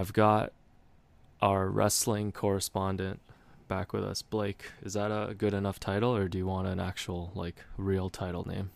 I've 0.00 0.14
got 0.14 0.54
our 1.42 1.68
wrestling 1.68 2.32
correspondent 2.32 3.20
back 3.68 3.92
with 3.92 4.02
us. 4.02 4.22
Blake, 4.22 4.64
is 4.82 4.94
that 4.94 5.10
a 5.10 5.34
good 5.34 5.52
enough 5.52 5.78
title, 5.78 6.16
or 6.16 6.26
do 6.26 6.38
you 6.38 6.46
want 6.46 6.68
an 6.68 6.80
actual 6.80 7.30
like 7.34 7.56
real 7.76 8.08
title 8.08 8.48
name? 8.48 8.70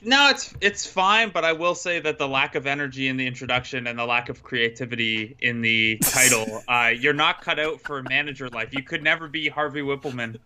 No, 0.00 0.30
it's 0.30 0.54
it's 0.62 0.86
fine, 0.86 1.28
but 1.28 1.44
I 1.44 1.52
will 1.52 1.74
say 1.74 2.00
that 2.00 2.16
the 2.16 2.26
lack 2.26 2.54
of 2.54 2.66
energy 2.66 3.08
in 3.08 3.18
the 3.18 3.26
introduction 3.26 3.86
and 3.86 3.98
the 3.98 4.06
lack 4.06 4.30
of 4.30 4.42
creativity 4.42 5.36
in 5.40 5.60
the 5.60 5.98
title, 6.02 6.62
uh, 6.66 6.90
you're 6.98 7.12
not 7.12 7.42
cut 7.42 7.58
out 7.58 7.82
for 7.82 8.02
manager 8.04 8.48
life. 8.48 8.72
You 8.72 8.82
could 8.82 9.02
never 9.02 9.28
be 9.28 9.50
Harvey 9.50 9.82
Wippleman. 9.82 10.38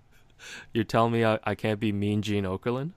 You're 0.73 0.83
telling 0.83 1.13
me 1.13 1.25
I, 1.25 1.39
I 1.45 1.55
can't 1.55 1.79
be 1.79 1.93
Mean 1.93 2.21
Gene 2.21 2.43
Okerlund? 2.43 2.91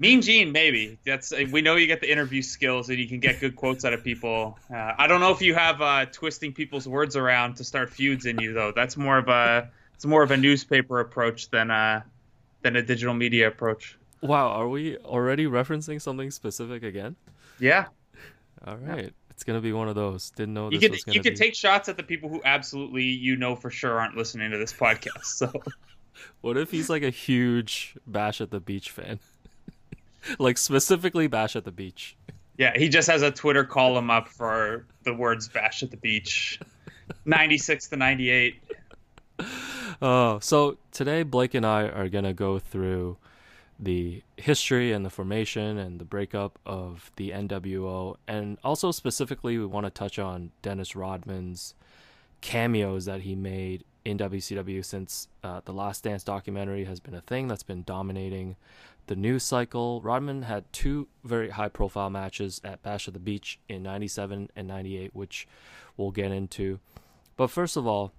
Mean 0.00 0.22
Gene, 0.22 0.50
maybe. 0.50 0.98
That's 1.04 1.30
we 1.52 1.60
know 1.60 1.76
you 1.76 1.86
get 1.86 2.00
the 2.00 2.10
interview 2.10 2.40
skills 2.40 2.88
and 2.88 2.98
you 2.98 3.06
can 3.06 3.20
get 3.20 3.38
good 3.38 3.54
quotes 3.54 3.84
out 3.84 3.92
of 3.92 4.02
people. 4.02 4.58
Uh, 4.74 4.94
I 4.96 5.06
don't 5.06 5.20
know 5.20 5.30
if 5.30 5.42
you 5.42 5.54
have 5.54 5.82
uh, 5.82 6.06
twisting 6.06 6.54
people's 6.54 6.88
words 6.88 7.16
around 7.16 7.56
to 7.56 7.64
start 7.64 7.90
feuds 7.90 8.24
in 8.24 8.40
you 8.40 8.54
though. 8.54 8.72
That's 8.74 8.96
more 8.96 9.18
of 9.18 9.28
a 9.28 9.70
it's 9.94 10.06
more 10.06 10.22
of 10.22 10.30
a 10.30 10.38
newspaper 10.38 11.00
approach 11.00 11.50
than 11.50 11.70
a 11.70 12.02
than 12.62 12.76
a 12.76 12.82
digital 12.82 13.12
media 13.12 13.46
approach. 13.46 13.98
Wow, 14.22 14.48
are 14.48 14.68
we 14.68 14.96
already 14.96 15.44
referencing 15.44 16.00
something 16.00 16.30
specific 16.30 16.82
again? 16.82 17.16
Yeah. 17.58 17.86
All 18.66 18.76
right. 18.78 19.04
Yeah. 19.04 19.10
It's 19.28 19.44
gonna 19.44 19.60
be 19.60 19.74
one 19.74 19.88
of 19.88 19.96
those. 19.96 20.30
Didn't 20.30 20.54
know 20.54 20.70
you 20.70 20.80
could 20.80 20.98
you 21.14 21.20
could 21.20 21.36
take 21.36 21.54
shots 21.54 21.90
at 21.90 21.98
the 21.98 22.02
people 22.02 22.30
who 22.30 22.40
absolutely 22.42 23.04
you 23.04 23.36
know 23.36 23.54
for 23.54 23.68
sure 23.68 24.00
aren't 24.00 24.16
listening 24.16 24.50
to 24.50 24.58
this 24.58 24.72
podcast. 24.72 25.24
So, 25.24 25.52
what 26.40 26.56
if 26.56 26.70
he's 26.70 26.88
like 26.88 27.02
a 27.02 27.10
huge 27.10 27.96
Bash 28.06 28.40
at 28.40 28.50
the 28.50 28.60
Beach 28.60 28.90
fan? 28.90 29.20
like 30.38 30.58
specifically 30.58 31.26
Bash 31.26 31.56
at 31.56 31.64
the 31.64 31.72
Beach. 31.72 32.16
Yeah, 32.56 32.76
he 32.76 32.88
just 32.88 33.08
has 33.08 33.22
a 33.22 33.30
Twitter 33.30 33.64
column 33.64 34.10
up 34.10 34.28
for 34.28 34.86
the 35.04 35.14
words 35.14 35.48
Bash 35.48 35.82
at 35.82 35.90
the 35.90 35.96
Beach. 35.96 36.60
96 37.24 37.88
to 37.88 37.96
98. 37.96 38.62
Oh, 40.02 40.38
so 40.40 40.78
today 40.92 41.22
Blake 41.22 41.54
and 41.54 41.66
I 41.66 41.88
are 41.88 42.08
going 42.08 42.24
to 42.24 42.32
go 42.32 42.58
through 42.58 43.16
the 43.78 44.22
history 44.36 44.92
and 44.92 45.04
the 45.04 45.10
formation 45.10 45.78
and 45.78 45.98
the 45.98 46.04
breakup 46.04 46.58
of 46.66 47.10
the 47.16 47.30
NWO. 47.30 48.16
And 48.28 48.58
also, 48.62 48.92
specifically, 48.92 49.56
we 49.58 49.64
want 49.64 49.86
to 49.86 49.90
touch 49.90 50.18
on 50.18 50.50
Dennis 50.62 50.94
Rodman's 50.94 51.74
cameos 52.40 53.06
that 53.06 53.22
he 53.22 53.34
made 53.34 53.84
in 54.04 54.18
WCW 54.18 54.84
since 54.84 55.28
uh, 55.42 55.60
the 55.64 55.72
Last 55.72 56.04
Dance 56.04 56.24
documentary 56.24 56.84
has 56.84 57.00
been 57.00 57.14
a 57.14 57.20
thing 57.20 57.48
that's 57.48 57.62
been 57.62 57.82
dominating 57.82 58.56
the 59.10 59.16
news 59.16 59.42
cycle. 59.42 60.00
Rodman 60.02 60.42
had 60.42 60.72
two 60.72 61.08
very 61.24 61.50
high 61.50 61.68
profile 61.68 62.10
matches 62.10 62.60
at 62.62 62.80
Bash 62.80 63.08
at 63.08 63.14
the 63.14 63.18
Beach 63.18 63.58
in 63.68 63.82
97 63.82 64.50
and 64.54 64.68
98, 64.68 65.16
which 65.16 65.48
we'll 65.96 66.12
get 66.12 66.30
into. 66.30 66.78
But 67.36 67.48
first 67.50 67.76
of 67.76 67.88
all, 67.88 68.12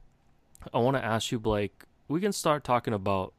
I 0.73 0.79
want 0.79 0.97
to 0.97 1.03
ask 1.03 1.31
you, 1.31 1.39
Blake, 1.39 1.85
we 2.09 2.19
can 2.19 2.33
start 2.33 2.65
talking 2.65 2.93
about 2.93 3.33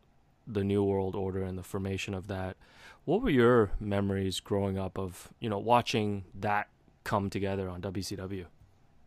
the 0.46 0.64
New 0.64 0.82
World 0.82 1.14
Order 1.14 1.42
and 1.42 1.58
the 1.58 1.62
formation 1.62 2.14
of 2.14 2.26
that. 2.28 2.56
What 3.04 3.20
were 3.20 3.28
your 3.28 3.72
memories 3.78 4.40
growing 4.40 4.78
up 4.78 4.98
of, 4.98 5.30
you 5.38 5.50
know, 5.50 5.58
watching 5.58 6.24
that 6.40 6.68
come 7.04 7.28
together 7.28 7.68
on 7.68 7.82
WCW? 7.82 8.46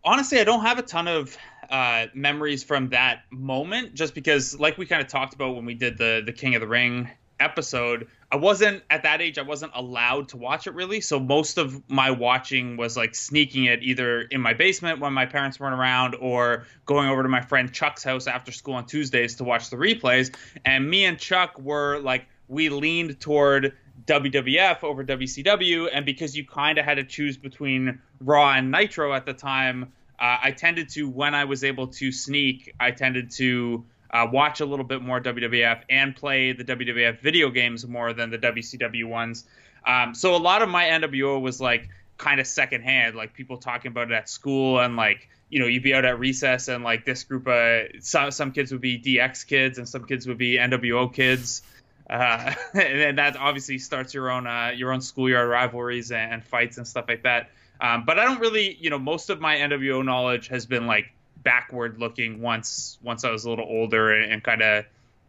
Honestly, 0.03 0.39
I 0.39 0.43
don't 0.43 0.61
have 0.61 0.77
a 0.77 0.83
ton 0.83 1.07
of 1.07 1.35
uh, 1.71 2.05
memories 2.13 2.63
from 2.63 2.89
that 2.89 3.23
moment, 3.31 3.95
just 3.95 4.13
because, 4.13 4.59
like 4.59 4.77
we 4.77 4.85
kind 4.85 5.01
of 5.01 5.07
talked 5.07 5.33
about 5.33 5.55
when 5.55 5.65
we 5.65 5.73
did 5.73 5.97
the 5.97 6.21
the 6.23 6.31
King 6.31 6.53
of 6.53 6.61
the 6.61 6.67
Ring 6.67 7.09
episode, 7.39 8.07
I 8.35 8.37
wasn't 8.37 8.83
at 8.89 9.03
that 9.03 9.21
age. 9.21 9.37
I 9.37 9.43
wasn't 9.43 9.71
allowed 9.75 10.27
to 10.29 10.37
watch 10.37 10.67
it 10.67 10.73
really. 10.73 10.99
So 10.99 11.21
most 11.21 11.57
of 11.57 11.81
my 11.89 12.11
watching 12.11 12.75
was 12.75 12.97
like 12.97 13.15
sneaking 13.15 13.63
it 13.63 13.81
either 13.81 14.23
in 14.23 14.41
my 14.41 14.53
basement 14.53 14.99
when 14.99 15.13
my 15.13 15.25
parents 15.25 15.57
weren't 15.57 15.73
around, 15.73 16.15
or 16.15 16.65
going 16.85 17.07
over 17.07 17.23
to 17.23 17.29
my 17.29 17.39
friend 17.39 17.71
Chuck's 17.71 18.03
house 18.03 18.27
after 18.27 18.51
school 18.51 18.73
on 18.73 18.87
Tuesdays 18.87 19.35
to 19.35 19.45
watch 19.45 19.69
the 19.69 19.77
replays. 19.77 20.35
And 20.65 20.89
me 20.89 21.05
and 21.05 21.17
Chuck 21.17 21.57
were 21.57 21.99
like, 21.99 22.27
we 22.49 22.67
leaned 22.67 23.21
toward 23.21 23.71
WWF 24.05 24.83
over 24.83 25.05
WCW, 25.05 25.87
and 25.93 26.05
because 26.05 26.35
you 26.35 26.45
kind 26.45 26.77
of 26.77 26.83
had 26.83 26.95
to 26.95 27.05
choose 27.05 27.37
between 27.37 28.01
Raw 28.19 28.51
and 28.51 28.69
Nitro 28.69 29.13
at 29.13 29.25
the 29.25 29.33
time, 29.33 29.93
uh, 30.19 30.39
I 30.43 30.51
tended 30.51 30.89
to 30.89 31.07
when 31.07 31.33
I 31.33 31.45
was 31.45 31.63
able 31.63 31.87
to 31.87 32.11
sneak, 32.11 32.73
I 32.81 32.91
tended 32.91 33.31
to 33.37 33.85
uh, 34.11 34.27
watch 34.31 34.59
a 34.61 34.65
little 34.65 34.85
bit 34.85 35.01
more 35.01 35.19
WWF 35.19 35.81
and 35.89 36.15
play 36.15 36.53
the 36.53 36.63
WWF 36.63 37.19
video 37.21 37.49
games 37.49 37.85
more 37.87 38.13
than 38.13 38.29
the 38.29 38.37
WCW 38.37 39.05
ones. 39.05 39.45
Um, 39.85 40.15
so 40.15 40.35
a 40.35 40.37
lot 40.37 40.61
of 40.61 40.69
my 40.69 40.85
NWO 40.85 41.41
was 41.41 41.61
like 41.61 41.89
kind 42.17 42.39
of 42.39 42.47
secondhand, 42.47 43.15
like 43.15 43.33
people 43.33 43.57
talking 43.57 43.91
about 43.91 44.11
it 44.11 44.15
at 44.15 44.29
school 44.29 44.79
and 44.79 44.95
like 44.95 45.29
you 45.49 45.59
know 45.59 45.67
you'd 45.67 45.83
be 45.83 45.93
out 45.93 46.05
at 46.05 46.19
recess 46.19 46.67
and 46.67 46.83
like 46.83 47.05
this 47.05 47.23
group 47.23 47.47
of 47.47 47.87
some 47.99 48.31
some 48.31 48.51
kids 48.51 48.71
would 48.71 48.81
be 48.81 48.99
DX 48.99 49.45
kids 49.45 49.77
and 49.77 49.87
some 49.87 50.05
kids 50.05 50.27
would 50.27 50.37
be 50.37 50.57
NWO 50.57 51.13
kids. 51.13 51.61
Uh, 52.09 52.53
and 52.73 52.99
then 52.99 53.15
that 53.15 53.35
obviously 53.35 53.77
starts 53.77 54.13
your 54.13 54.29
own 54.29 54.47
uh, 54.47 54.71
your 54.75 54.91
own 54.91 55.01
schoolyard 55.01 55.49
rivalries 55.49 56.11
and, 56.11 56.33
and, 56.33 56.43
fights 56.43 56.77
and 56.77 56.87
stuff 56.87 57.05
like 57.07 57.23
that. 57.23 57.49
Um, 57.81 58.05
but 58.05 58.17
I 58.17 58.25
don't 58.25 58.39
really, 58.39 58.75
you 58.79 58.89
know, 58.89 58.99
most 58.99 59.29
of 59.29 59.41
my 59.41 59.57
NWO 59.57 60.03
knowledge 60.05 60.47
has 60.47 60.65
been 60.65 60.87
like 60.87 61.11
backward 61.45 61.99
looking 61.99 62.41
once 62.41 62.97
once 63.01 63.23
I 63.23 63.31
was 63.31 63.45
a 63.45 63.49
little 63.49 63.65
older 63.65 64.11
and, 64.11 64.33
and 64.33 64.43
kind 64.43 64.61
of 64.61 64.83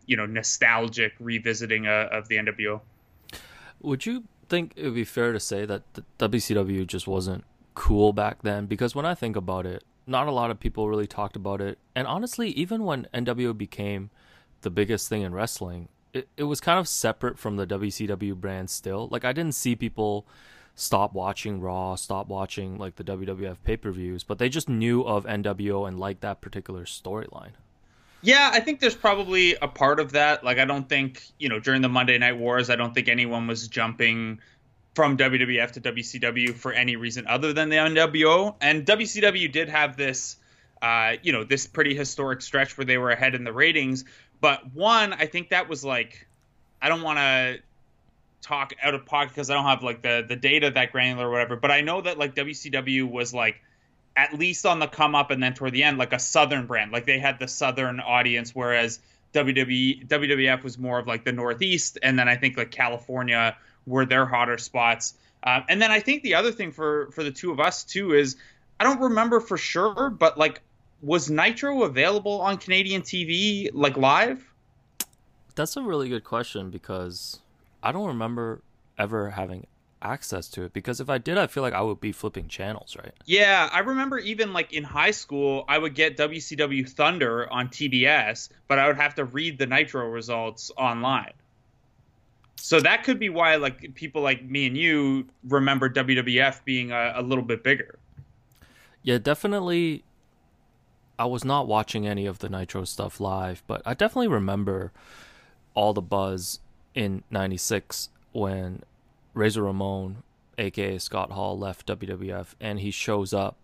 you 0.07 0.17
know 0.17 0.27
nostalgic 0.27 1.13
revisiting 1.21 1.87
uh, 1.87 2.09
of 2.11 2.27
the 2.27 2.37
NWO. 2.37 2.81
Would 3.83 4.07
you 4.07 4.25
think 4.49 4.73
it 4.75 4.85
would 4.85 4.95
be 4.95 5.05
fair 5.05 5.33
to 5.33 5.39
say 5.39 5.65
that 5.65 5.83
the 5.95 6.03
WCW 6.19 6.85
just 6.87 7.07
wasn't 7.07 7.45
cool 7.75 8.13
back 8.13 8.43
then? 8.43 8.67
Because 8.67 8.95
when 8.95 9.07
I 9.07 9.15
think 9.15 9.37
about 9.37 9.67
it, 9.67 9.85
not 10.07 10.27
a 10.27 10.33
lot 10.33 10.51
of 10.51 10.59
people 10.59 10.89
really 10.89 11.07
talked 11.07 11.37
about 11.37 11.61
it, 11.61 11.79
and 11.95 12.09
honestly, 12.09 12.49
even 12.51 12.83
when 12.83 13.07
NWO 13.15 13.57
became 13.57 14.11
the 14.63 14.71
biggest 14.71 15.09
thing 15.09 15.23
in 15.23 15.33
wrestling, 15.33 15.89
it, 16.13 16.29
it 16.37 16.45
was 16.45 16.61
kind 16.61 16.81
of 16.81 16.89
separate 16.89 17.39
from 17.39 17.57
the 17.57 17.67
WCW 17.67 18.35
brand 18.35 18.71
still. 18.71 19.09
Like 19.11 19.25
I 19.25 19.33
didn't 19.33 19.55
see 19.55 19.77
people 19.77 20.27
stop 20.77 21.15
watching 21.15 21.61
Raw, 21.61 21.97
stop 21.97 22.29
watching 22.29 22.79
like 22.79 22.95
the 22.95 23.05
WWF 23.05 23.57
pay 23.65 23.77
per 23.77 23.91
views, 23.91 24.23
but 24.23 24.39
they 24.39 24.49
just 24.49 24.69
knew 24.69 25.03
of 25.03 25.25
NWO 25.25 25.89
and 25.89 25.99
liked 25.99 26.21
that 26.21 26.41
particular 26.41 26.85
storyline. 26.85 27.53
Yeah, 28.23 28.51
I 28.53 28.61
think 28.61 28.81
there's 28.81 28.95
probably 28.95 29.55
a 29.57 29.69
part 29.69 30.01
of 30.01 30.13
that. 30.13 30.45
Like, 30.45 30.59
I 30.59 30.65
don't 30.65 30.89
think, 30.89 31.23
you 31.39 31.49
know, 31.49 31.59
during 31.59 31.83
the 31.83 31.89
Monday 31.89 32.19
Night 32.19 32.37
Wars, 32.37 32.71
I 32.71 32.77
don't 32.77 32.95
think 32.95 33.09
anyone 33.09 33.47
was 33.47 33.69
jumping 33.69 34.41
from 34.95 35.17
WWF 35.17 35.73
to 35.73 35.81
WCW 35.81 36.55
for 36.55 36.73
any 36.73 36.97
reason 36.97 37.27
other 37.27 37.53
than 37.53 37.69
the 37.69 37.77
NWO. 37.77 38.55
And 38.61 38.87
WCW 38.87 39.53
did 39.53 39.69
have 39.69 39.97
this, 39.97 40.37
uh, 40.83 41.17
you 41.23 41.33
know, 41.33 41.45
this 41.45 41.67
pretty 41.67 41.95
historic 41.95 42.43
stretch 42.43 42.77
where 42.77 42.85
they 42.85 42.99
were 42.99 43.11
ahead 43.11 43.35
in 43.35 43.45
the 43.45 43.53
ratings. 43.53 44.05
But 44.41 44.75
one, 44.75 45.13
I 45.13 45.27
think 45.27 45.51
that 45.51 45.69
was 45.69 45.85
like, 45.85 46.27
I 46.81 46.89
don't 46.89 47.03
want 47.03 47.19
to 47.19 47.59
talk 48.47 48.73
out 48.83 48.95
of 48.95 49.05
pocket 49.05 49.31
because 49.31 49.51
I 49.51 49.55
don't 49.55 49.65
have 49.65 49.83
like 49.83 50.03
the 50.03 50.25
the 50.27 50.37
data 50.37 50.71
that 50.71 50.93
granular 50.93 51.29
or 51.29 51.31
whatever. 51.31 51.57
But 51.57 51.71
I 51.71 51.81
know 51.81 52.01
that 52.01 52.19
like 52.19 52.35
WCW 52.35 53.11
was 53.11 53.35
like 53.35 53.61
at 54.17 54.39
least 54.39 54.65
on 54.65 54.79
the 54.79 54.87
come 54.87 55.15
up 55.15 55.31
and 55.31 55.43
then 55.43 55.55
toward 55.55 55.73
the 55.73 55.83
end 55.83 55.99
like 55.99 56.13
a 56.13 56.19
southern 56.19 56.67
brand. 56.67 56.93
Like 56.93 57.07
they 57.07 57.19
had 57.19 57.39
the 57.39 57.49
southern 57.49 58.01
audience, 58.01 58.55
whereas 58.55 59.01
WWE 59.35 60.07
WWF 60.07 60.63
was 60.63 60.79
more 60.79 60.99
of 60.99 61.07
like 61.07 61.25
the 61.25 61.33
northeast, 61.33 61.99
and 62.03 62.19
then 62.19 62.29
I 62.29 62.37
think 62.37 62.57
like 62.57 62.71
California 62.71 63.57
were 63.87 64.07
their 64.07 64.27
hotter 64.27 64.59
spots. 64.59 65.15
Um, 65.43 65.65
and 65.69 65.81
then 65.81 65.91
I 65.91 66.01
think 66.01 66.23
the 66.23 66.35
other 66.35 66.53
thing 66.53 66.73
for 66.73 67.11
for 67.13 67.25
the 67.25 67.33
two 67.33 67.51
of 67.51 67.61
us 67.61 67.85
too 67.85 68.15
is 68.15 68.37
I 68.79 68.85
don't 68.85 69.01
remember 69.01 69.41
for 69.41 69.59
sure, 69.59 70.11
but 70.11 70.39
like 70.39 70.63
was 71.03 71.31
Nitro 71.31 71.83
available 71.83 72.41
on 72.41 72.57
Canadian 72.57 73.03
TV 73.03 73.71
like 73.73 73.97
live? 73.97 74.49
That's 75.55 75.77
a 75.77 75.83
really 75.83 76.09
good 76.09 76.25
question 76.25 76.71
because 76.71 77.41
I 77.87 77.93
don't 77.93 78.09
remember 78.09 78.63
ever 78.99 79.31
having 79.31 79.69
access 80.03 80.49
to 80.49 80.65
it 80.65 80.73
because 80.73 81.01
if 81.01 81.09
I 81.09 81.19
did, 81.19 81.39
I 81.39 81.47
feel 81.47 81.63
like 81.63 81.73
I 81.73 81.83
would 81.83 82.01
be 82.01 82.11
flipping 82.11 82.49
channels, 82.49 82.97
right? 82.97 83.13
Yeah, 83.27 83.69
I 83.73 83.79
remember 83.79 84.19
even 84.19 84.53
like 84.53 84.73
in 84.73 84.83
high 84.83 85.13
school, 85.13 85.65
I 85.69 85.79
would 85.79 85.95
get 85.95 86.17
WCW 86.17 86.89
Thunder 86.89 87.49
on 87.49 87.69
TBS, 87.69 88.49
but 88.67 88.81
I 88.81 88.89
would 88.89 88.97
have 88.97 89.15
to 89.15 89.25
read 89.25 89.57
the 89.59 89.67
Nitro 89.67 90.09
results 90.09 90.73
online. 90.77 91.33
So 92.57 92.81
that 92.81 93.05
could 93.05 93.21
be 93.21 93.29
why 93.29 93.55
like 93.55 93.95
people 93.95 94.21
like 94.21 94.45
me 94.45 94.67
and 94.67 94.77
you 94.77 95.29
remember 95.45 95.89
WWF 95.89 96.65
being 96.65 96.91
a, 96.91 97.13
a 97.15 97.23
little 97.23 97.45
bit 97.45 97.63
bigger. 97.63 98.01
Yeah, 99.05 99.19
definitely. 99.19 100.03
I 101.21 101.27
was 101.27 101.45
not 101.45 101.69
watching 101.69 102.05
any 102.05 102.27
of 102.27 102.41
the 102.41 102.49
Nitro 102.49 102.83
stuff 102.83 103.21
live, 103.21 103.63
but 103.69 103.81
I 103.87 103.95
definitely 103.95 104.27
remember 104.27 104.91
all 105.75 105.93
the 105.93 106.03
buzz 106.03 106.59
in 106.97 107.23
96 107.31 108.09
when 108.33 108.83
Razor 109.35 109.63
Ramon, 109.63 110.25
aka 110.59 110.99
Scott 110.99 111.31
Hall, 111.31 111.57
left 111.57 111.87
WWF 111.87 112.55
and 112.61 112.81
he 112.81 112.91
shows 112.91 113.33
up 113.33 113.57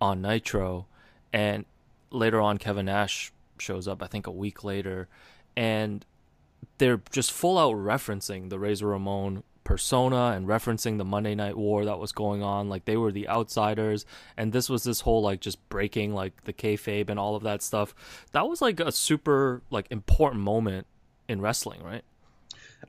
on 0.00 0.22
Nitro. 0.22 0.86
And 1.32 1.66
later 2.10 2.40
on, 2.40 2.58
Kevin 2.58 2.86
Nash 2.86 3.32
shows 3.58 3.86
up, 3.86 4.02
I 4.02 4.06
think 4.06 4.26
a 4.26 4.32
week 4.32 4.64
later. 4.64 5.08
And 5.56 6.04
they're 6.78 7.02
just 7.12 7.30
full 7.30 7.58
out 7.58 7.76
referencing 7.76 8.48
the 8.50 8.58
Razor 8.58 8.88
Ramon 8.88 9.44
persona 9.62 10.32
and 10.34 10.46
referencing 10.46 10.98
the 10.98 11.04
Monday 11.04 11.34
Night 11.34 11.56
War 11.56 11.84
that 11.84 11.98
was 11.98 12.12
going 12.12 12.42
on. 12.42 12.68
Like 12.68 12.86
they 12.86 12.96
were 12.96 13.12
the 13.12 13.28
outsiders, 13.28 14.06
and 14.36 14.52
this 14.52 14.68
was 14.68 14.84
this 14.84 15.00
whole 15.02 15.22
like 15.22 15.40
just 15.40 15.68
breaking 15.68 16.14
like 16.14 16.44
the 16.44 16.52
kayfabe 16.52 17.10
and 17.10 17.18
all 17.18 17.36
of 17.36 17.42
that 17.42 17.62
stuff. 17.62 17.94
That 18.32 18.48
was 18.48 18.62
like 18.62 18.80
a 18.80 18.90
super 18.90 19.62
like 19.70 19.86
important 19.90 20.42
moment 20.42 20.86
in 21.28 21.40
wrestling, 21.40 21.82
right? 21.82 22.04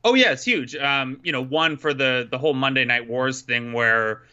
Oh 0.03 0.13
yeah, 0.13 0.31
it's 0.31 0.43
huge. 0.43 0.75
Um, 0.75 1.19
you 1.23 1.31
know, 1.31 1.43
one 1.43 1.77
for 1.77 1.93
the 1.93 2.27
the 2.29 2.37
whole 2.37 2.53
Monday 2.53 2.85
Night 2.85 3.07
Wars 3.07 3.41
thing 3.41 3.73
where 3.73 4.23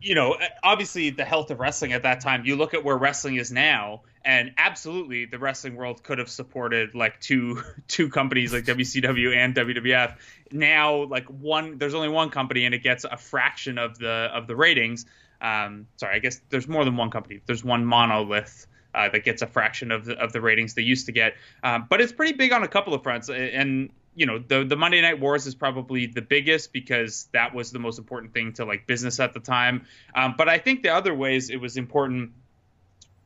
you 0.00 0.14
know, 0.14 0.36
obviously 0.62 1.10
the 1.10 1.24
health 1.24 1.50
of 1.50 1.58
wrestling 1.58 1.92
at 1.92 2.02
that 2.02 2.20
time, 2.20 2.44
you 2.44 2.56
look 2.56 2.74
at 2.74 2.84
where 2.84 2.96
wrestling 2.96 3.36
is 3.36 3.50
now, 3.50 4.02
and 4.24 4.52
absolutely 4.58 5.24
the 5.24 5.38
wrestling 5.38 5.74
world 5.74 6.02
could 6.02 6.18
have 6.18 6.28
supported 6.28 6.94
like 6.94 7.18
two 7.20 7.62
two 7.88 8.08
companies 8.08 8.52
like 8.52 8.64
WCW 8.64 9.34
and 9.34 9.54
WWF. 9.54 10.16
Now, 10.52 11.04
like 11.04 11.26
one, 11.26 11.78
there's 11.78 11.94
only 11.94 12.08
one 12.08 12.30
company, 12.30 12.66
and 12.66 12.74
it 12.74 12.82
gets 12.82 13.04
a 13.04 13.16
fraction 13.16 13.78
of 13.78 13.98
the 13.98 14.30
of 14.32 14.46
the 14.46 14.56
ratings. 14.56 15.06
Um, 15.40 15.86
sorry, 15.96 16.16
I 16.16 16.18
guess 16.18 16.40
there's 16.50 16.68
more 16.68 16.84
than 16.84 16.96
one 16.96 17.10
company. 17.10 17.40
There's 17.46 17.64
one 17.64 17.84
monolith. 17.84 18.66
Uh, 18.94 19.10
that 19.10 19.24
gets 19.24 19.42
a 19.42 19.46
fraction 19.46 19.92
of 19.92 20.06
the 20.06 20.14
of 20.14 20.32
the 20.32 20.40
ratings 20.40 20.72
they 20.72 20.80
used 20.80 21.04
to 21.04 21.12
get, 21.12 21.34
um, 21.62 21.86
but 21.90 22.00
it's 22.00 22.12
pretty 22.12 22.32
big 22.32 22.50
on 22.52 22.62
a 22.62 22.68
couple 22.68 22.94
of 22.94 23.02
fronts. 23.02 23.28
And 23.28 23.90
you 24.16 24.24
know 24.24 24.38
the 24.38 24.64
the 24.64 24.76
Monday 24.76 25.00
Night 25.00 25.20
Wars 25.20 25.46
is 25.46 25.54
probably 25.54 26.06
the 26.06 26.22
biggest 26.22 26.72
because 26.72 27.28
that 27.32 27.54
was 27.54 27.70
the 27.70 27.78
most 27.78 27.98
important 27.98 28.32
thing 28.32 28.54
to 28.54 28.64
like 28.64 28.86
business 28.86 29.20
at 29.20 29.34
the 29.34 29.40
time. 29.40 29.86
Um, 30.14 30.34
but 30.36 30.48
I 30.48 30.58
think 30.58 30.82
the 30.82 30.88
other 30.88 31.14
ways 31.14 31.50
it 31.50 31.58
was 31.58 31.76
important. 31.76 32.32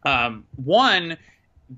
Um, 0.05 0.47
one, 0.57 1.17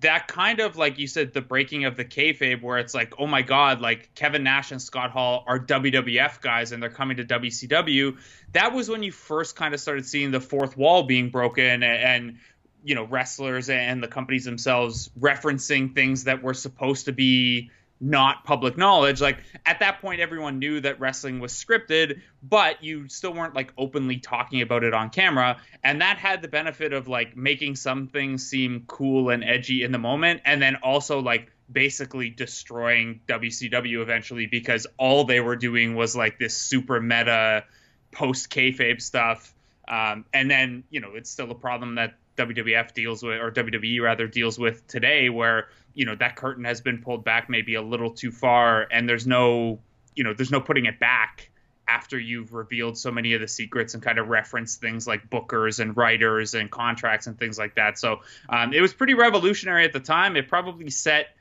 that 0.01 0.29
kind 0.29 0.61
of 0.61 0.77
like 0.77 0.99
you 0.99 1.07
said, 1.07 1.35
the 1.35 1.43
breaking 1.43 1.85
of 1.85 1.95
the 1.97 2.05
kayfabe, 2.07 2.63
where 2.63 2.79
it's 2.79 2.95
like, 2.95 3.13
oh 3.19 3.27
my 3.27 3.43
god, 3.43 3.83
like 3.83 4.15
Kevin 4.15 4.45
Nash 4.45 4.73
and 4.73 4.81
Scott 4.81 5.11
Hall 5.11 5.45
are 5.47 5.59
WWF 5.59 6.41
guys 6.41 6.73
and 6.73 6.83
they're 6.83 6.89
coming 6.89 7.19
to 7.19 7.25
WCW. 7.25 8.17
That 8.53 8.73
was 8.73 8.89
when 8.89 9.03
you 9.03 9.13
first 9.13 9.57
kind 9.57 9.75
of 9.75 9.81
started 9.81 10.07
seeing 10.07 10.31
the 10.31 10.41
fourth 10.41 10.75
wall 10.75 11.03
being 11.03 11.29
broken 11.29 11.83
and, 11.83 11.85
and 11.85 12.39
you 12.83 12.95
know 12.95 13.05
wrestlers 13.05 13.69
and 13.69 14.03
the 14.03 14.09
companies 14.09 14.47
themselves 14.47 15.11
referencing 15.21 15.95
things 15.95 16.25
that 16.25 16.43
were 16.43 16.55
supposed 16.55 17.05
to 17.05 17.13
be 17.13 17.71
not 18.03 18.45
public 18.45 18.77
knowledge. 18.77 19.21
Like 19.21 19.39
at 19.65 19.79
that 19.79 20.01
point, 20.01 20.21
everyone 20.21 20.59
knew 20.59 20.81
that 20.81 20.99
wrestling 20.99 21.39
was 21.39 21.53
scripted, 21.53 22.21
but 22.43 22.83
you 22.83 23.09
still 23.09 23.33
weren't 23.33 23.55
like 23.55 23.73
openly 23.79 24.19
talking 24.19 24.61
about 24.61 24.83
it 24.83 24.93
on 24.93 25.09
camera. 25.09 25.59
And 25.85 26.03
that 26.03 26.19
had 26.19 26.43
the 26.43 26.49
benefit 26.49 26.93
of 26.93 27.07
like 27.07 27.37
making 27.37 27.77
some 27.77 28.09
things 28.09 28.45
seem 28.45 28.85
cool 28.89 29.31
and 29.31 29.45
edgy 29.45 29.85
in 29.85 29.93
the 29.93 29.99
moment, 29.99 30.43
and 30.45 30.61
then 30.61 30.77
also 30.77 31.21
like 31.21 31.53
basically 31.71 32.29
destroying 32.29 33.21
WCW 33.29 34.03
eventually 34.03 34.47
because 34.47 34.87
all 34.99 35.25
they 35.25 35.41
were 35.41 35.57
doing 35.57 35.95
was 35.95 36.15
like 36.17 36.39
this 36.39 36.57
super 36.57 37.01
meta 37.01 37.65
post 38.11 38.51
kayfabe 38.51 39.01
stuff. 39.01 39.55
Um, 39.87 40.25
and 40.33 40.51
then 40.51 40.85
you 40.91 41.01
know 41.01 41.13
it's 41.15 41.31
still 41.31 41.51
a 41.53 41.55
problem 41.55 41.95
that 41.95 42.15
WWF 42.37 42.95
deals 42.95 43.23
with, 43.23 43.41
or 43.41 43.51
WWE 43.51 44.01
rather 44.03 44.27
deals 44.27 44.59
with 44.59 44.87
today, 44.87 45.29
where 45.29 45.69
you 45.95 46.07
know 46.07 46.15
that 46.17 46.37
curtain 46.37 46.65
has 46.65 46.81
been 46.81 47.03
pulled 47.03 47.25
back 47.25 47.49
maybe 47.49 47.75
a 47.75 47.83
little 47.83 48.11
too 48.11 48.31
far, 48.31 48.87
and 48.91 49.09
there's 49.09 49.27
no, 49.27 49.81
you 50.15 50.25
know, 50.25 50.35
there's 50.35 50.51
no 50.51 50.61
putting 50.61 50.87
it 50.87 50.99
back 50.99 51.51
after 51.89 52.19
you've 52.19 52.53
revealed 52.53 52.97
so 52.97 53.11
many 53.11 53.35
of 53.35 53.41
the 53.41 53.49
secrets 53.49 53.95
and 53.95 54.03
kind 54.03 54.19
of 54.19 54.29
referenced 54.29 54.81
things 54.81 55.07
like 55.07 55.29
bookers 55.29 55.81
and 55.81 55.97
writers 55.97 56.55
and 56.55 56.71
contracts 56.71 57.27
and 57.27 57.39
things 57.39 57.59
like 57.59 57.75
that. 57.75 57.99
So 57.99 58.21
um, 58.49 58.73
it 58.73 58.81
was 58.81 58.95
pretty 58.95 59.15
revolutionary 59.15 59.85
at 59.85 59.93
the 59.93 60.01
time. 60.01 60.37
It 60.37 60.49
probably 60.49 60.91
set 60.91 61.37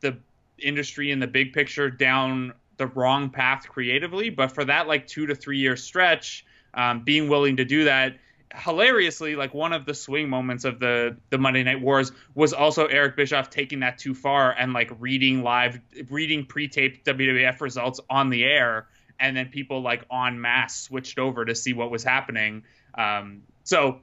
the 0.00 0.16
industry 0.58 1.10
in 1.10 1.18
the 1.18 1.26
big 1.26 1.52
picture 1.52 1.90
down 1.90 2.54
the 2.76 2.86
wrong 2.86 3.30
path 3.30 3.68
creatively, 3.68 4.30
but 4.30 4.52
for 4.52 4.64
that 4.64 4.88
like 4.88 5.06
two 5.06 5.26
to 5.26 5.34
three 5.34 5.58
year 5.58 5.76
stretch, 5.76 6.46
um, 6.72 7.02
being 7.04 7.28
willing 7.28 7.56
to 7.56 7.64
do 7.64 7.84
that 7.84 8.16
hilariously, 8.54 9.36
like 9.36 9.54
one 9.54 9.72
of 9.72 9.84
the 9.86 9.94
swing 9.94 10.28
moments 10.28 10.64
of 10.64 10.80
the 10.80 11.16
the 11.30 11.38
Monday 11.38 11.62
Night 11.62 11.80
Wars 11.80 12.12
was 12.34 12.52
also 12.52 12.86
Eric 12.86 13.16
Bischoff 13.16 13.50
taking 13.50 13.80
that 13.80 13.98
too 13.98 14.14
far 14.14 14.52
and 14.52 14.72
like 14.72 14.90
reading 14.98 15.42
live, 15.42 15.80
reading 16.08 16.46
pre-taped 16.46 17.06
WWF 17.06 17.60
results 17.60 18.00
on 18.08 18.30
the 18.30 18.44
air, 18.44 18.88
and 19.18 19.36
then 19.36 19.48
people 19.48 19.82
like 19.82 20.04
en 20.12 20.40
masse 20.40 20.74
switched 20.74 21.18
over 21.18 21.44
to 21.44 21.54
see 21.54 21.72
what 21.72 21.90
was 21.90 22.02
happening. 22.02 22.64
Um, 22.96 23.42
so 23.62 24.00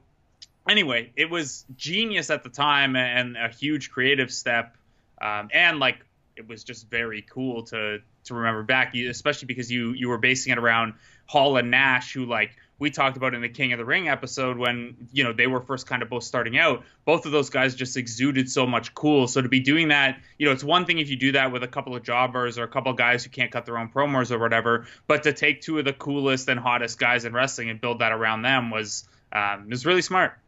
anyway, 0.68 1.12
it 1.16 1.28
was 1.28 1.64
genius 1.76 2.30
at 2.30 2.42
the 2.42 2.50
time 2.50 2.96
and 2.96 3.36
a 3.36 3.48
huge 3.48 3.90
creative 3.90 4.32
step, 4.32 4.76
um, 5.20 5.50
and 5.52 5.78
like 5.78 5.98
it 6.36 6.48
was 6.48 6.64
just 6.64 6.88
very 6.88 7.22
cool 7.22 7.64
to 7.64 7.98
to 8.24 8.34
remember 8.34 8.62
back, 8.62 8.94
especially 8.94 9.46
because 9.46 9.70
you 9.70 9.92
you 9.92 10.08
were 10.08 10.18
basing 10.18 10.52
it 10.52 10.58
around 10.58 10.94
Hall 11.26 11.58
and 11.58 11.70
Nash, 11.70 12.14
who 12.14 12.24
like 12.24 12.52
we 12.78 12.90
talked 12.90 13.16
about 13.16 13.34
in 13.34 13.40
the 13.40 13.48
King 13.48 13.72
of 13.72 13.78
the 13.78 13.84
Ring 13.84 14.08
episode 14.08 14.56
when 14.56 14.96
you 15.12 15.24
know 15.24 15.32
they 15.32 15.46
were 15.46 15.60
first 15.60 15.86
kind 15.86 16.02
of 16.02 16.08
both 16.08 16.24
starting 16.24 16.58
out. 16.58 16.84
Both 17.04 17.26
of 17.26 17.32
those 17.32 17.50
guys 17.50 17.74
just 17.74 17.96
exuded 17.96 18.50
so 18.50 18.66
much 18.66 18.94
cool. 18.94 19.26
So 19.26 19.42
to 19.42 19.48
be 19.48 19.60
doing 19.60 19.88
that, 19.88 20.20
you 20.38 20.46
know, 20.46 20.52
it's 20.52 20.64
one 20.64 20.86
thing 20.86 20.98
if 20.98 21.08
you 21.08 21.16
do 21.16 21.32
that 21.32 21.52
with 21.52 21.62
a 21.62 21.68
couple 21.68 21.96
of 21.96 22.02
jobbers 22.02 22.58
or 22.58 22.64
a 22.64 22.68
couple 22.68 22.90
of 22.92 22.98
guys 22.98 23.24
who 23.24 23.30
can't 23.30 23.50
cut 23.50 23.66
their 23.66 23.78
own 23.78 23.88
promos 23.88 24.30
or 24.30 24.38
whatever, 24.38 24.86
but 25.06 25.22
to 25.24 25.32
take 25.32 25.60
two 25.60 25.78
of 25.78 25.84
the 25.84 25.92
coolest 25.92 26.48
and 26.48 26.60
hottest 26.60 26.98
guys 26.98 27.24
in 27.24 27.32
wrestling 27.32 27.70
and 27.70 27.80
build 27.80 27.98
that 27.98 28.12
around 28.12 28.42
them 28.42 28.70
was 28.70 29.08
um, 29.32 29.68
was 29.68 29.84
really 29.84 30.02
smart. 30.02 30.38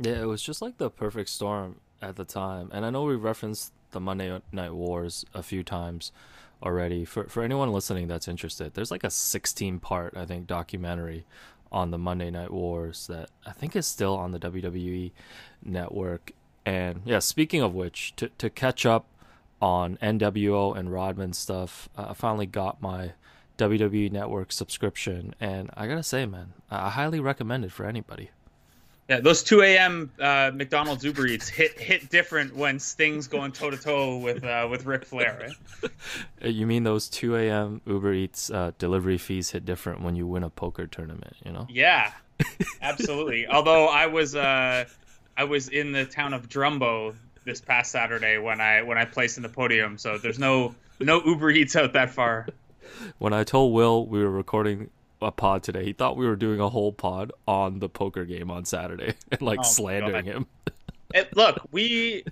Yeah, 0.00 0.20
it 0.20 0.26
was 0.26 0.42
just 0.42 0.62
like 0.62 0.78
the 0.78 0.90
perfect 0.90 1.28
storm 1.28 1.76
at 2.00 2.16
the 2.16 2.24
time. 2.24 2.70
And 2.72 2.84
I 2.84 2.90
know 2.90 3.04
we 3.04 3.16
referenced 3.16 3.72
the 3.90 4.00
Monday 4.00 4.40
Night 4.52 4.74
Wars 4.74 5.24
a 5.34 5.42
few 5.42 5.62
times 5.62 6.12
already. 6.62 7.04
For 7.04 7.24
for 7.24 7.42
anyone 7.42 7.72
listening 7.72 8.08
that's 8.08 8.28
interested, 8.28 8.74
there's 8.74 8.90
like 8.90 9.04
a 9.04 9.10
16 9.10 9.78
part 9.80 10.16
I 10.16 10.24
think 10.24 10.46
documentary 10.46 11.24
on 11.70 11.90
the 11.90 11.98
Monday 11.98 12.30
Night 12.30 12.50
Wars 12.50 13.06
that 13.08 13.30
I 13.46 13.52
think 13.52 13.76
is 13.76 13.86
still 13.86 14.14
on 14.16 14.32
the 14.32 14.38
WWE 14.38 15.12
network. 15.62 16.32
And 16.64 17.02
yeah, 17.04 17.18
speaking 17.18 17.62
of 17.62 17.74
which, 17.74 18.14
to 18.16 18.28
to 18.38 18.50
catch 18.50 18.84
up 18.86 19.06
on 19.60 19.96
NWO 19.98 20.76
and 20.76 20.92
Rodman 20.92 21.32
stuff, 21.32 21.88
uh, 21.96 22.06
I 22.10 22.14
finally 22.14 22.46
got 22.46 22.80
my 22.80 23.12
WWE 23.58 24.12
network 24.12 24.52
subscription, 24.52 25.34
and 25.40 25.70
I 25.74 25.86
gotta 25.86 26.02
say, 26.02 26.26
man, 26.26 26.52
I 26.70 26.90
highly 26.90 27.20
recommend 27.20 27.64
it 27.64 27.72
for 27.72 27.86
anybody. 27.86 28.30
Yeah, 29.08 29.20
those 29.20 29.42
2 29.42 29.62
a.m. 29.62 30.12
Uh, 30.20 30.50
McDonald's 30.54 31.02
Uber 31.02 31.26
Eats 31.26 31.48
hit 31.48 31.80
hit 31.80 32.10
different 32.10 32.54
when 32.54 32.78
Sting's 32.78 33.26
going 33.26 33.52
toe 33.52 33.70
to 33.70 33.78
toe 33.78 34.18
with 34.18 34.44
uh, 34.44 34.68
with 34.70 34.84
Ric 34.84 35.06
Flair, 35.06 35.38
right? 35.40 35.90
Uh, 36.44 36.48
you 36.48 36.66
mean 36.66 36.84
those 36.84 37.08
2 37.08 37.36
a.m. 37.36 37.80
Uber 37.86 38.12
Eats 38.12 38.50
uh, 38.50 38.72
delivery 38.78 39.16
fees 39.16 39.50
hit 39.50 39.64
different 39.64 40.02
when 40.02 40.14
you 40.14 40.26
win 40.26 40.42
a 40.42 40.50
poker 40.50 40.86
tournament? 40.86 41.34
You 41.44 41.52
know? 41.52 41.66
Yeah, 41.70 42.12
absolutely. 42.82 43.46
Although 43.50 43.86
I 43.86 44.06
was 44.06 44.36
uh, 44.36 44.84
I 45.38 45.44
was 45.44 45.68
in 45.68 45.92
the 45.92 46.04
town 46.04 46.34
of 46.34 46.48
Drumbo 46.50 47.14
this 47.44 47.62
past 47.62 47.90
Saturday 47.90 48.36
when 48.36 48.60
I 48.60 48.82
when 48.82 48.98
I 48.98 49.06
placed 49.06 49.38
in 49.38 49.42
the 49.42 49.48
podium, 49.48 49.96
so 49.96 50.18
there's 50.18 50.38
no 50.38 50.74
no 51.00 51.22
Uber 51.24 51.50
Eats 51.50 51.76
out 51.76 51.94
that 51.94 52.10
far. 52.10 52.46
When 53.18 53.32
I 53.32 53.44
told 53.44 53.72
Will 53.72 54.06
we 54.06 54.22
were 54.22 54.30
recording 54.30 54.90
a 55.20 55.32
pod 55.32 55.62
today. 55.62 55.84
He 55.84 55.92
thought 55.92 56.16
we 56.16 56.26
were 56.26 56.36
doing 56.36 56.60
a 56.60 56.68
whole 56.68 56.92
pod 56.92 57.32
on 57.46 57.78
the 57.78 57.88
poker 57.88 58.24
game 58.24 58.50
on 58.50 58.64
Saturday 58.64 59.14
and 59.32 59.42
like 59.42 59.60
oh, 59.60 59.64
slandering 59.64 60.24
him. 60.24 60.46
it, 61.14 61.34
look, 61.36 61.60
we 61.70 62.24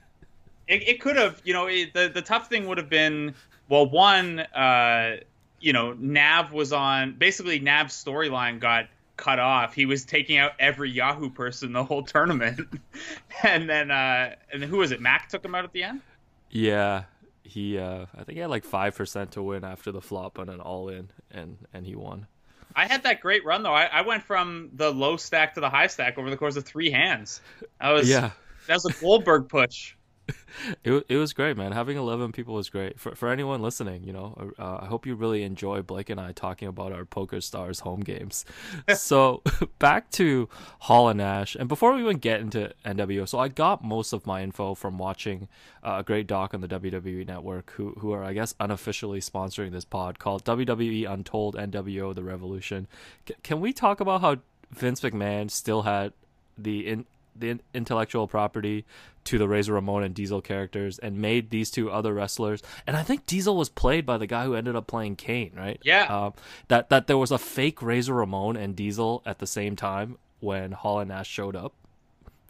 it, 0.69 0.89
it 0.89 1.01
could 1.01 1.17
have, 1.17 1.41
you 1.45 1.53
know, 1.53 1.67
it, 1.67 1.95
the 1.95 2.11
the 2.13 2.23
tough 2.23 2.49
thing 2.49 2.67
would 2.67 2.79
have 2.79 2.91
been 2.91 3.35
well, 3.69 3.89
one, 3.89 4.41
uh, 4.41 5.17
you 5.61 5.73
know, 5.73 5.93
Nav 5.95 6.53
was 6.53 6.73
on 6.73 7.15
basically 7.19 7.59
Nav's 7.59 7.93
storyline 7.95 8.61
got 8.61 8.87
cut 9.17 9.39
off. 9.39 9.75
He 9.75 9.87
was 9.87 10.05
taking 10.05 10.39
out 10.39 10.53
every 10.59 10.91
Yahoo 10.91 11.31
person 11.31 11.73
the 11.73 11.85
whole 11.85 12.03
tournament, 12.03 12.61
and 13.43 13.69
then 13.69 13.91
uh, 13.91 14.35
and 14.53 14.63
who 14.63 14.79
was 14.79 14.93
it? 14.93 15.01
Mac 15.01 15.29
took 15.29 15.45
him 15.45 15.55
out 15.55 15.65
at 15.65 15.73
the 15.73 15.83
end. 15.83 16.01
Yeah, 16.51 17.05
he 17.43 17.79
uh, 17.79 18.07
I 18.15 18.25
think 18.25 18.37
he 18.37 18.39
had 18.39 18.51
like 18.51 18.65
five 18.65 18.95
percent 18.95 19.33
to 19.33 19.43
win 19.43 19.65
after 19.65 19.91
the 19.91 20.01
flop 20.01 20.39
on 20.39 20.49
an 20.49 20.61
all 20.61 20.89
in, 20.89 21.11
and 21.31 21.59
and 21.73 21.87
he 21.87 21.95
won. 21.95 22.27
I 22.77 22.87
had 22.87 23.03
that 23.05 23.21
great 23.21 23.45
run 23.45 23.63
though. 23.63 23.75
I, 23.75 23.85
I 23.85 24.03
went 24.03 24.23
from 24.23 24.71
the 24.75 24.93
low 24.93 25.17
stack 25.17 25.55
to 25.55 25.61
the 25.61 25.71
high 25.71 25.87
stack 25.87 26.19
over 26.19 26.29
the 26.31 26.37
course 26.37 26.57
of 26.57 26.65
three 26.65 26.91
hands. 26.91 27.41
I 27.81 27.93
was 27.93 28.09
yeah. 28.09 28.31
That 28.69 28.75
was 28.75 28.85
a 28.85 28.93
Goldberg 29.01 29.49
push 29.49 29.95
it 30.85 31.05
it 31.09 31.17
was 31.17 31.33
great, 31.33 31.57
man. 31.57 31.73
Having 31.73 31.97
eleven 31.99 32.33
people 32.33 32.55
was 32.55 32.69
great 32.69 32.99
for 32.99 33.15
for 33.15 33.29
anyone 33.29 33.63
listening. 33.63 34.05
You 34.05 34.13
know, 34.13 34.53
uh, 34.59 34.79
I 34.83 34.87
hope 34.87 35.07
you 35.07 35.15
really 35.15 35.43
enjoy 35.43 35.83
Blake 35.83 36.11
and 36.11 36.21
I 36.21 36.33
talking 36.33 36.69
about 36.69 36.93
our 36.93 37.05
Poker 37.05 37.41
Stars 37.41 37.81
home 37.81 38.01
games. 38.01 38.45
so 38.95 39.43
back 39.79 40.11
to 40.13 40.49
Hall 40.81 41.09
and 41.09 41.19
Nash, 41.19 41.55
and 41.55 41.69
before 41.69 41.95
we 41.95 42.01
even 42.01 42.19
get 42.19 42.41
into 42.41 42.73
NWO, 42.85 43.29
so 43.29 43.39
I 43.39 43.49
got 43.49 43.85
most 43.85 44.13
of 44.13 44.27
my 44.27 44.43
info 44.43 44.75
from 44.75 44.99
watching 44.99 45.49
uh, 45.83 45.97
a 45.99 46.03
great 46.03 46.27
doc 46.27 46.55
on 46.55 46.61
the 46.61 46.69
WWE 46.69 47.27
Network, 47.27 47.73
who 47.73 47.93
who 47.99 48.13
are 48.13 48.25
I 48.25 48.33
guess 48.33 48.55
unofficially 48.59 49.21
sponsoring 49.21 49.73
this 49.73 49.85
pod 49.85 50.19
called 50.19 50.45
WWE 50.45 51.11
Untold 51.11 51.55
NWO: 51.57 52.15
The 52.15 52.25
Revolution. 52.25 52.89
C- 53.29 53.35
can 53.43 53.61
we 53.61 53.73
talk 53.73 54.01
about 54.01 54.21
how 54.21 54.37
Vince 54.71 55.01
McMahon 55.01 55.51
still 55.51 55.83
had 55.83 56.13
the 56.59 56.87
in 56.87 57.07
the 57.39 57.59
intellectual 57.75 58.27
property 58.27 58.85
to 59.25 59.39
the 59.39 59.49
Razor 59.49 59.75
Ramon 59.75 60.05
and 60.05 60.15
Diesel 60.15 60.41
characters 60.41 60.99
and 60.99 61.19
made 61.19 61.51
these 61.51 61.71
two 61.71 61.91
other 61.91 62.15
wrestlers. 62.15 62.63
And 62.87 62.97
I 62.97 63.03
think 63.03 63.27
Diesel 63.27 63.57
was 63.57 63.69
played 63.69 64.07
by 64.07 64.19
the 64.19 64.27
guy 64.27 64.45
who 64.45 64.55
ended 64.55 64.77
up 64.77 64.87
playing 64.87 65.17
Kane, 65.17 65.53
right? 65.57 65.81
Yeah. 65.83 66.05
Um, 66.05 66.35
that 66.69 66.91
that 66.91 67.07
there 67.07 67.19
was 67.19 67.31
a 67.31 67.39
fake 67.39 67.83
Razor 67.83 68.15
Ramon 68.15 68.57
and 68.57 68.77
Diesel 68.77 69.23
at 69.27 69.39
the 69.39 69.47
same 69.47 69.77
time 69.77 70.17
when 70.41 70.73
Hall 70.73 71.01
and 71.01 71.09
Nash 71.09 71.29
showed 71.29 71.57
up. 71.57 71.73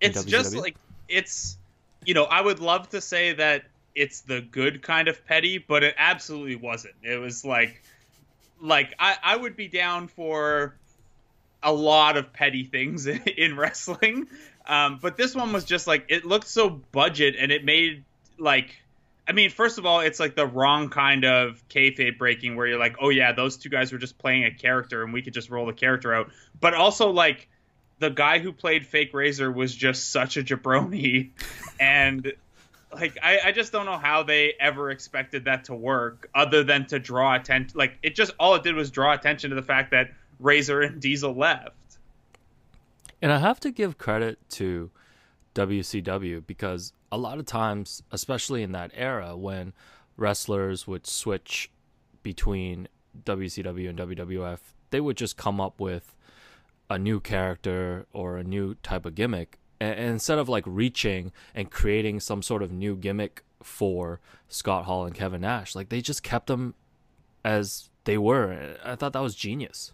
It's 0.00 0.24
just 0.24 0.54
like 0.54 0.76
it's 1.08 1.56
you 2.04 2.14
know, 2.14 2.24
I 2.24 2.40
would 2.40 2.60
love 2.60 2.88
to 2.90 3.00
say 3.00 3.32
that 3.34 3.64
it's 3.94 4.20
the 4.20 4.40
good 4.40 4.82
kind 4.82 5.08
of 5.08 5.26
petty, 5.26 5.58
but 5.58 5.82
it 5.82 5.94
absolutely 5.96 6.56
wasn't. 6.56 6.94
It 7.02 7.18
was 7.18 7.44
like 7.44 7.82
like 8.60 8.94
I, 8.98 9.16
I 9.22 9.36
would 9.36 9.56
be 9.56 9.68
down 9.68 10.08
for 10.08 10.76
a 11.62 11.72
lot 11.72 12.16
of 12.16 12.32
petty 12.32 12.64
things 12.64 13.06
in 13.36 13.56
wrestling. 13.56 14.28
Um, 14.66 14.98
but 15.00 15.16
this 15.16 15.34
one 15.34 15.52
was 15.52 15.64
just 15.64 15.86
like 15.86 16.06
it 16.08 16.24
looked 16.24 16.48
so 16.48 16.70
budget 16.70 17.36
and 17.38 17.52
it 17.52 17.64
made 17.64 18.04
like 18.38 18.76
I 19.28 19.32
mean, 19.32 19.50
first 19.50 19.78
of 19.78 19.86
all, 19.86 20.00
it's 20.00 20.20
like 20.20 20.36
the 20.36 20.46
wrong 20.46 20.88
kind 20.88 21.24
of 21.24 21.62
kayfabe 21.68 22.16
breaking 22.16 22.54
where 22.54 22.66
you're 22.66 22.78
like, 22.78 22.96
oh 23.00 23.08
yeah, 23.08 23.32
those 23.32 23.56
two 23.56 23.68
guys 23.68 23.90
were 23.92 23.98
just 23.98 24.18
playing 24.18 24.44
a 24.44 24.52
character 24.52 25.02
and 25.02 25.12
we 25.12 25.20
could 25.22 25.34
just 25.34 25.50
roll 25.50 25.66
the 25.66 25.72
character 25.72 26.14
out. 26.14 26.30
But 26.60 26.74
also 26.74 27.10
like 27.10 27.48
the 27.98 28.10
guy 28.10 28.38
who 28.38 28.52
played 28.52 28.86
Fake 28.86 29.12
Razor 29.12 29.50
was 29.50 29.74
just 29.74 30.10
such 30.10 30.36
a 30.36 30.42
jabroni, 30.42 31.30
and 31.80 32.32
like 32.92 33.18
I, 33.22 33.40
I 33.46 33.52
just 33.52 33.72
don't 33.72 33.86
know 33.86 33.98
how 33.98 34.22
they 34.22 34.54
ever 34.60 34.90
expected 34.90 35.46
that 35.46 35.64
to 35.64 35.74
work 35.74 36.28
other 36.34 36.62
than 36.62 36.86
to 36.86 36.98
draw 36.98 37.34
attention. 37.34 37.76
Like 37.76 37.98
it 38.02 38.14
just 38.14 38.32
all 38.38 38.54
it 38.54 38.62
did 38.62 38.74
was 38.74 38.90
draw 38.90 39.12
attention 39.12 39.50
to 39.50 39.56
the 39.56 39.62
fact 39.62 39.90
that 39.90 40.10
Razor 40.38 40.82
and 40.82 41.00
Diesel 41.00 41.34
left. 41.34 41.74
And 43.22 43.32
I 43.32 43.38
have 43.38 43.60
to 43.60 43.70
give 43.70 43.98
credit 43.98 44.38
to 44.50 44.90
WCW 45.54 46.46
because 46.46 46.92
a 47.10 47.16
lot 47.16 47.38
of 47.38 47.46
times, 47.46 48.02
especially 48.12 48.62
in 48.62 48.72
that 48.72 48.90
era 48.94 49.36
when 49.36 49.72
wrestlers 50.16 50.86
would 50.86 51.06
switch 51.06 51.70
between 52.22 52.88
WCW 53.24 53.88
and 53.88 53.98
WWF, 53.98 54.58
they 54.90 55.00
would 55.00 55.16
just 55.16 55.36
come 55.36 55.60
up 55.60 55.80
with 55.80 56.14
a 56.90 56.98
new 56.98 57.20
character 57.20 58.06
or 58.12 58.36
a 58.36 58.44
new 58.44 58.74
type 58.76 59.06
of 59.06 59.14
gimmick. 59.14 59.58
And, 59.80 59.98
instead 59.98 60.38
of 60.38 60.48
like 60.48 60.64
reaching 60.66 61.32
and 61.54 61.70
creating 61.70 62.20
some 62.20 62.42
sort 62.42 62.62
of 62.62 62.70
new 62.70 62.96
gimmick 62.96 63.42
for 63.62 64.20
Scott 64.48 64.84
Hall 64.84 65.06
and 65.06 65.14
Kevin 65.14 65.40
Nash 65.40 65.74
like 65.74 65.88
they 65.88 66.00
just 66.00 66.22
kept 66.22 66.46
them 66.46 66.74
as 67.44 67.90
they 68.04 68.18
were. 68.18 68.76
I 68.84 68.94
thought 68.94 69.12
that 69.14 69.22
was 69.22 69.34
genius 69.34 69.92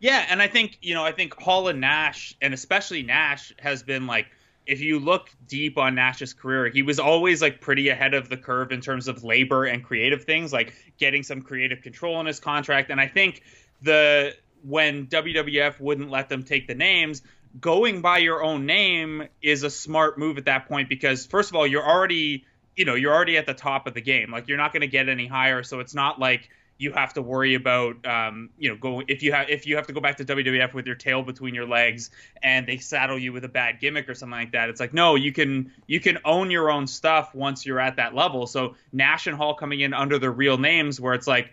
yeah 0.00 0.24
and 0.28 0.40
i 0.40 0.48
think 0.48 0.78
you 0.80 0.94
know 0.94 1.04
i 1.04 1.12
think 1.12 1.34
Hall 1.40 1.68
and 1.68 1.80
Nash 1.80 2.34
and 2.40 2.54
especially 2.54 3.02
Nash 3.02 3.52
has 3.58 3.82
been 3.82 4.06
like 4.06 4.26
if 4.68 4.82
you 4.82 4.98
look 4.98 5.30
deep 5.48 5.78
on 5.78 5.94
Nash's 5.94 6.34
career, 6.34 6.68
he 6.68 6.82
was 6.82 7.00
always 7.00 7.40
like 7.40 7.60
pretty 7.60 7.88
ahead 7.88 8.12
of 8.12 8.28
the 8.28 8.36
curve 8.36 8.70
in 8.70 8.82
terms 8.82 9.08
of 9.08 9.24
labor 9.24 9.64
and 9.64 9.82
creative 9.82 10.24
things, 10.24 10.52
like 10.52 10.74
getting 10.98 11.22
some 11.22 11.40
creative 11.40 11.80
control 11.80 12.20
in 12.20 12.26
his 12.26 12.38
contract. 12.38 12.90
And 12.90 13.00
I 13.00 13.08
think 13.08 13.42
the 13.80 14.36
when 14.62 15.06
WWF 15.06 15.80
wouldn't 15.80 16.10
let 16.10 16.28
them 16.28 16.42
take 16.42 16.66
the 16.66 16.74
names, 16.74 17.22
going 17.58 18.02
by 18.02 18.18
your 18.18 18.42
own 18.42 18.66
name 18.66 19.26
is 19.40 19.62
a 19.62 19.70
smart 19.70 20.18
move 20.18 20.36
at 20.36 20.44
that 20.44 20.68
point 20.68 20.90
because 20.90 21.24
first 21.24 21.48
of 21.50 21.56
all, 21.56 21.66
you're 21.66 21.88
already, 21.88 22.44
you 22.76 22.84
know, 22.84 22.94
you're 22.94 23.14
already 23.14 23.38
at 23.38 23.46
the 23.46 23.54
top 23.54 23.86
of 23.86 23.94
the 23.94 24.02
game. 24.02 24.30
Like 24.30 24.48
you're 24.48 24.58
not 24.58 24.74
going 24.74 24.82
to 24.82 24.86
get 24.86 25.08
any 25.08 25.26
higher, 25.26 25.62
so 25.62 25.80
it's 25.80 25.94
not 25.94 26.20
like 26.20 26.50
you 26.78 26.92
have 26.92 27.12
to 27.14 27.22
worry 27.22 27.54
about 27.54 28.06
um, 28.06 28.50
you 28.56 28.68
know 28.68 28.76
go 28.76 29.02
if 29.06 29.22
you 29.22 29.32
have 29.32 29.50
if 29.50 29.66
you 29.66 29.76
have 29.76 29.88
to 29.88 29.92
go 29.92 30.00
back 30.00 30.16
to 30.16 30.24
WWF 30.24 30.72
with 30.72 30.86
your 30.86 30.94
tail 30.94 31.22
between 31.22 31.54
your 31.54 31.66
legs 31.66 32.10
and 32.42 32.66
they 32.66 32.78
saddle 32.78 33.18
you 33.18 33.32
with 33.32 33.44
a 33.44 33.48
bad 33.48 33.80
gimmick 33.80 34.08
or 34.08 34.14
something 34.14 34.38
like 34.38 34.52
that. 34.52 34.68
It's 34.68 34.80
like 34.80 34.94
no, 34.94 35.16
you 35.16 35.32
can 35.32 35.72
you 35.86 36.00
can 36.00 36.18
own 36.24 36.50
your 36.50 36.70
own 36.70 36.86
stuff 36.86 37.34
once 37.34 37.66
you're 37.66 37.80
at 37.80 37.96
that 37.96 38.14
level. 38.14 38.46
So 38.46 38.76
Nash 38.92 39.26
and 39.26 39.36
Hall 39.36 39.54
coming 39.54 39.80
in 39.80 39.92
under 39.92 40.18
their 40.18 40.32
real 40.32 40.56
names 40.56 41.00
where 41.00 41.14
it's 41.14 41.26
like 41.26 41.52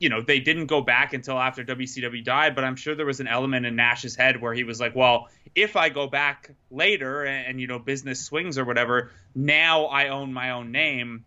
you 0.00 0.08
know, 0.08 0.22
they 0.22 0.40
didn't 0.40 0.66
go 0.66 0.80
back 0.80 1.12
until 1.12 1.38
after 1.38 1.62
WCW 1.62 2.24
died, 2.24 2.54
but 2.54 2.64
I'm 2.64 2.74
sure 2.74 2.94
there 2.94 3.04
was 3.04 3.20
an 3.20 3.28
element 3.28 3.66
in 3.66 3.76
Nash's 3.76 4.16
head 4.16 4.40
where 4.40 4.54
he 4.54 4.64
was 4.64 4.80
like, 4.80 4.96
well, 4.96 5.28
if 5.54 5.76
I 5.76 5.90
go 5.90 6.06
back 6.06 6.52
later 6.70 7.24
and, 7.24 7.46
and, 7.46 7.60
you 7.60 7.66
know, 7.66 7.78
business 7.78 8.24
swings 8.24 8.56
or 8.56 8.64
whatever, 8.64 9.10
now 9.34 9.84
I 9.84 10.08
own 10.08 10.32
my 10.32 10.52
own 10.52 10.72
name 10.72 11.26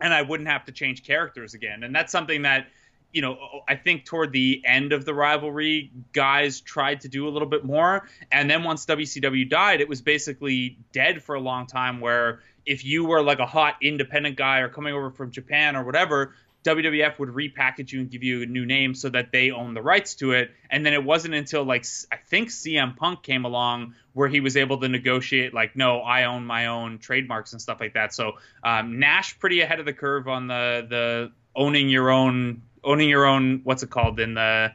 and 0.00 0.12
I 0.12 0.22
wouldn't 0.22 0.48
have 0.48 0.64
to 0.66 0.72
change 0.72 1.04
characters 1.04 1.54
again. 1.54 1.82
And 1.82 1.94
that's 1.94 2.12
something 2.12 2.42
that, 2.42 2.66
you 3.12 3.22
know, 3.22 3.38
I 3.68 3.76
think 3.76 4.04
toward 4.04 4.32
the 4.32 4.62
end 4.66 4.92
of 4.92 5.04
the 5.04 5.14
rivalry, 5.14 5.90
guys 6.12 6.60
tried 6.60 7.00
to 7.02 7.08
do 7.08 7.28
a 7.28 7.30
little 7.30 7.48
bit 7.48 7.64
more. 7.64 8.08
And 8.30 8.50
then 8.50 8.62
once 8.62 8.84
WCW 8.84 9.48
died, 9.48 9.80
it 9.80 9.88
was 9.88 10.02
basically 10.02 10.78
dead 10.92 11.22
for 11.22 11.34
a 11.34 11.40
long 11.40 11.66
time 11.66 12.00
where 12.00 12.40
if 12.66 12.84
you 12.84 13.04
were 13.04 13.22
like 13.22 13.38
a 13.38 13.46
hot 13.46 13.76
independent 13.80 14.36
guy 14.36 14.58
or 14.58 14.68
coming 14.68 14.92
over 14.92 15.10
from 15.10 15.30
Japan 15.30 15.76
or 15.76 15.84
whatever, 15.84 16.34
WWF 16.66 17.18
would 17.18 17.28
repackage 17.30 17.92
you 17.92 18.00
and 18.00 18.10
give 18.10 18.22
you 18.22 18.42
a 18.42 18.46
new 18.46 18.66
name 18.66 18.94
so 18.94 19.08
that 19.10 19.30
they 19.32 19.50
own 19.50 19.74
the 19.74 19.82
rights 19.82 20.14
to 20.16 20.32
it. 20.32 20.50
And 20.68 20.84
then 20.84 20.92
it 20.92 21.04
wasn't 21.04 21.34
until 21.34 21.64
like 21.64 21.86
I 22.10 22.16
think 22.16 22.48
CM 22.48 22.96
Punk 22.96 23.22
came 23.22 23.44
along 23.44 23.94
where 24.12 24.28
he 24.28 24.40
was 24.40 24.56
able 24.56 24.80
to 24.80 24.88
negotiate 24.88 25.54
like, 25.54 25.76
no, 25.76 26.00
I 26.00 26.24
own 26.24 26.44
my 26.44 26.66
own 26.66 26.98
trademarks 26.98 27.52
and 27.52 27.62
stuff 27.62 27.80
like 27.80 27.94
that. 27.94 28.12
So 28.12 28.32
um, 28.64 28.98
Nash 28.98 29.38
pretty 29.38 29.60
ahead 29.60 29.78
of 29.78 29.86
the 29.86 29.92
curve 29.92 30.28
on 30.28 30.48
the 30.48 30.86
the 30.88 31.32
owning 31.54 31.88
your 31.88 32.10
own 32.10 32.62
owning 32.84 33.08
your 33.08 33.26
own 33.26 33.60
what's 33.64 33.82
it 33.82 33.90
called 33.90 34.18
in 34.20 34.34
the 34.34 34.72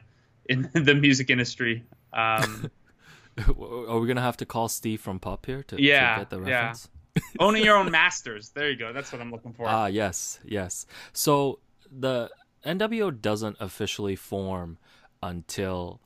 in 0.48 0.70
the 0.74 0.94
music 0.94 1.30
industry. 1.30 1.84
Um, 2.12 2.70
Are 3.48 3.98
we 3.98 4.06
gonna 4.06 4.20
have 4.20 4.36
to 4.38 4.46
call 4.46 4.68
Steve 4.68 5.00
from 5.00 5.18
Pop 5.18 5.46
here 5.46 5.62
to, 5.64 5.82
yeah, 5.82 6.14
to 6.14 6.20
get 6.20 6.30
the 6.30 6.40
reference? 6.40 6.88
Yeah. 7.16 7.22
owning 7.40 7.64
your 7.64 7.76
own 7.76 7.90
masters. 7.90 8.50
There 8.50 8.70
you 8.70 8.76
go. 8.76 8.92
That's 8.92 9.12
what 9.12 9.20
I'm 9.20 9.30
looking 9.30 9.52
for. 9.52 9.66
Ah, 9.66 9.86
yes, 9.86 10.38
yes. 10.44 10.86
So 11.12 11.58
the 12.00 12.30
NWO 12.64 13.20
doesn't 13.20 13.56
officially 13.60 14.16
form 14.16 14.78
until 15.22 16.00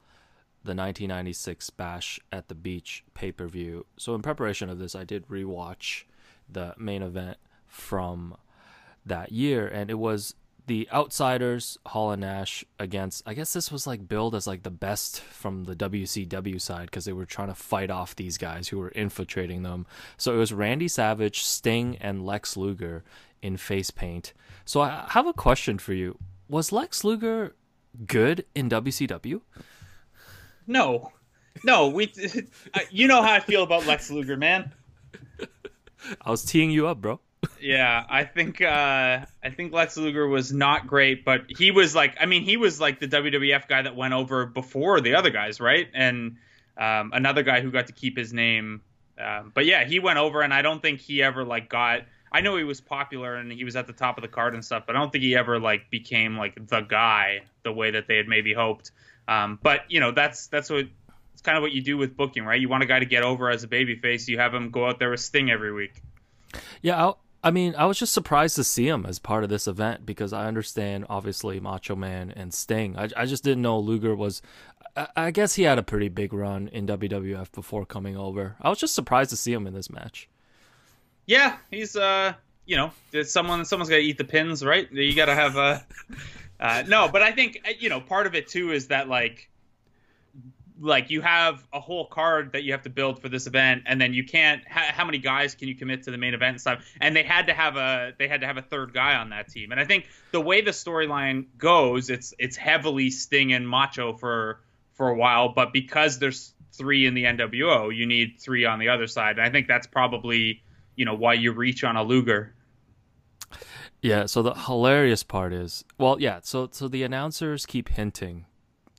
the 0.62 0.74
1996 0.74 1.70
Bash 1.70 2.18
at 2.32 2.48
the 2.48 2.54
Beach 2.54 3.04
pay 3.14 3.32
per 3.32 3.46
view. 3.46 3.86
So, 3.96 4.14
in 4.14 4.22
preparation 4.22 4.68
of 4.68 4.78
this, 4.78 4.94
I 4.94 5.04
did 5.04 5.28
rewatch 5.28 6.04
the 6.48 6.74
main 6.76 7.02
event 7.02 7.38
from 7.66 8.36
that 9.04 9.32
year, 9.32 9.66
and 9.68 9.90
it 9.90 9.98
was 9.98 10.34
the 10.66 10.88
Outsiders, 10.92 11.78
Hall 11.86 12.10
and 12.10 12.22
Nash 12.22 12.64
against. 12.78 13.22
I 13.24 13.34
guess 13.34 13.52
this 13.52 13.70
was 13.70 13.86
like 13.86 14.08
billed 14.08 14.34
as 14.34 14.46
like 14.46 14.64
the 14.64 14.70
best 14.70 15.20
from 15.20 15.64
the 15.64 15.76
WCW 15.76 16.60
side 16.60 16.86
because 16.86 17.04
they 17.04 17.12
were 17.12 17.24
trying 17.24 17.48
to 17.48 17.54
fight 17.54 17.90
off 17.90 18.16
these 18.16 18.36
guys 18.36 18.68
who 18.68 18.78
were 18.78 18.88
infiltrating 18.88 19.62
them. 19.62 19.86
So 20.16 20.34
it 20.34 20.38
was 20.38 20.52
Randy 20.52 20.88
Savage, 20.88 21.44
Sting, 21.44 21.96
and 22.00 22.26
Lex 22.26 22.56
Luger 22.56 23.04
in 23.46 23.56
face 23.56 23.90
paint. 23.90 24.32
So 24.64 24.80
I 24.80 25.06
have 25.10 25.26
a 25.26 25.32
question 25.32 25.78
for 25.78 25.94
you. 25.94 26.18
Was 26.48 26.72
Lex 26.72 27.04
Luger 27.04 27.54
good 28.04 28.44
in 28.54 28.68
WCW? 28.68 29.40
No. 30.66 31.12
No, 31.64 31.88
we 31.88 32.12
you 32.90 33.08
know 33.08 33.22
how 33.22 33.32
I 33.32 33.40
feel 33.40 33.62
about 33.62 33.86
Lex 33.86 34.10
Luger, 34.10 34.36
man. 34.36 34.72
I 36.20 36.30
was 36.30 36.44
teeing 36.44 36.70
you 36.70 36.86
up, 36.88 37.00
bro. 37.00 37.20
yeah, 37.60 38.04
I 38.08 38.24
think 38.24 38.60
uh, 38.60 39.24
I 39.42 39.50
think 39.50 39.72
Lex 39.72 39.96
Luger 39.96 40.26
was 40.26 40.52
not 40.52 40.86
great, 40.86 41.24
but 41.24 41.44
he 41.48 41.70
was 41.70 41.94
like 41.94 42.16
I 42.20 42.26
mean 42.26 42.42
he 42.42 42.56
was 42.56 42.80
like 42.80 43.00
the 43.00 43.08
WWF 43.08 43.68
guy 43.68 43.82
that 43.82 43.96
went 43.96 44.12
over 44.12 44.44
before 44.44 45.00
the 45.00 45.14
other 45.14 45.30
guys, 45.30 45.60
right? 45.60 45.86
And 45.94 46.36
um, 46.76 47.12
another 47.14 47.42
guy 47.42 47.60
who 47.60 47.70
got 47.70 47.86
to 47.86 47.92
keep 47.92 48.18
his 48.18 48.32
name. 48.32 48.82
Um, 49.18 49.50
but 49.54 49.64
yeah, 49.64 49.84
he 49.84 49.98
went 49.98 50.18
over, 50.18 50.42
and 50.42 50.52
I 50.52 50.60
don't 50.60 50.82
think 50.82 51.00
he 51.00 51.22
ever 51.22 51.44
like 51.44 51.70
got 51.70 52.02
I 52.36 52.42
know 52.42 52.58
he 52.58 52.64
was 52.64 52.82
popular 52.82 53.36
and 53.36 53.50
he 53.50 53.64
was 53.64 53.76
at 53.76 53.86
the 53.86 53.94
top 53.94 54.18
of 54.18 54.22
the 54.22 54.28
card 54.28 54.52
and 54.52 54.62
stuff, 54.62 54.84
but 54.86 54.94
I 54.94 54.98
don't 54.98 55.10
think 55.10 55.24
he 55.24 55.34
ever 55.34 55.58
like 55.58 55.88
became 55.90 56.36
like 56.36 56.54
the 56.68 56.82
guy 56.82 57.44
the 57.62 57.72
way 57.72 57.92
that 57.92 58.08
they 58.08 58.18
had 58.18 58.28
maybe 58.28 58.52
hoped. 58.52 58.90
Um, 59.26 59.58
but 59.62 59.90
you 59.90 60.00
know, 60.00 60.12
that's 60.12 60.48
that's 60.48 60.68
what 60.68 60.84
it's 61.32 61.40
kind 61.40 61.56
of 61.56 61.62
what 61.62 61.72
you 61.72 61.80
do 61.80 61.96
with 61.96 62.14
booking, 62.14 62.44
right? 62.44 62.60
You 62.60 62.68
want 62.68 62.82
a 62.82 62.86
guy 62.86 62.98
to 62.98 63.06
get 63.06 63.22
over 63.22 63.48
as 63.48 63.64
a 63.64 63.68
babyface, 63.68 64.28
you 64.28 64.38
have 64.38 64.52
him 64.52 64.70
go 64.70 64.86
out 64.86 64.98
there 64.98 65.08
with 65.08 65.20
Sting 65.20 65.50
every 65.50 65.72
week. 65.72 66.02
Yeah, 66.82 67.06
I, 67.06 67.12
I 67.42 67.50
mean, 67.52 67.74
I 67.74 67.86
was 67.86 67.98
just 67.98 68.12
surprised 68.12 68.56
to 68.56 68.64
see 68.64 68.86
him 68.86 69.06
as 69.06 69.18
part 69.18 69.42
of 69.42 69.48
this 69.48 69.66
event 69.66 70.04
because 70.04 70.34
I 70.34 70.44
understand 70.44 71.06
obviously 71.08 71.58
Macho 71.58 71.96
Man 71.96 72.30
and 72.36 72.52
Sting. 72.52 72.98
I, 72.98 73.08
I 73.16 73.24
just 73.24 73.44
didn't 73.44 73.62
know 73.62 73.78
Luger 73.78 74.14
was. 74.14 74.42
I, 74.94 75.08
I 75.16 75.30
guess 75.30 75.54
he 75.54 75.62
had 75.62 75.78
a 75.78 75.82
pretty 75.82 76.10
big 76.10 76.34
run 76.34 76.68
in 76.68 76.86
WWF 76.86 77.50
before 77.52 77.86
coming 77.86 78.14
over. 78.14 78.56
I 78.60 78.68
was 78.68 78.78
just 78.78 78.94
surprised 78.94 79.30
to 79.30 79.38
see 79.38 79.54
him 79.54 79.66
in 79.66 79.72
this 79.72 79.88
match. 79.88 80.28
Yeah, 81.26 81.56
he's 81.70 81.96
uh, 81.96 82.34
you 82.64 82.76
know, 82.76 82.92
someone 83.24 83.64
someone's 83.64 83.90
got 83.90 83.96
to 83.96 84.02
eat 84.02 84.18
the 84.18 84.24
pins, 84.24 84.64
right? 84.64 84.90
You 84.90 85.14
got 85.14 85.26
to 85.26 85.34
have 85.34 85.56
a. 85.56 85.84
Uh, 86.58 86.82
no, 86.88 87.06
but 87.06 87.20
I 87.20 87.32
think 87.32 87.60
uh, 87.66 87.72
you 87.78 87.90
know 87.90 88.00
part 88.00 88.26
of 88.26 88.34
it 88.34 88.48
too 88.48 88.72
is 88.72 88.86
that 88.86 89.10
like, 89.10 89.50
like 90.80 91.10
you 91.10 91.20
have 91.20 91.62
a 91.70 91.80
whole 91.80 92.06
card 92.06 92.52
that 92.52 92.62
you 92.62 92.72
have 92.72 92.80
to 92.84 92.88
build 92.88 93.20
for 93.20 93.28
this 93.28 93.46
event, 93.46 93.82
and 93.84 94.00
then 94.00 94.14
you 94.14 94.24
can't. 94.24 94.66
Ha- 94.66 94.90
how 94.90 95.04
many 95.04 95.18
guys 95.18 95.54
can 95.54 95.68
you 95.68 95.74
commit 95.74 96.04
to 96.04 96.10
the 96.10 96.16
main 96.16 96.32
event 96.32 96.52
and 96.52 96.60
stuff? 96.62 96.82
And 96.98 97.14
they 97.14 97.24
had 97.24 97.48
to 97.48 97.52
have 97.52 97.76
a 97.76 98.14
they 98.18 98.26
had 98.26 98.40
to 98.40 98.46
have 98.46 98.56
a 98.56 98.62
third 98.62 98.94
guy 98.94 99.16
on 99.16 99.28
that 99.28 99.48
team. 99.48 99.70
And 99.70 99.78
I 99.78 99.84
think 99.84 100.06
the 100.32 100.40
way 100.40 100.62
the 100.62 100.70
storyline 100.70 101.44
goes, 101.58 102.08
it's 102.08 102.32
it's 102.38 102.56
heavily 102.56 103.10
Sting 103.10 103.52
and 103.52 103.68
Macho 103.68 104.14
for 104.14 104.60
for 104.94 105.10
a 105.10 105.14
while, 105.14 105.50
but 105.50 105.74
because 105.74 106.18
there's 106.18 106.54
three 106.72 107.06
in 107.06 107.14
the 107.14 107.24
NWO. 107.24 107.94
You 107.94 108.06
need 108.06 108.36
three 108.38 108.64
on 108.64 108.78
the 108.78 108.88
other 108.88 109.06
side. 109.06 109.38
And 109.38 109.46
I 109.46 109.50
think 109.50 109.66
that's 109.66 109.86
probably 109.86 110.62
you 110.96 111.04
know 111.04 111.14
why 111.14 111.34
you 111.34 111.52
reach 111.52 111.84
on 111.84 111.96
a 111.96 112.02
Luger. 112.02 112.54
Yeah. 114.02 114.26
So 114.26 114.42
the 114.42 114.54
hilarious 114.54 115.22
part 115.22 115.52
is, 115.52 115.84
well, 115.98 116.20
yeah. 116.20 116.40
So 116.42 116.68
so 116.72 116.88
the 116.88 117.02
announcers 117.02 117.66
keep 117.66 117.88
hinting 117.88 118.46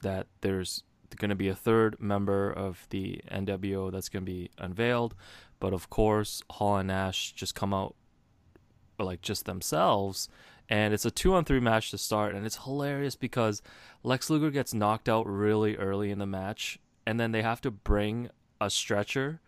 that 0.02 0.28
there's 0.42 0.84
going 1.18 1.30
to 1.30 1.36
be 1.36 1.50
a 1.50 1.56
third 1.56 2.00
member 2.00 2.52
of 2.52 2.86
the 2.90 3.22
NWO 3.32 3.92
that's 3.92 4.10
going 4.10 4.24
to 4.26 4.32
be 4.32 4.52
unveiled, 4.58 5.16
but 5.60 5.74
of 5.74 5.90
course 5.90 6.44
Hall 6.52 6.78
and 6.78 6.88
Nash 6.88 7.32
just 7.34 7.56
come 7.56 7.74
out 7.74 7.96
like 9.00 9.22
just 9.22 9.46
themselves 9.46 10.28
and 10.70 10.94
it's 10.94 11.06
a 11.06 11.12
two 11.12 11.34
on 11.34 11.46
three 11.46 11.60
match 11.60 11.92
to 11.92 11.98
start 11.98 12.34
and 12.34 12.46
it's 12.46 12.64
hilarious 12.64 13.16
because 13.16 13.62
lex 14.04 14.30
luger 14.30 14.50
gets 14.50 14.74
knocked 14.74 15.08
out 15.08 15.28
really 15.28 15.76
early 15.78 16.12
in 16.12 16.20
the 16.20 16.26
match 16.26 16.80
and 17.06 17.20
then 17.20 17.32
they 17.32 17.42
have 17.42 17.62
to 17.62 17.72
bring 17.72 18.30
a 18.60 18.70
stretcher 18.70 19.40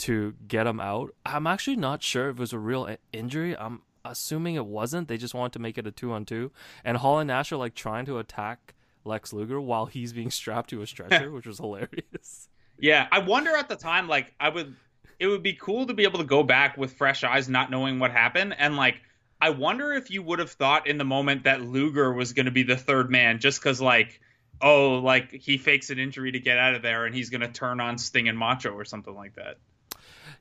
to 0.00 0.34
get 0.46 0.66
him 0.66 0.80
out. 0.80 1.14
I'm 1.24 1.46
actually 1.46 1.76
not 1.76 2.02
sure 2.02 2.30
if 2.30 2.36
it 2.36 2.40
was 2.40 2.52
a 2.52 2.58
real 2.58 2.94
injury. 3.12 3.56
I'm 3.56 3.82
assuming 4.04 4.54
it 4.54 4.66
wasn't. 4.66 5.08
They 5.08 5.16
just 5.16 5.34
wanted 5.34 5.52
to 5.54 5.58
make 5.58 5.78
it 5.78 5.86
a 5.86 5.90
two 5.90 6.12
on 6.12 6.24
two 6.24 6.52
and 6.84 6.96
hall 6.96 7.18
and 7.18 7.28
nash 7.28 7.52
are 7.52 7.56
like 7.56 7.74
trying 7.74 8.06
to 8.06 8.18
attack 8.18 8.74
lex 9.04 9.32
luger 9.32 9.60
while 9.60 9.86
he's 9.86 10.12
being 10.12 10.30
strapped 10.30 10.70
to 10.70 10.82
a 10.82 10.86
stretcher 10.86 11.30
which 11.32 11.46
was 11.46 11.58
hilarious. 11.58 12.48
Yeah 12.78 13.08
i 13.12 13.18
wonder 13.18 13.54
at 13.54 13.68
the 13.68 13.76
time 13.76 14.08
like 14.08 14.32
i 14.40 14.48
would 14.48 14.74
it 15.20 15.26
would 15.26 15.42
be 15.42 15.52
cool 15.52 15.86
to 15.86 15.94
be 15.94 16.04
able 16.04 16.18
to 16.18 16.24
go 16.24 16.42
back 16.42 16.78
with 16.78 16.94
fresh 16.94 17.22
eyes 17.22 17.48
not 17.48 17.70
knowing 17.70 17.98
what 17.98 18.10
happened. 18.10 18.56
And 18.58 18.76
like 18.76 19.02
I 19.40 19.50
wonder 19.50 19.92
if 19.92 20.10
you 20.10 20.22
would 20.22 20.38
have 20.38 20.50
thought 20.50 20.86
in 20.86 20.98
the 20.98 21.04
moment 21.04 21.44
that 21.44 21.60
Luger 21.60 22.12
was 22.12 22.32
going 22.32 22.46
to 22.46 22.52
be 22.52 22.62
the 22.62 22.76
third 22.76 23.10
man 23.10 23.38
just 23.38 23.58
because, 23.58 23.80
like, 23.80 24.20
oh, 24.60 24.98
like 24.98 25.32
he 25.32 25.56
fakes 25.56 25.88
an 25.88 25.98
injury 25.98 26.32
to 26.32 26.40
get 26.40 26.58
out 26.58 26.74
of 26.74 26.82
there 26.82 27.06
and 27.06 27.14
he's 27.14 27.30
going 27.30 27.40
to 27.40 27.48
turn 27.48 27.80
on 27.80 27.96
Sting 27.96 28.28
and 28.28 28.36
Macho 28.36 28.70
or 28.70 28.84
something 28.84 29.14
like 29.14 29.36
that. 29.36 29.56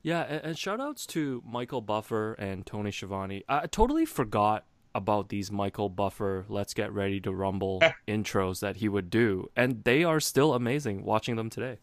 Yeah, 0.02 0.22
and, 0.22 0.44
and 0.44 0.58
shout 0.58 0.80
outs 0.80 1.06
to 1.08 1.44
Michael 1.46 1.82
Buffer 1.82 2.34
and 2.34 2.66
Tony 2.66 2.92
Schiavone. 2.92 3.44
I 3.50 3.68
totally 3.68 4.06
forgot 4.06 4.66
about 4.96 5.30
these 5.30 5.52
Michael 5.52 5.90
Buffer 5.90 6.46
Let's 6.50 6.74
Get 6.74 6.92
Ready 6.92 7.20
to 7.22 7.32
Rumble 7.32 7.82
intros 8.08 8.60
that 8.62 8.78
he 8.78 8.90
would 8.90 9.10
do, 9.10 9.50
and 9.56 9.84
they 9.84 10.04
are 10.04 10.20
still 10.20 10.54
amazing 10.54 11.04
watching 11.04 11.36
them 11.36 11.50
today. 11.50 11.80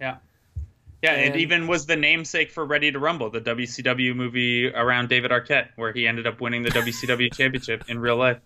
Yeah. 0.00 0.16
Yeah, 1.02 1.12
and, 1.12 1.34
it 1.34 1.40
even 1.40 1.66
was 1.66 1.86
the 1.86 1.96
namesake 1.96 2.52
for 2.52 2.64
Ready 2.64 2.92
to 2.92 2.98
Rumble, 2.98 3.30
the 3.30 3.40
WCW 3.40 4.14
movie 4.14 4.68
around 4.68 5.08
David 5.08 5.30
Arquette, 5.30 5.68
where 5.76 5.94
he 5.94 6.06
ended 6.06 6.26
up 6.26 6.42
winning 6.42 6.62
the 6.62 6.70
WCW 6.70 7.32
championship 7.34 7.84
in 7.88 7.98
real 7.98 8.16
life. 8.16 8.38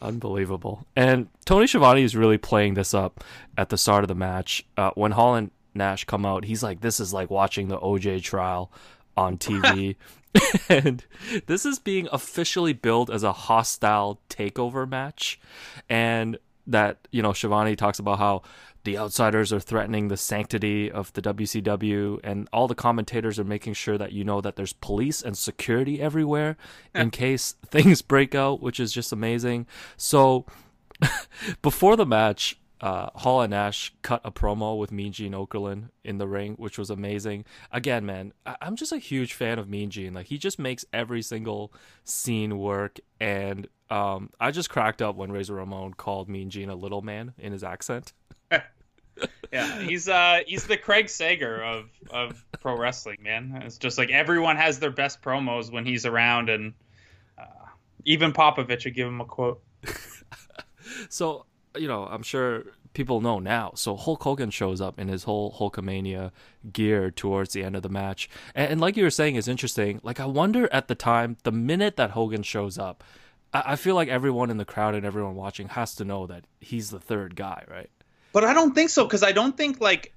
Unbelievable. 0.00 0.86
And 0.94 1.28
Tony 1.44 1.66
Schiavone 1.66 2.04
is 2.04 2.14
really 2.14 2.38
playing 2.38 2.74
this 2.74 2.94
up 2.94 3.24
at 3.56 3.70
the 3.70 3.76
start 3.76 4.04
of 4.04 4.08
the 4.08 4.14
match. 4.14 4.64
Uh, 4.76 4.90
when 4.94 5.10
Hall 5.10 5.34
and 5.34 5.50
Nash 5.78 6.04
come 6.04 6.26
out, 6.26 6.44
he's 6.44 6.62
like, 6.62 6.80
this 6.80 7.00
is 7.00 7.12
like 7.12 7.30
watching 7.30 7.68
the 7.68 7.78
OJ 7.78 8.22
trial 8.22 8.70
on 9.16 9.38
TV. 9.38 9.96
and 10.68 11.04
this 11.46 11.64
is 11.64 11.78
being 11.78 12.08
officially 12.12 12.72
billed 12.74 13.10
as 13.10 13.22
a 13.22 13.32
hostile 13.32 14.20
takeover 14.28 14.88
match. 14.88 15.40
And 15.88 16.38
that, 16.66 17.08
you 17.10 17.22
know, 17.22 17.32
Schiavone 17.32 17.76
talks 17.76 17.98
about 17.98 18.18
how 18.18 18.42
the 18.84 18.98
outsiders 18.98 19.52
are 19.52 19.60
threatening 19.60 20.08
the 20.08 20.16
sanctity 20.16 20.90
of 20.90 21.12
the 21.12 21.20
WCW, 21.20 22.20
and 22.22 22.48
all 22.52 22.68
the 22.68 22.74
commentators 22.74 23.38
are 23.38 23.44
making 23.44 23.74
sure 23.74 23.98
that 23.98 24.12
you 24.12 24.24
know 24.24 24.40
that 24.40 24.56
there's 24.56 24.72
police 24.72 25.20
and 25.20 25.36
security 25.36 26.00
everywhere 26.00 26.56
in 26.94 27.10
case 27.10 27.52
things 27.66 28.02
break 28.02 28.34
out, 28.34 28.62
which 28.62 28.80
is 28.80 28.92
just 28.92 29.12
amazing. 29.12 29.66
So, 29.96 30.46
before 31.60 31.96
the 31.96 32.06
match, 32.06 32.58
uh, 32.80 33.10
Hall 33.14 33.42
and 33.42 33.50
Nash 33.50 33.92
cut 34.02 34.20
a 34.24 34.30
promo 34.30 34.78
with 34.78 34.92
Mean 34.92 35.12
Gene 35.12 35.32
Okerlund 35.32 35.90
in 36.04 36.18
the 36.18 36.28
ring, 36.28 36.54
which 36.54 36.78
was 36.78 36.90
amazing. 36.90 37.44
Again, 37.72 38.06
man, 38.06 38.32
I- 38.46 38.56
am 38.60 38.76
just 38.76 38.92
a 38.92 38.98
huge 38.98 39.34
fan 39.34 39.58
of 39.58 39.68
Mean 39.68 39.90
Gene. 39.90 40.14
Like 40.14 40.26
he 40.26 40.38
just 40.38 40.58
makes 40.58 40.84
every 40.92 41.22
single 41.22 41.72
scene 42.04 42.58
work, 42.58 42.98
and 43.20 43.66
um, 43.90 44.30
I 44.38 44.50
just 44.50 44.70
cracked 44.70 45.02
up 45.02 45.16
when 45.16 45.32
Razor 45.32 45.54
Ramon 45.54 45.94
called 45.94 46.28
Mean 46.28 46.50
Gene 46.50 46.70
a 46.70 46.74
little 46.74 47.02
man 47.02 47.34
in 47.38 47.52
his 47.52 47.64
accent 47.64 48.12
yeah, 49.52 49.80
he's 49.80 50.08
uh 50.08 50.40
he's 50.46 50.66
the 50.66 50.76
Craig 50.76 51.08
Sager 51.08 51.62
of 51.62 51.90
of 52.10 52.44
pro 52.60 52.76
wrestling, 52.76 53.18
man. 53.22 53.60
It's 53.64 53.78
just 53.78 53.98
like 53.98 54.10
everyone 54.10 54.56
has 54.56 54.78
their 54.78 54.90
best 54.90 55.22
promos 55.22 55.72
when 55.72 55.84
he's 55.84 56.06
around, 56.06 56.48
and 56.48 56.74
uh, 57.38 57.66
even 58.04 58.32
Popovich 58.32 58.84
would 58.84 58.94
give 58.94 59.08
him 59.08 59.20
a 59.20 59.24
quote. 59.24 59.62
so 61.08 61.46
you 61.78 61.88
know, 61.88 62.04
I'm 62.04 62.22
sure 62.22 62.64
people 62.92 63.20
know 63.20 63.38
now. 63.38 63.72
So 63.74 63.96
Hulk 63.96 64.22
Hogan 64.22 64.50
shows 64.50 64.80
up 64.80 64.98
in 64.98 65.08
his 65.08 65.24
whole 65.24 65.52
Hulkamania 65.52 66.32
gear 66.72 67.10
towards 67.10 67.52
the 67.52 67.62
end 67.62 67.76
of 67.76 67.82
the 67.82 67.88
match, 67.88 68.28
and, 68.54 68.72
and 68.72 68.80
like 68.80 68.96
you 68.96 69.04
were 69.04 69.10
saying, 69.10 69.36
is 69.36 69.48
interesting. 69.48 70.00
Like 70.02 70.20
I 70.20 70.26
wonder 70.26 70.68
at 70.72 70.88
the 70.88 70.94
time, 70.94 71.36
the 71.44 71.52
minute 71.52 71.96
that 71.96 72.10
Hogan 72.10 72.42
shows 72.42 72.78
up. 72.78 73.04
I 73.50 73.76
feel 73.76 73.94
like 73.94 74.08
everyone 74.08 74.50
in 74.50 74.58
the 74.58 74.66
crowd 74.66 74.94
and 74.94 75.06
everyone 75.06 75.34
watching 75.34 75.68
has 75.68 75.94
to 75.94 76.04
know 76.04 76.26
that 76.26 76.44
he's 76.60 76.90
the 76.90 77.00
third 77.00 77.34
guy, 77.34 77.64
right? 77.66 77.88
But 78.32 78.44
I 78.44 78.52
don't 78.52 78.74
think 78.74 78.90
so 78.90 79.04
because 79.04 79.22
I 79.22 79.32
don't 79.32 79.56
think 79.56 79.80
like 79.80 80.12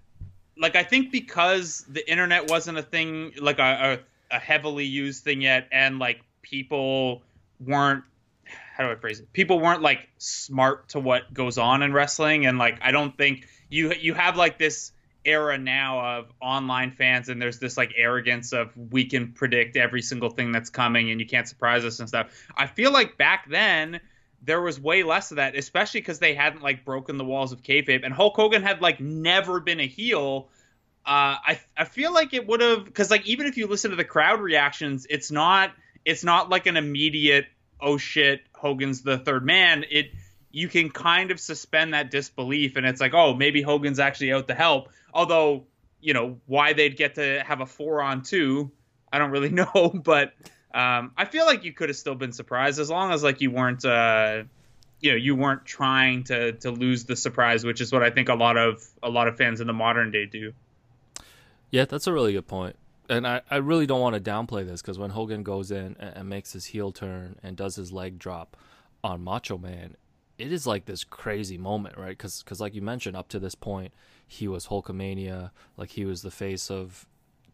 like 0.58 0.76
I 0.76 0.84
think 0.84 1.12
because 1.12 1.86
the 1.90 2.10
internet 2.10 2.50
wasn't 2.50 2.78
a 2.78 2.84
thing 2.84 3.34
like 3.40 3.60
a, 3.60 4.00
a, 4.32 4.36
a 4.36 4.40
heavily 4.40 4.86
used 4.86 5.24
thing 5.24 5.42
yet, 5.42 5.68
and 5.72 5.98
like 5.98 6.22
people 6.42 7.22
weren't 7.66 8.04
how 8.82 8.88
do 8.88 8.94
I 8.94 9.00
phrase 9.00 9.20
it? 9.20 9.32
People 9.34 9.60
weren't 9.60 9.82
like 9.82 10.10
smart 10.18 10.90
to 10.90 11.00
what 11.00 11.34
goes 11.34 11.58
on 11.58 11.84
in 11.84 11.94
wrestling, 11.94 12.46
and 12.46 12.58
like 12.58 12.80
I 12.82 12.92
don't 12.92 13.16
think 13.16 13.48
you 13.70 13.94
you 13.94 14.14
have 14.14 14.36
like 14.36 14.58
this 14.58 14.92
era 15.24 15.58
now 15.58 16.18
of 16.18 16.32
online 16.42 16.92
fans, 16.92 17.30
and 17.30 17.42
there's 17.42 17.60
this 17.60 17.78
like 17.78 17.94
arrogance 17.96 18.54
of 18.54 18.72
we 18.92 19.06
can 19.06 19.34
predict 19.34 19.78
every 19.78 20.02
single 20.02 20.30
thing 20.30 20.52
that's 20.52 20.70
coming, 20.70 21.12
and 21.12 21.20
you 21.20 21.28
can't 21.28 21.48
surprise 21.48 21.86
us 21.86 22.00
and 22.00 22.10
stuff. 22.10 22.32
I 22.56 22.68
feel 22.68 22.92
like 22.92 23.18
back 23.18 23.50
then 23.50 24.00
there 24.42 24.62
was 24.62 24.80
way 24.80 25.04
less 25.04 25.30
of 25.32 25.38
that, 25.38 25.56
especially 25.56 26.02
because 26.02 26.18
they 26.18 26.34
hadn't 26.34 26.64
like 26.64 26.84
broken 26.84 27.18
the 27.18 27.26
walls 27.26 27.52
of 27.52 27.62
kayfabe, 27.62 28.04
and 28.04 28.14
Hulk 28.14 28.36
Hogan 28.36 28.64
had 28.64 28.82
like 28.82 29.00
never 29.00 29.60
been 29.60 29.80
a 29.80 29.88
heel. 29.88 30.50
Uh, 31.06 31.38
I 31.46 31.60
I 31.78 31.86
feel 31.86 32.14
like 32.14 32.34
it 32.34 32.48
would 32.48 32.62
have 32.62 32.86
because 32.86 33.12
like 33.12 33.26
even 33.28 33.46
if 33.46 33.58
you 33.58 33.68
listen 33.68 33.92
to 33.92 33.98
the 33.98 34.04
crowd 34.04 34.42
reactions, 34.42 35.06
it's 35.10 35.30
not 35.30 35.72
it's 36.04 36.24
not 36.24 36.50
like 36.50 36.66
an 36.66 36.78
immediate 36.78 37.46
oh 37.82 37.98
shit 37.98 38.42
Hogan's 38.54 39.02
the 39.02 39.18
third 39.18 39.46
man. 39.46 39.86
It 39.90 40.12
you 40.52 40.68
can 40.68 40.90
kind 40.90 41.32
of 41.32 41.40
suspend 41.40 41.94
that 41.94 42.12
disbelief, 42.12 42.76
and 42.76 42.86
it's 42.86 43.02
like 43.02 43.14
oh 43.14 43.34
maybe 43.34 43.62
Hogan's 43.62 44.00
actually 44.00 44.34
out 44.34 44.48
to 44.48 44.54
help. 44.54 44.90
Although 45.14 45.66
you 46.00 46.14
know 46.14 46.40
why 46.46 46.74
they'd 46.74 46.98
get 46.98 47.16
to 47.16 47.44
have 47.46 47.62
a 47.62 47.66
four 47.66 48.02
on 48.02 48.24
two, 48.24 48.72
I 49.12 49.20
don't 49.20 49.32
really 49.32 49.50
know, 49.50 49.92
but 49.94 50.34
um, 50.74 51.12
I 51.18 51.26
feel 51.26 51.46
like 51.46 51.64
you 51.64 51.74
could 51.74 51.90
have 51.90 51.98
still 51.98 52.16
been 52.16 52.32
surprised 52.32 52.80
as 52.80 52.90
long 52.90 53.12
as 53.12 53.24
like 53.24 53.42
you 53.42 53.52
weren't, 53.52 53.84
uh, 53.84 54.44
you 55.00 55.12
know, 55.12 55.18
you 55.18 55.36
weren't 55.36 55.66
trying 55.66 56.24
to 56.26 56.54
to 56.54 56.72
lose 56.72 57.06
the 57.06 57.16
surprise, 57.16 57.66
which 57.66 57.82
is 57.82 57.92
what 57.92 58.04
I 58.04 58.10
think 58.10 58.30
a 58.30 58.36
lot 58.36 58.58
of 58.58 58.84
a 59.04 59.10
lot 59.10 59.28
of 59.28 59.38
fans 59.38 59.60
in 59.60 59.68
the 59.68 59.74
modern 59.74 60.12
day 60.12 60.26
do. 60.26 60.54
Yeah, 61.72 61.86
that's 61.86 62.08
a 62.08 62.14
really 62.14 62.34
good 62.34 62.48
point. 62.48 62.76
And 63.12 63.28
I, 63.28 63.42
I 63.52 63.58
really 63.58 63.86
don't 63.86 64.00
want 64.00 64.16
to 64.16 64.22
downplay 64.22 64.66
this 64.66 64.82
because 64.82 64.98
when 64.98 65.10
Hogan 65.10 65.44
goes 65.44 65.70
in 65.70 65.98
and, 66.00 66.16
and 66.16 66.30
makes 66.30 66.54
his 66.54 66.64
heel 66.64 66.94
turn 66.94 67.38
and 67.44 67.58
does 67.58 67.76
his 67.76 67.92
leg 67.92 68.18
drop 68.18 68.56
on 69.04 69.22
Macho 69.22 69.58
Man, 69.58 69.98
it 70.38 70.54
is 70.54 70.66
like 70.66 70.86
this 70.86 71.04
crazy 71.04 71.58
moment, 71.58 71.98
right? 71.98 72.18
Because, 72.18 72.62
like 72.62 72.74
you 72.74 72.82
mentioned, 72.82 73.18
up 73.18 73.28
to 73.28 73.40
this 73.40 73.54
point, 73.54 73.92
he 74.26 74.48
was 74.48 74.68
Hulkamania, 74.68 75.52
like 75.76 75.90
he 75.90 76.06
was 76.06 76.22
the 76.22 76.32
face 76.32 76.72
of 76.72 77.06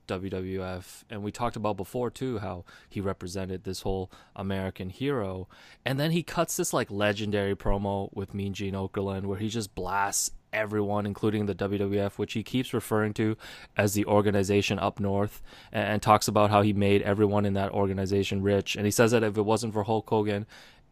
WWF, 0.07 1.03
and 1.09 1.23
we 1.23 1.31
talked 1.31 1.55
about 1.55 1.75
before 1.75 2.11
too 2.11 2.37
how 2.37 2.63
he 2.87 3.01
represented 3.01 3.63
this 3.63 3.81
whole 3.81 4.11
American 4.35 4.89
hero, 4.91 5.49
and 5.83 5.99
then 5.99 6.11
he 6.11 6.23
cuts 6.23 6.55
this 6.55 6.71
like 6.71 6.89
legendary 6.91 7.55
promo 7.55 8.13
with 8.13 8.33
Mean 8.33 8.53
Gene 8.53 8.75
Okerlund 8.75 9.23
where 9.23 9.39
he 9.39 9.49
just 9.49 9.75
blasts 9.75 10.31
everyone, 10.57 11.05
including 11.05 11.45
the 11.45 11.55
WWF, 11.55 12.17
which 12.17 12.33
he 12.33 12.43
keeps 12.43 12.73
referring 12.73 13.13
to 13.13 13.37
as 13.77 13.93
the 13.93 14.05
organization 14.05 14.79
up 14.79 14.99
north, 14.99 15.41
and, 15.71 15.87
and 15.87 16.01
talks 16.01 16.27
about 16.27 16.49
how 16.49 16.61
he 16.61 16.73
made 16.73 17.01
everyone 17.03 17.45
in 17.45 17.53
that 17.53 17.71
organization 17.71 18.41
rich, 18.41 18.75
and 18.75 18.85
he 18.85 18.91
says 18.91 19.11
that 19.11 19.23
if 19.23 19.37
it 19.37 19.43
wasn't 19.43 19.73
for 19.73 19.83
Hulk 19.83 20.09
Hogan, 20.09 20.45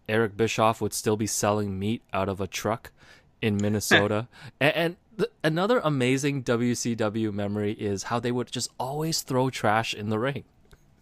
Eric 0.08 0.38
Bischoff 0.38 0.82
would 0.82 0.93
still 0.93 1.17
be 1.17 1.28
selling 1.28 1.80
meat 1.80 2.01
out 2.13 2.30
of 2.30 2.39
a 2.39 2.47
truck 2.47 2.91
in 3.41 3.58
Minnesota, 3.62 4.28
and, 4.60 4.75
and 4.75 5.28
another 5.43 5.80
amazing 5.84 6.43
WCW 6.43 7.34
memory 7.34 7.73
is 7.73 8.04
how 8.04 8.19
they 8.19 8.32
would 8.32 8.51
just 8.51 8.69
always 8.80 9.21
throw 9.21 9.49
trash 9.49 9.93
in 9.93 10.10
the 10.10 10.19
ring. 10.19 10.43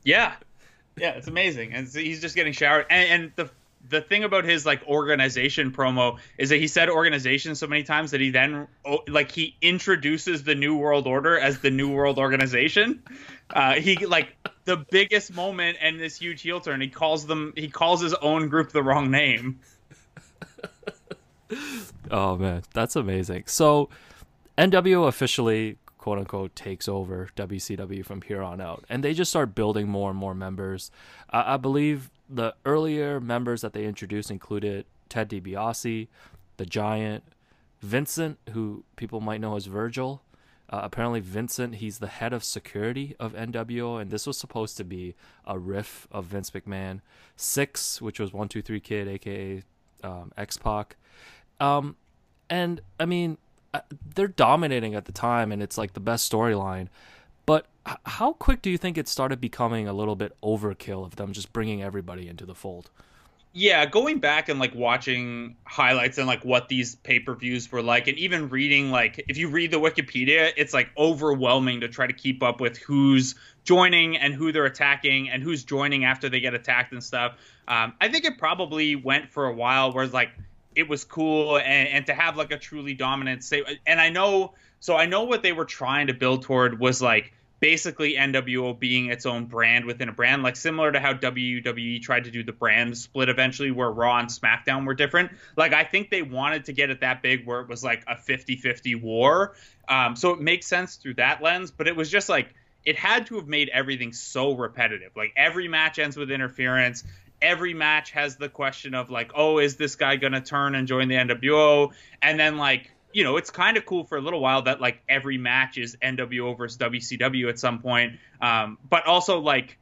Yeah, 0.04 0.34
yeah, 0.97 1.12
it's 1.12 1.28
amazing, 1.28 1.73
and 1.73 1.88
he's 1.88 2.21
just 2.21 2.36
getting 2.36 2.54
showered. 2.54 2.86
And, 2.89 3.10
and, 3.10 3.32
the 3.36 3.49
the 3.89 4.02
thing 4.02 4.24
about 4.24 4.46
his 4.46 4.65
like 4.65 4.86
organization 4.88 5.72
promo 5.72 6.17
is 6.38 6.50
that 6.50 6.58
he 6.58 6.67
said 6.67 6.89
organization 6.89 7.56
so 7.56 7.67
many 7.67 7.84
times 7.84 8.12
that 8.12 8.22
he 8.22 8.30
then 8.30 8.67
like 9.08 9.32
he 9.32 9.56
introduces 9.62 10.43
the 10.43 10.56
New 10.56 10.78
World 10.78 11.06
Order 11.06 11.38
as 11.38 11.60
the 11.60 11.69
New 11.69 11.91
World 11.91 12.17
Organization. 12.17 13.04
Uh, 13.50 13.74
he 13.74 14.06
like 14.06 14.36
the 14.65 14.78
biggest 14.89 15.34
moment 15.34 15.78
and 15.82 16.00
this 16.00 16.17
huge 16.17 16.41
heel 16.41 16.62
turn. 16.62 16.80
He 16.82 16.88
calls 16.88 17.26
them. 17.26 17.54
He 17.56 17.69
calls 17.69 18.02
his 18.02 18.13
own 18.15 18.50
group 18.50 18.72
the 18.72 18.84
wrong 18.84 19.12
name. 19.12 19.60
oh 22.12 22.38
man, 22.38 22.63
that's 22.74 22.96
amazing. 22.96 23.43
So 23.48 23.89
NWO 24.58 25.08
officially 25.08 25.78
quote 25.98 26.19
unquote 26.19 26.56
takes 26.56 26.88
over 26.88 27.30
WCW 27.36 28.06
from 28.06 28.22
here 28.22 28.41
on 28.41 28.62
out, 28.62 28.86
and 28.89 29.04
they 29.04 29.13
just 29.13 29.30
start 29.30 29.56
building 29.56 29.89
more 29.89 30.10
and 30.10 30.17
more 30.17 30.34
members. 30.34 30.89
I 31.30 31.58
believe 31.58 32.10
the 32.34 32.56
earlier 32.65 33.19
members 33.19 33.62
that 33.62 33.74
they 33.74 33.86
introduced 33.86 34.32
included 34.32 34.86
Ted 35.10 35.30
DiBiase, 35.30 36.08
the 36.58 36.65
Giant, 36.65 37.24
Vincent, 37.82 38.39
who 38.52 38.84
people 38.96 39.22
might 39.22 39.41
know 39.41 39.56
as 39.56 39.65
Virgil. 39.65 40.24
Uh, 40.69 40.82
apparently, 40.84 41.19
Vincent, 41.19 41.76
he's 41.76 42.00
the 42.00 42.08
head 42.08 42.34
of 42.34 42.43
security 42.43 43.15
of 43.19 43.34
NWO, 43.34 44.02
and 44.02 44.10
this 44.10 44.26
was 44.26 44.38
supposed 44.38 44.78
to 44.78 44.84
be 44.84 45.13
a 45.46 45.60
riff 45.60 46.08
of 46.12 46.26
Vince 46.26 46.50
McMahon. 46.52 47.02
Syxx, 47.36 48.02
which 48.02 48.19
was 48.19 48.34
123 48.34 48.80
Kid, 48.80 49.08
aka 49.08 49.63
um, 50.04 50.32
X 50.38 50.58
Pac. 50.58 50.96
Um, 51.60 51.96
and 52.50 52.82
I 53.00 53.06
mean, 53.06 53.38
uh, 53.74 53.82
they're 54.15 54.28
dominating 54.28 54.96
at 54.96 55.06
the 55.06 55.12
time, 55.12 55.52
and 55.52 55.62
it's 55.62 55.78
like 55.78 55.93
the 55.93 56.00
best 56.00 56.32
storyline. 56.32 56.88
How 57.86 58.34
quick 58.34 58.62
do 58.62 58.69
you 58.69 58.78
think 58.78 58.98
it 58.98 59.08
started 59.08 59.41
becoming 59.41 59.88
a 59.88 59.93
little 59.93 60.15
bit 60.15 60.36
overkill 60.41 61.06
of 61.06 61.17
them 61.17 61.34
just 61.34 61.52
bringing 61.52 61.84
everybody 61.84 62.28
into 62.28 62.46
the 62.46 62.56
fold? 62.56 62.89
Yeah, 63.56 63.86
going 63.86 64.19
back 64.19 64.50
and 64.50 64.60
like 64.60 64.74
watching 64.74 65.58
highlights 65.65 66.17
and 66.17 66.26
like 66.26 66.43
what 66.43 66.69
these 66.69 66.96
pay 66.96 67.19
per 67.19 67.36
views 67.36 67.72
were 67.72 67.84
like, 67.84 68.08
and 68.08 68.17
even 68.17 68.50
reading 68.50 68.89
like 68.89 69.24
if 69.28 69.38
you 69.38 69.50
read 69.50 69.69
the 69.69 69.80
Wikipedia, 69.80 70.52
it's 70.58 70.74
like 70.74 70.89
overwhelming 70.98 71.82
to 71.82 71.88
try 71.88 72.08
to 72.08 72.13
keep 72.13 72.41
up 72.41 72.60
with 72.60 72.78
who's 72.78 73.36
joining 73.63 74.17
and 74.17 74.34
who 74.34 74.52
they're 74.52 74.65
attacking 74.65 75.30
and 75.30 75.43
who's 75.43 75.63
joining 75.63 76.04
after 76.04 76.30
they 76.30 76.39
get 76.39 76.56
attacked 76.56 76.93
and 76.93 77.04
stuff. 77.04 77.34
Um, 77.67 77.93
I 78.02 78.10
think 78.10 78.26
it 78.26 78.39
probably 78.39 78.96
went 78.96 79.30
for 79.30 79.46
a 79.46 79.54
while 79.54 79.91
where 79.91 80.08
like 80.08 80.32
it 80.76 80.89
was 80.89 81.04
cool 81.04 81.58
and, 81.58 81.89
and 81.89 82.06
to 82.08 82.13
have 82.13 82.38
like 82.38 82.52
a 82.52 82.58
truly 82.58 82.96
dominant 82.96 83.43
say. 83.43 83.63
And 83.86 84.02
I 84.02 84.10
know, 84.10 84.54
so 84.80 84.96
I 84.96 85.06
know 85.06 85.26
what 85.26 85.43
they 85.43 85.52
were 85.52 85.65
trying 85.65 86.08
to 86.08 86.13
build 86.13 86.41
toward 86.41 86.80
was 86.80 87.04
like 87.04 87.34
basically 87.63 88.15
NWO 88.15 88.78
being 88.78 89.06
its 89.06 89.26
own 89.26 89.45
brand 89.45 89.86
within 89.86 90.10
a 90.10 90.12
brand, 90.12 90.43
like 90.43 90.58
similar 90.58 90.91
to 90.91 90.99
how 90.99 91.13
WWE 91.13 92.02
tried 92.02 92.26
to 92.26 92.30
do 92.30 92.43
the 92.43 92.52
brand 92.52 92.97
split 92.97 93.30
eventually, 93.30 93.71
where 93.71 93.89
Raw 93.89 94.19
and 94.19 94.28
SmackDown 94.28 94.86
were 94.86 94.93
different. 94.93 95.32
Like, 95.56 95.71
I 95.71 95.86
think 95.86 96.10
they 96.10 96.23
wanted 96.23 96.65
to 96.65 96.73
get 96.73 96.89
it 96.89 96.99
that 96.99 97.21
big 97.21 97.47
where 97.47 97.62
it 97.62 97.69
was 97.69 97.82
like 97.82 98.04
a 98.06 98.17
50 98.17 98.58
50 98.58 98.95
war. 98.95 99.56
Um, 99.88 100.17
so 100.17 100.32
it 100.32 100.41
makes 100.41 100.67
sense 100.67 100.97
through 100.97 101.13
that 101.13 101.41
lens, 101.41 101.71
but 101.71 101.88
it 101.88 101.95
was 101.95 102.12
just 102.12 102.28
like, 102.28 102.54
it 102.84 102.97
had 102.97 103.28
to 103.28 103.36
have 103.36 103.47
made 103.47 103.69
everything 103.69 104.12
so 104.12 104.58
repetitive. 104.58 105.13
Like, 105.15 105.32
every 105.38 105.69
match 105.69 105.99
ends 105.99 106.17
with 106.17 106.32
interference. 106.32 107.06
Every 107.41 107.73
match 107.73 108.12
has 108.12 108.36
the 108.36 108.49
question 108.49 108.93
of, 108.93 109.10
like, 109.10 109.32
oh, 109.36 109.60
is 109.60 109.78
this 109.78 109.95
guy 109.95 110.17
going 110.17 110.34
to 110.34 110.41
turn 110.41 110.76
and 110.76 110.86
join 110.86 111.08
the 111.08 111.15
NWO? 111.15 111.93
And 112.21 112.38
then, 112.38 112.58
like, 112.58 112.91
you 113.13 113.23
know, 113.23 113.38
it's 113.38 113.49
kind 113.49 113.78
of 113.78 113.86
cool 113.86 114.04
for 114.04 114.17
a 114.17 114.21
little 114.21 114.39
while 114.39 114.63
that 114.63 114.82
like 114.82 115.02
every 115.08 115.38
match 115.38 115.78
is 115.78 115.95
NWO 116.02 116.58
versus 116.58 116.78
WCW 116.78 117.49
at 117.49 117.60
some 117.60 117.80
point. 117.80 118.19
Um, 118.41 118.78
but 118.89 119.06
also 119.06 119.39
like 119.39 119.78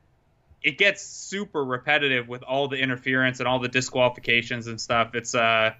it 0.62 0.78
gets 0.78 1.02
super 1.02 1.64
repetitive 1.64 2.28
with 2.28 2.44
all 2.44 2.68
the 2.68 2.78
interference 2.78 3.40
and 3.40 3.48
all 3.48 3.60
the 3.60 3.70
disqualifications 3.70 4.68
and 4.68 4.80
stuff. 4.80 5.16
It's 5.16 5.34
uh 5.34 5.74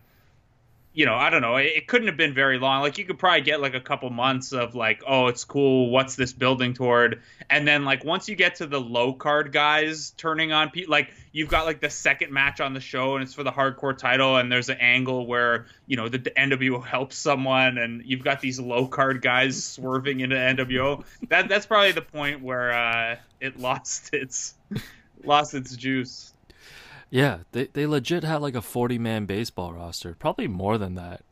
you 0.94 1.06
know, 1.06 1.16
I 1.16 1.30
don't 1.30 1.42
know. 1.42 1.56
It, 1.56 1.72
it, 1.76 1.88
couldn't 1.88 2.08
have 2.08 2.18
been 2.18 2.34
very 2.34 2.60
long. 2.60 2.82
Like 2.82 2.98
you 2.98 3.06
could 3.06 3.18
probably 3.18 3.42
get 3.42 3.62
like 3.62 3.74
a 3.74 3.80
couple 3.80 4.10
months 4.10 4.52
of 4.52 4.76
like, 4.76 5.02
oh, 5.08 5.28
it's 5.28 5.46
cool. 5.46 5.90
What's 5.90 6.16
this 6.16 6.34
building 6.34 6.74
toward? 6.74 7.22
And 7.50 7.66
then 7.66 7.86
like 7.86 8.04
once 8.04 8.28
you 8.28 8.36
get 8.36 8.56
to 8.56 8.68
the 8.68 8.80
low 8.80 9.14
card 9.14 9.54
guys 9.54 10.12
turning 10.12 10.52
on 10.52 10.70
people, 10.70 10.92
like 10.92 11.14
you've 11.32 11.48
got 11.48 11.66
like 11.66 11.80
the 11.80 11.90
second 11.90 12.34
match 12.34 12.60
on 12.60 12.74
the 12.74 12.82
show 12.82 13.16
and 13.16 13.24
it's 13.24 13.34
for 13.34 13.44
the 13.44 13.52
hardcore 13.52 13.98
title, 13.98 14.36
and 14.36 14.52
there's 14.52 14.70
an 14.70 14.78
angle 14.80 15.26
where 15.26 15.68
you 15.88 15.96
know 15.96 16.10
the, 16.10 16.18
the 16.18 16.32
NWO 16.32 16.84
helps 16.84 17.18
someone, 17.18 17.78
and 17.78 18.04
you've 18.06 18.24
got 18.24 18.42
these 18.42 18.60
low 18.60 18.86
card 18.86 19.22
guys 19.22 19.64
swerving 19.64 20.20
into 20.20 20.36
NWO. 20.36 21.06
That 21.30 21.48
that's 21.48 21.66
probably 21.66 21.94
the 21.94 22.02
point 22.02 22.42
where 22.42 22.74
uh, 22.74 23.16
it 23.40 23.58
lost 23.60 24.14
its 24.14 24.56
lost 25.24 25.54
its 25.54 25.76
juice. 25.76 26.34
Yeah, 27.12 27.40
they 27.52 27.66
they 27.66 27.86
legit 27.86 28.24
had 28.24 28.42
like 28.42 28.56
a 28.56 28.62
40 28.62 28.98
man 28.98 29.26
baseball 29.26 29.74
roster, 29.74 30.16
probably 30.18 30.48
more 30.48 30.78
than 30.78 30.96
that 30.96 31.24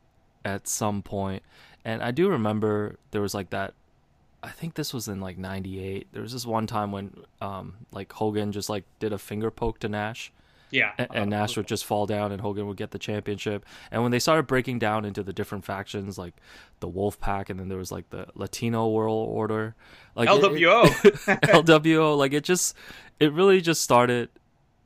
at 0.46 0.68
some 0.68 1.02
point. 1.02 1.42
And 1.86 2.04
I 2.04 2.12
do 2.12 2.30
remember 2.30 2.98
there 3.12 3.22
was 3.22 3.34
like 3.34 3.50
that 3.52 3.74
I 4.44 4.50
think 4.50 4.76
this 4.76 4.94
was 4.94 5.08
in 5.08 5.22
like 5.22 5.38
98. 5.38 6.10
There 6.12 6.22
was 6.22 6.34
this 6.34 6.46
one 6.46 6.68
time 6.68 6.92
when 6.92 7.24
um 7.42 7.78
like 7.92 8.12
Hogan 8.12 8.52
just 8.52 8.70
like 8.70 8.84
did 9.00 9.14
a 9.14 9.18
finger 9.18 9.50
poke 9.50 9.80
to 9.80 9.90
Nash. 9.90 10.34
Yeah. 10.72 10.92
And, 10.98 11.08
and 11.14 11.30
Nash 11.32 11.58
would 11.58 11.66
just 11.66 11.86
fall 11.86 12.06
down 12.06 12.32
and 12.32 12.42
Hogan 12.42 12.68
would 12.68 12.78
get 12.78 12.92
the 12.92 13.00
championship. 13.00 13.66
And 13.90 14.04
when 14.04 14.12
they 14.12 14.20
started 14.20 14.48
breaking 14.48 14.80
down 14.80 15.04
into 15.04 15.24
the 15.24 15.34
different 15.34 15.66
factions 15.66 16.18
like 16.18 16.36
the 16.80 16.88
Wolf 16.88 17.20
Pack 17.22 17.50
and 17.50 17.60
then 17.60 17.70
there 17.70 17.78
was 17.78 17.92
like 17.92 18.10
the 18.10 18.28
Latino 18.36 18.90
World 18.90 19.30
Order, 19.30 19.76
like 20.14 20.28
LWO. 20.28 20.86
It, 21.06 21.14
it, 21.28 21.42
LWO, 21.42 22.18
like 22.18 22.34
it 22.34 22.44
just 22.44 22.76
it 23.20 23.32
really 23.34 23.62
just 23.62 23.82
started 23.82 24.30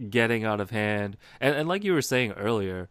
getting 0.10 0.44
out 0.44 0.60
of 0.60 0.70
hand. 0.70 1.18
And 1.40 1.56
and 1.56 1.68
like 1.68 1.84
you 1.84 1.94
were 1.94 2.02
saying 2.02 2.34
earlier, 2.34 2.90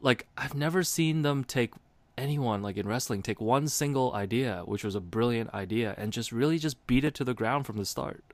like 0.00 0.26
I've 0.36 0.54
never 0.54 0.82
seen 0.82 1.22
them 1.22 1.44
take 1.44 1.72
anyone 2.16 2.62
like 2.62 2.76
in 2.76 2.86
wrestling 2.86 3.22
take 3.22 3.40
one 3.40 3.68
single 3.68 4.12
idea, 4.12 4.62
which 4.64 4.84
was 4.84 4.94
a 4.94 5.00
brilliant 5.00 5.54
idea, 5.54 5.94
and 5.96 6.12
just 6.12 6.32
really 6.32 6.58
just 6.58 6.84
beat 6.86 7.04
it 7.04 7.14
to 7.14 7.24
the 7.24 7.34
ground 7.34 7.66
from 7.66 7.76
the 7.76 7.84
start. 7.84 8.24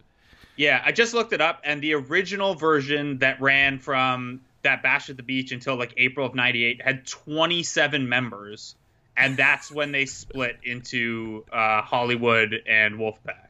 Yeah, 0.57 0.83
I 0.85 0.93
just 0.93 1.15
looked 1.15 1.33
it 1.33 1.41
up, 1.41 1.61
and 1.65 1.83
the 1.83 1.95
original 1.95 2.55
version 2.55 3.19
that 3.19 3.41
ran 3.41 3.79
from 3.79 4.41
that 4.63 4.83
bash 4.83 5.11
at 5.11 5.17
the 5.17 5.23
beach 5.23 5.53
until 5.53 5.77
like 5.77 5.95
April 5.97 6.27
of 6.27 6.35
'98 6.35 6.83
had 6.83 7.07
27 7.07 8.09
members, 8.09 8.75
and 9.17 9.37
that's 9.37 9.71
when 9.71 9.93
they 9.93 10.07
split 10.07 10.59
into 10.65 11.45
uh, 11.53 11.83
Hollywood 11.83 12.63
and 12.67 12.97
Wolfpack. 12.97 13.49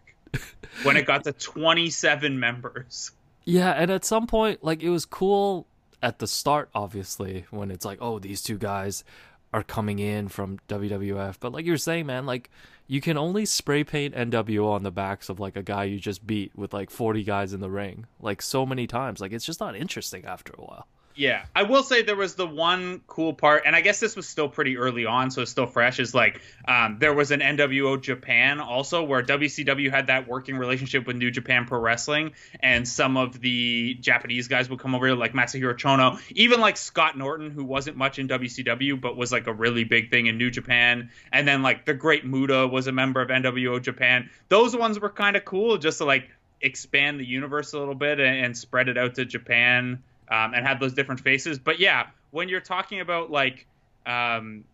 when 0.83 0.96
it 0.96 1.07
got 1.07 1.24
to 1.24 1.33
27 1.33 2.38
members. 2.40 3.12
Yeah, 3.44 3.70
and 3.70 3.90
at 3.90 4.04
some 4.04 4.26
point, 4.26 4.64
like 4.64 4.83
it 4.83 4.90
was 4.90 5.04
cool 5.04 5.66
at 6.02 6.18
the 6.18 6.26
start, 6.26 6.70
obviously, 6.74 7.46
when 7.50 7.70
it's 7.70 7.85
like, 7.85 7.98
oh, 8.00 8.18
these 8.18 8.42
two 8.42 8.59
guys 8.59 9.04
are 9.52 9.62
coming 9.62 9.98
in 9.98 10.28
from 10.28 10.59
WWF. 10.68 11.37
But 11.40 11.52
like 11.52 11.64
you're 11.64 11.76
saying, 11.76 12.07
man, 12.07 12.26
like 12.26 12.50
you 12.87 13.00
can 13.00 13.16
only 13.16 13.46
spray 13.46 13.85
paint 13.85 14.14
NWO 14.14 14.70
on 14.72 14.83
the 14.83 14.90
backs 14.90 15.28
of 15.28 15.40
like 15.40 15.57
a 15.57 15.62
guy 15.62 15.85
you 15.85 15.98
just 15.98 16.26
beat 16.26 16.52
with 16.57 16.72
like 16.72 16.90
40 16.90 17.22
guys 17.22 17.52
in 17.52 17.61
the 17.61 17.70
ring, 17.70 18.07
like 18.20 18.42
so 18.42 18.66
many 18.66 18.87
times. 18.87 19.20
Like 19.20 19.33
it's 19.33 19.44
just 19.44 19.61
not 19.61 19.76
interesting 19.76 20.24
after 20.24 20.52
a 20.59 20.62
while. 20.62 20.87
Yeah, 21.16 21.44
I 21.55 21.62
will 21.62 21.85
say 21.85 22.03
there 22.03 22.16
was 22.16 22.35
the 22.35 22.46
one 22.46 23.00
cool 23.07 23.35
part, 23.35 23.62
and 23.66 23.77
I 23.77 23.83
guess 23.83 24.00
this 24.00 24.16
was 24.16 24.27
still 24.27 24.48
pretty 24.48 24.77
early 24.77 25.07
on, 25.07 25.31
so 25.31 25.42
it's 25.42 25.50
still 25.50 25.66
fresh. 25.66 26.00
Is 26.00 26.12
like 26.12 26.40
um, 26.66 26.96
there 26.98 27.14
was 27.14 27.31
an 27.31 27.38
NWO 27.38 28.03
Japan 28.03 28.59
also 28.59 29.05
where 29.05 29.22
WCW 29.22 29.90
had 29.90 30.09
that 30.09 30.27
working 30.27 30.57
relationship 30.57 31.07
with 31.07 31.14
New 31.14 31.31
Japan 31.31 31.66
Pro 31.66 31.79
Wrestling, 31.79 32.33
and 32.59 32.87
some 32.87 33.16
of 33.16 33.40
the 33.40 33.94
Japanese 34.00 34.48
guys 34.48 34.68
would 34.68 34.81
come 34.81 34.96
over, 34.96 35.14
like 35.14 35.35
Masahiro 35.35 35.74
Chono, 35.74 36.20
even 36.31 36.61
like 36.61 36.77
Scott 36.77 37.16
Norton, 37.16 37.53
who 37.53 37.62
wasn't 37.62 37.96
much 37.96 38.18
in 38.18 38.27
WCW 38.27 39.00
but 39.00 39.16
was 39.16 39.31
like 39.31 39.46
a 39.46 39.53
really 39.53 39.85
big 39.85 40.11
thing 40.11 40.27
in 40.27 40.37
New 40.37 40.50
Japan, 40.50 41.11
and 41.33 41.46
then 41.46 41.62
like 41.62 41.85
the 41.85 41.94
Great 41.94 42.27
Muta 42.27 42.66
was 42.66 42.88
a 42.88 42.92
member 42.92 43.22
of 43.22 43.29
NWO 43.29 43.81
Japan. 43.81 44.31
Those 44.48 44.77
ones 44.77 44.98
were 44.98 45.11
kind 45.11 45.37
of 45.37 45.44
cool, 45.44 45.79
just 45.79 45.98
to 45.98 46.07
like 46.07 46.29
expand 46.61 47.20
the 47.20 47.27
universe 47.27 47.72
a 47.72 47.79
little 47.79 47.94
bit 47.94 48.18
and, 48.18 48.46
and 48.46 48.57
spread 48.57 48.88
it 48.88 48.98
out 48.98 49.14
to 49.14 49.24
Japan 49.24 50.03
um, 50.28 50.54
and 50.54 50.66
have 50.66 50.80
those 50.80 50.94
different 50.94 51.20
faces. 51.20 51.58
But 51.58 51.78
yeah, 51.78 52.08
when 52.30 52.48
you're 52.48 52.60
talking 52.60 53.00
about 53.00 53.30
like, 53.30 53.66
um, 54.06 54.64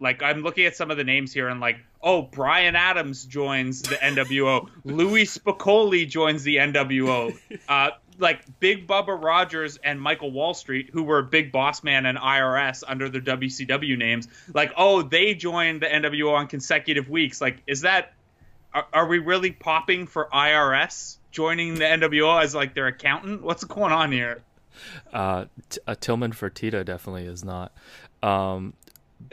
like 0.00 0.22
I'm 0.22 0.42
looking 0.42 0.66
at 0.66 0.76
some 0.76 0.90
of 0.90 0.96
the 0.96 1.04
names 1.04 1.32
here 1.32 1.48
and 1.48 1.60
like, 1.60 1.78
oh, 2.02 2.22
Brian 2.22 2.76
Adams 2.76 3.24
joins 3.24 3.82
the 3.82 3.96
NWO, 3.96 4.68
Louie 4.84 5.24
Spicolli 5.24 6.08
joins 6.08 6.42
the 6.42 6.56
NWO, 6.56 7.36
uh, 7.68 7.90
like 8.18 8.42
Big 8.60 8.86
Bubba 8.86 9.20
Rogers 9.20 9.78
and 9.82 10.00
Michael 10.00 10.30
Wall 10.30 10.54
Street, 10.54 10.90
who 10.92 11.02
were 11.02 11.22
Big 11.22 11.50
Boss 11.50 11.82
Man 11.82 12.06
and 12.06 12.18
IRS 12.18 12.84
under 12.86 13.08
their 13.08 13.20
WCW 13.20 13.96
names, 13.98 14.28
like, 14.52 14.72
oh, 14.76 15.02
they 15.02 15.34
joined 15.34 15.82
the 15.82 15.86
NWO 15.86 16.32
on 16.32 16.46
consecutive 16.46 17.08
weeks. 17.08 17.40
Like, 17.40 17.58
is 17.66 17.80
that 17.82 18.14
are, 18.74 18.86
are 18.92 19.06
we 19.06 19.18
really 19.18 19.52
popping 19.52 20.06
for 20.06 20.28
IRS 20.32 21.16
joining 21.30 21.74
the 21.74 21.84
NWO 21.84 22.42
as 22.42 22.54
like 22.54 22.74
their 22.74 22.88
accountant? 22.88 23.42
What's 23.42 23.64
going 23.64 23.92
on 23.92 24.12
here? 24.12 24.42
Uh, 25.12 25.46
t- 25.70 25.80
a 25.86 25.96
Tillman 25.96 26.32
Fertitta 26.32 26.84
definitely 26.84 27.24
is 27.24 27.44
not. 27.44 27.72
Um, 28.22 28.74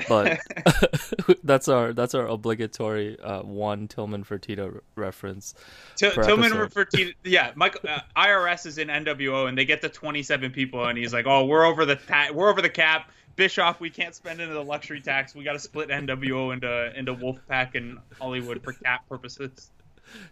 but 0.07 0.39
that's 1.43 1.67
our 1.67 1.93
that's 1.93 2.15
our 2.15 2.27
obligatory 2.27 3.19
uh, 3.19 3.41
one 3.41 3.87
Tillman 3.87 4.23
Fertitta 4.23 4.79
reference. 4.95 5.53
T- 5.95 6.09
Tillman 6.11 6.51
Fertitta, 6.51 7.13
yeah. 7.23 7.51
Michael 7.55 7.81
uh, 7.87 7.99
IRS 8.15 8.65
is 8.65 8.77
in 8.77 8.87
NWO 8.87 9.47
and 9.47 9.57
they 9.57 9.65
get 9.65 9.81
to 9.81 9.89
27 9.89 10.51
people 10.51 10.85
and 10.85 10.97
he's 10.97 11.13
like, 11.13 11.25
"Oh, 11.27 11.45
we're 11.45 11.65
over 11.65 11.85
the 11.85 11.95
ta- 11.95 12.29
we're 12.33 12.49
over 12.49 12.61
the 12.61 12.69
cap. 12.69 13.11
Bischoff, 13.37 13.79
we 13.79 13.89
can't 13.89 14.13
spend 14.13 14.41
into 14.41 14.53
the 14.53 14.63
luxury 14.63 15.01
tax. 15.01 15.33
We 15.33 15.43
got 15.43 15.53
to 15.53 15.59
split 15.59 15.89
NWO 15.89 16.53
into 16.53 16.97
into 16.97 17.15
Wolfpack 17.15 17.75
and 17.75 17.99
Hollywood 18.19 18.61
for 18.63 18.73
cap 18.73 19.07
purposes." 19.07 19.71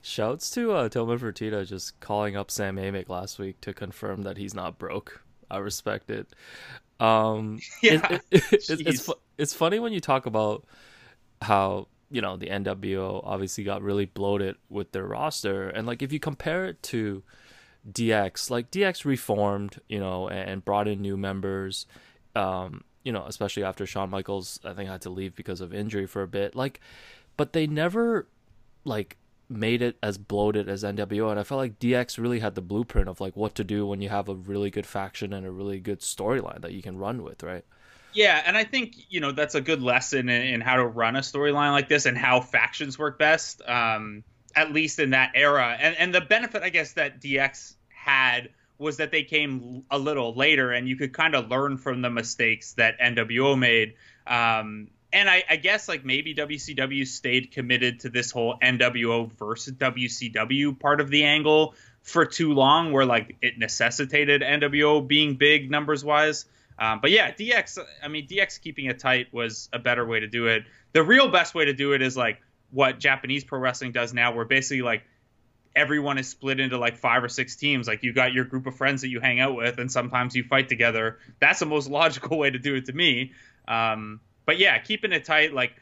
Shouts 0.01 0.49
to 0.51 0.71
uh, 0.71 0.89
Tillman 0.89 1.19
Fertitta 1.19 1.67
just 1.67 1.99
calling 1.99 2.35
up 2.35 2.51
Sam 2.51 2.77
Amick 2.77 3.09
last 3.09 3.39
week 3.39 3.59
to 3.61 3.73
confirm 3.73 4.23
that 4.23 4.37
he's 4.37 4.53
not 4.53 4.77
broke. 4.77 5.23
I 5.49 5.57
respect 5.57 6.09
it. 6.09 6.27
Um, 6.99 7.59
yeah, 7.83 8.05
it, 8.09 8.21
it, 8.31 8.43
it, 8.69 8.87
it's 8.87 9.09
it's 9.37 9.53
funny 9.53 9.79
when 9.79 9.93
you 9.93 9.99
talk 9.99 10.25
about 10.25 10.65
how 11.41 11.87
you 12.11 12.21
know 12.21 12.37
the 12.37 12.47
NWO 12.47 13.21
obviously 13.23 13.63
got 13.63 13.81
really 13.81 14.05
bloated 14.05 14.55
with 14.69 14.91
their 14.91 15.05
roster, 15.05 15.69
and 15.69 15.87
like 15.87 16.01
if 16.01 16.11
you 16.11 16.19
compare 16.19 16.65
it 16.65 16.81
to 16.83 17.23
DX, 17.89 18.49
like 18.49 18.71
DX 18.71 19.05
reformed, 19.05 19.79
you 19.87 19.99
know, 19.99 20.27
and 20.27 20.63
brought 20.63 20.87
in 20.87 21.01
new 21.01 21.17
members. 21.17 21.85
Um, 22.35 22.83
you 23.03 23.11
know, 23.11 23.25
especially 23.25 23.63
after 23.63 23.85
Shawn 23.85 24.09
Michaels, 24.09 24.59
I 24.63 24.73
think 24.73 24.89
had 24.89 25.01
to 25.01 25.09
leave 25.09 25.35
because 25.35 25.61
of 25.61 25.73
injury 25.73 26.05
for 26.05 26.21
a 26.21 26.27
bit. 26.27 26.53
Like, 26.55 26.81
but 27.37 27.53
they 27.53 27.65
never 27.65 28.27
like 28.83 29.17
made 29.49 29.81
it 29.81 29.97
as 30.03 30.17
bloated 30.17 30.69
as 30.69 30.83
NWO, 30.83 31.31
and 31.31 31.39
I 31.39 31.43
felt 31.43 31.59
like 31.59 31.79
DX 31.79 32.17
really 32.17 32.39
had 32.39 32.55
the 32.55 32.61
blueprint 32.61 33.09
of 33.09 33.19
like 33.19 33.35
what 33.35 33.55
to 33.55 33.63
do 33.63 33.85
when 33.85 34.01
you 34.01 34.09
have 34.09 34.29
a 34.29 34.35
really 34.35 34.69
good 34.69 34.85
faction 34.85 35.33
and 35.33 35.45
a 35.45 35.51
really 35.51 35.79
good 35.79 36.01
storyline 36.01 36.61
that 36.61 36.71
you 36.71 36.81
can 36.81 36.97
run 36.97 37.23
with, 37.23 37.41
right? 37.43 37.65
Yeah, 38.13 38.41
and 38.45 38.57
I 38.57 38.63
think 38.63 38.95
you 39.09 39.19
know 39.19 39.31
that's 39.31 39.55
a 39.55 39.61
good 39.61 39.81
lesson 39.81 40.29
in, 40.29 40.41
in 40.41 40.61
how 40.61 40.77
to 40.77 40.85
run 40.85 41.15
a 41.15 41.19
storyline 41.19 41.71
like 41.71 41.89
this 41.89 42.05
and 42.05 42.17
how 42.17 42.41
factions 42.41 42.97
work 42.97 43.19
best. 43.19 43.61
Um, 43.67 44.23
at 44.55 44.73
least 44.73 44.99
in 44.99 45.11
that 45.11 45.31
era, 45.35 45.77
and 45.79 45.95
and 45.97 46.13
the 46.13 46.21
benefit 46.21 46.63
I 46.63 46.69
guess 46.69 46.93
that 46.93 47.21
DX 47.21 47.75
had 47.89 48.49
was 48.77 48.97
that 48.97 49.11
they 49.11 49.23
came 49.23 49.83
a 49.91 49.99
little 49.99 50.33
later, 50.33 50.71
and 50.71 50.87
you 50.87 50.95
could 50.95 51.13
kind 51.13 51.35
of 51.35 51.49
learn 51.49 51.77
from 51.77 52.01
the 52.01 52.09
mistakes 52.09 52.73
that 52.73 52.99
NWO 52.99 53.57
made. 53.57 53.95
Um, 54.25 54.87
and 55.11 55.29
I, 55.29 55.43
I, 55.49 55.55
guess 55.55 55.87
like 55.87 56.05
maybe 56.05 56.35
WCW 56.35 57.07
stayed 57.07 57.51
committed 57.51 58.01
to 58.01 58.09
this 58.09 58.31
whole 58.31 58.57
NWO 58.61 59.31
versus 59.31 59.73
WCW 59.73 60.79
part 60.79 61.01
of 61.01 61.09
the 61.09 61.23
angle 61.23 61.73
for 62.03 62.25
too 62.25 62.53
long, 62.53 62.91
where 62.91 63.05
like 63.05 63.37
it 63.41 63.57
necessitated 63.57 64.41
NWO 64.41 65.05
being 65.05 65.35
big 65.35 65.71
numbers 65.71 66.03
wise. 66.03 66.45
Um, 66.77 66.99
but 67.01 67.11
yeah, 67.11 67.31
DX. 67.31 67.79
I 68.03 68.07
mean, 68.07 68.27
DX 68.27 68.61
keeping 68.61 68.85
it 68.85 68.99
tight 68.99 69.33
was 69.33 69.69
a 69.73 69.79
better 69.79 70.05
way 70.05 70.21
to 70.21 70.27
do 70.27 70.47
it. 70.47 70.63
The 70.93 71.03
real 71.03 71.29
best 71.29 71.53
way 71.53 71.65
to 71.65 71.73
do 71.73 71.93
it 71.93 72.01
is 72.01 72.15
like 72.15 72.41
what 72.71 72.99
Japanese 72.99 73.43
pro 73.43 73.59
wrestling 73.59 73.91
does 73.91 74.13
now, 74.13 74.33
where 74.33 74.45
basically 74.45 74.81
like 74.81 75.03
everyone 75.75 76.17
is 76.17 76.27
split 76.27 76.59
into 76.59 76.77
like 76.77 76.97
five 76.97 77.23
or 77.23 77.29
six 77.29 77.55
teams. 77.55 77.87
Like 77.87 78.03
you 78.03 78.13
got 78.13 78.33
your 78.33 78.45
group 78.45 78.67
of 78.67 78.75
friends 78.75 79.01
that 79.01 79.09
you 79.09 79.19
hang 79.19 79.39
out 79.39 79.55
with, 79.55 79.79
and 79.79 79.91
sometimes 79.91 80.35
you 80.35 80.43
fight 80.43 80.69
together. 80.69 81.17
That's 81.39 81.59
the 81.59 81.65
most 81.65 81.89
logical 81.89 82.37
way 82.37 82.49
to 82.49 82.59
do 82.59 82.75
it 82.75 82.85
to 82.85 82.93
me. 82.93 83.33
Um, 83.67 84.21
but 84.49 84.57
yeah, 84.57 84.79
keeping 84.79 85.11
it 85.11 85.25
tight. 85.25 85.53
Like 85.53 85.73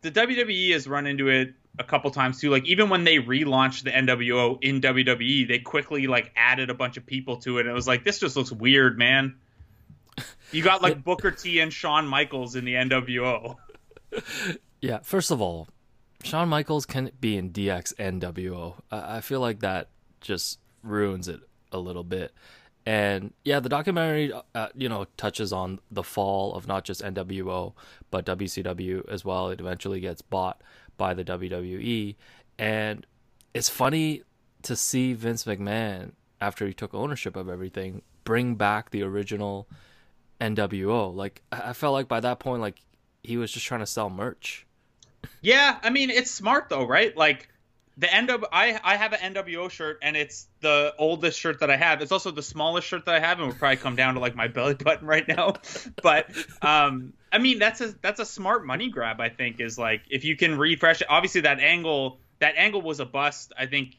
the 0.00 0.10
WWE 0.10 0.72
has 0.72 0.88
run 0.88 1.06
into 1.06 1.28
it 1.28 1.52
a 1.78 1.84
couple 1.84 2.10
times 2.10 2.40
too. 2.40 2.48
Like 2.48 2.64
even 2.64 2.88
when 2.88 3.04
they 3.04 3.16
relaunched 3.18 3.82
the 3.82 3.90
NWO 3.90 4.56
in 4.62 4.80
WWE, 4.80 5.46
they 5.46 5.58
quickly 5.58 6.06
like 6.06 6.32
added 6.34 6.70
a 6.70 6.74
bunch 6.74 6.96
of 6.96 7.04
people 7.04 7.36
to 7.42 7.58
it, 7.58 7.66
and 7.66 7.68
it 7.68 7.74
was 7.74 7.86
like 7.86 8.04
this 8.04 8.18
just 8.18 8.34
looks 8.34 8.50
weird, 8.50 8.96
man. 8.96 9.34
You 10.50 10.62
got 10.62 10.80
like 10.80 11.04
Booker 11.04 11.30
T 11.30 11.60
and 11.60 11.70
Shawn 11.70 12.06
Michaels 12.08 12.56
in 12.56 12.64
the 12.64 12.72
NWO. 12.72 13.56
Yeah, 14.80 15.00
first 15.02 15.30
of 15.30 15.40
all, 15.40 15.68
Shawn 16.22 16.48
Michaels 16.48 16.86
can 16.86 17.10
be 17.18 17.36
in 17.36 17.50
DX 17.50 17.94
NWO. 17.96 18.74
I 18.90 19.20
feel 19.20 19.40
like 19.40 19.60
that 19.60 19.88
just 20.20 20.58
ruins 20.82 21.28
it 21.28 21.40
a 21.72 21.78
little 21.78 22.04
bit. 22.04 22.32
And 22.86 23.32
yeah, 23.44 23.58
the 23.58 23.68
documentary, 23.68 24.32
uh, 24.54 24.68
you 24.76 24.88
know, 24.88 25.06
touches 25.16 25.52
on 25.52 25.80
the 25.90 26.04
fall 26.04 26.54
of 26.54 26.68
not 26.68 26.84
just 26.84 27.02
NWO 27.02 27.72
but 28.12 28.24
WCW 28.24 29.08
as 29.08 29.24
well. 29.24 29.50
It 29.50 29.60
eventually 29.60 29.98
gets 30.00 30.22
bought 30.22 30.62
by 30.96 31.12
the 31.12 31.24
WWE, 31.24 32.14
and 32.58 33.04
it's 33.52 33.68
funny 33.68 34.22
to 34.62 34.76
see 34.76 35.12
Vince 35.12 35.44
McMahon 35.44 36.12
after 36.40 36.66
he 36.66 36.72
took 36.72 36.94
ownership 36.94 37.36
of 37.36 37.48
everything 37.48 38.02
bring 38.26 38.56
back 38.56 38.90
the 38.90 39.02
original 39.02 39.66
NWO. 40.40 41.14
Like 41.14 41.42
I 41.50 41.72
felt 41.72 41.94
like 41.94 42.08
by 42.08 42.20
that 42.20 42.38
point, 42.38 42.60
like 42.60 42.80
he 43.22 43.38
was 43.38 43.50
just 43.50 43.64
trying 43.64 43.80
to 43.80 43.86
sell 43.86 44.10
merch. 44.10 44.66
Yeah, 45.40 45.78
I 45.82 45.90
mean 45.90 46.10
it's 46.10 46.30
smart 46.30 46.68
though, 46.68 46.86
right? 46.86 47.16
Like 47.16 47.48
the 47.98 48.06
NW 48.06 48.44
I 48.52 48.78
I 48.82 48.96
have 48.96 49.12
an 49.12 49.34
NWO 49.34 49.70
shirt 49.70 49.98
and 50.02 50.16
it's 50.16 50.46
the 50.60 50.94
oldest 50.98 51.38
shirt 51.38 51.60
that 51.60 51.70
I 51.70 51.76
have. 51.76 52.02
It's 52.02 52.12
also 52.12 52.30
the 52.30 52.42
smallest 52.42 52.86
shirt 52.86 53.06
that 53.06 53.14
I 53.14 53.20
have 53.20 53.38
and 53.38 53.48
would 53.48 53.58
probably 53.58 53.78
come 53.78 53.96
down 53.96 54.14
to 54.14 54.20
like 54.20 54.34
my 54.34 54.48
belly 54.48 54.74
button 54.74 55.06
right 55.06 55.26
now. 55.26 55.54
but 56.02 56.28
um 56.62 57.14
I 57.32 57.38
mean 57.38 57.58
that's 57.58 57.80
a 57.80 57.94
that's 58.02 58.20
a 58.20 58.26
smart 58.26 58.66
money 58.66 58.90
grab 58.90 59.20
I 59.20 59.30
think 59.30 59.60
is 59.60 59.78
like 59.78 60.02
if 60.10 60.24
you 60.24 60.36
can 60.36 60.58
refresh 60.58 61.00
it. 61.00 61.06
Obviously 61.08 61.42
that 61.42 61.60
angle 61.60 62.18
that 62.38 62.54
angle 62.56 62.82
was 62.82 63.00
a 63.00 63.06
bust 63.06 63.52
I 63.58 63.66
think 63.66 63.96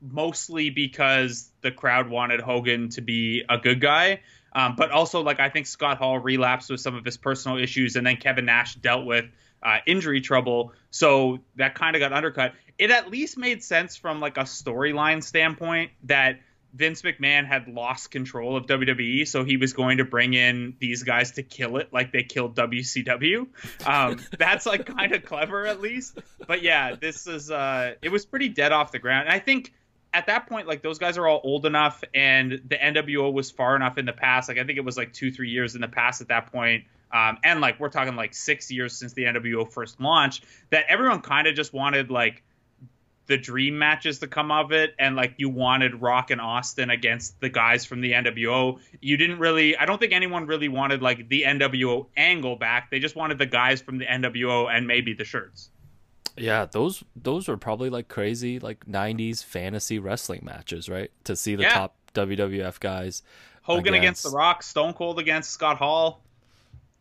mostly 0.00 0.70
because 0.70 1.50
the 1.60 1.70
crowd 1.70 2.08
wanted 2.08 2.40
Hogan 2.40 2.90
to 2.90 3.00
be 3.00 3.42
a 3.48 3.58
good 3.58 3.80
guy. 3.80 4.20
Um, 4.54 4.76
but 4.76 4.90
also 4.90 5.22
like 5.22 5.40
I 5.40 5.50
think 5.50 5.66
Scott 5.66 5.98
Hall 5.98 6.18
relapsed 6.18 6.70
with 6.70 6.80
some 6.80 6.94
of 6.94 7.04
his 7.04 7.18
personal 7.18 7.58
issues 7.58 7.96
and 7.96 8.06
then 8.06 8.16
Kevin 8.16 8.46
Nash 8.46 8.74
dealt 8.76 9.04
with 9.04 9.26
uh, 9.64 9.78
injury 9.86 10.20
trouble. 10.20 10.72
So 10.90 11.38
that 11.56 11.74
kind 11.74 11.96
of 11.96 12.00
got 12.00 12.12
undercut. 12.12 12.52
It 12.78 12.90
at 12.90 13.10
least 13.10 13.38
made 13.38 13.62
sense 13.62 13.96
from 13.96 14.20
like 14.20 14.36
a 14.36 14.42
storyline 14.42 15.22
standpoint 15.22 15.92
that 16.04 16.40
Vince 16.74 17.02
McMahon 17.02 17.46
had 17.46 17.68
lost 17.68 18.10
control 18.10 18.56
of 18.56 18.66
WWE, 18.66 19.26
so 19.28 19.44
he 19.44 19.56
was 19.56 19.72
going 19.72 19.98
to 19.98 20.04
bring 20.04 20.34
in 20.34 20.74
these 20.80 21.04
guys 21.04 21.32
to 21.32 21.44
kill 21.44 21.76
it 21.76 21.92
like 21.92 22.12
they 22.12 22.24
killed 22.24 22.56
WCW. 22.56 23.46
Um, 23.86 24.18
that's 24.38 24.66
like 24.66 24.84
kind 24.86 25.12
of 25.12 25.24
clever 25.24 25.66
at 25.66 25.80
least. 25.80 26.18
But 26.46 26.62
yeah, 26.62 26.96
this 26.96 27.28
is 27.28 27.50
uh, 27.50 27.94
it 28.02 28.10
was 28.10 28.26
pretty 28.26 28.48
dead 28.48 28.72
off 28.72 28.90
the 28.90 28.98
ground. 28.98 29.28
And 29.28 29.34
I 29.34 29.38
think 29.38 29.72
at 30.12 30.26
that 30.26 30.48
point, 30.48 30.66
like 30.66 30.82
those 30.82 30.98
guys 30.98 31.16
are 31.16 31.28
all 31.28 31.40
old 31.44 31.64
enough, 31.64 32.02
and 32.12 32.52
the 32.52 32.76
NWO 32.76 33.32
was 33.32 33.52
far 33.52 33.76
enough 33.76 33.96
in 33.96 34.04
the 34.04 34.12
past. 34.12 34.48
Like 34.48 34.58
I 34.58 34.64
think 34.64 34.76
it 34.76 34.84
was 34.84 34.96
like 34.96 35.12
two, 35.12 35.30
three 35.30 35.50
years 35.50 35.76
in 35.76 35.80
the 35.80 35.88
past 35.88 36.20
at 36.20 36.28
that 36.28 36.50
point 36.50 36.84
um, 37.14 37.38
and 37.44 37.60
like 37.60 37.78
we're 37.78 37.88
talking 37.88 38.16
like 38.16 38.34
six 38.34 38.70
years 38.70 38.98
since 38.98 39.12
the 39.12 39.22
NWO 39.22 39.70
first 39.70 40.00
launched, 40.00 40.44
that 40.70 40.84
everyone 40.88 41.20
kind 41.20 41.46
of 41.46 41.54
just 41.54 41.72
wanted 41.72 42.10
like 42.10 42.42
the 43.26 43.38
dream 43.38 43.78
matches 43.78 44.18
to 44.18 44.26
come 44.26 44.50
of 44.50 44.72
it, 44.72 44.94
and 44.98 45.14
like 45.14 45.34
you 45.38 45.48
wanted 45.48 46.02
Rock 46.02 46.32
and 46.32 46.40
Austin 46.40 46.90
against 46.90 47.40
the 47.40 47.48
guys 47.48 47.86
from 47.86 48.00
the 48.00 48.12
NWO. 48.12 48.80
You 49.00 49.16
didn't 49.16 49.38
really, 49.38 49.76
I 49.76 49.86
don't 49.86 49.98
think 49.98 50.12
anyone 50.12 50.46
really 50.46 50.68
wanted 50.68 51.02
like 51.02 51.28
the 51.28 51.44
NWO 51.44 52.06
angle 52.16 52.56
back. 52.56 52.90
They 52.90 52.98
just 52.98 53.14
wanted 53.14 53.38
the 53.38 53.46
guys 53.46 53.80
from 53.80 53.98
the 53.98 54.06
NWO 54.06 54.68
and 54.68 54.86
maybe 54.86 55.14
the 55.14 55.24
shirts. 55.24 55.70
Yeah, 56.36 56.66
those 56.66 57.04
those 57.14 57.46
were 57.46 57.56
probably 57.56 57.90
like 57.90 58.08
crazy 58.08 58.58
like 58.58 58.86
'90s 58.86 59.44
fantasy 59.44 60.00
wrestling 60.00 60.40
matches, 60.42 60.88
right? 60.88 61.12
To 61.24 61.36
see 61.36 61.54
the 61.54 61.62
yeah. 61.62 61.74
top 61.74 61.94
WWF 62.12 62.80
guys. 62.80 63.22
Hogan 63.62 63.94
against... 63.94 63.98
against 63.98 64.22
The 64.24 64.30
Rock, 64.30 64.62
Stone 64.64 64.94
Cold 64.94 65.20
against 65.20 65.52
Scott 65.52 65.78
Hall. 65.78 66.23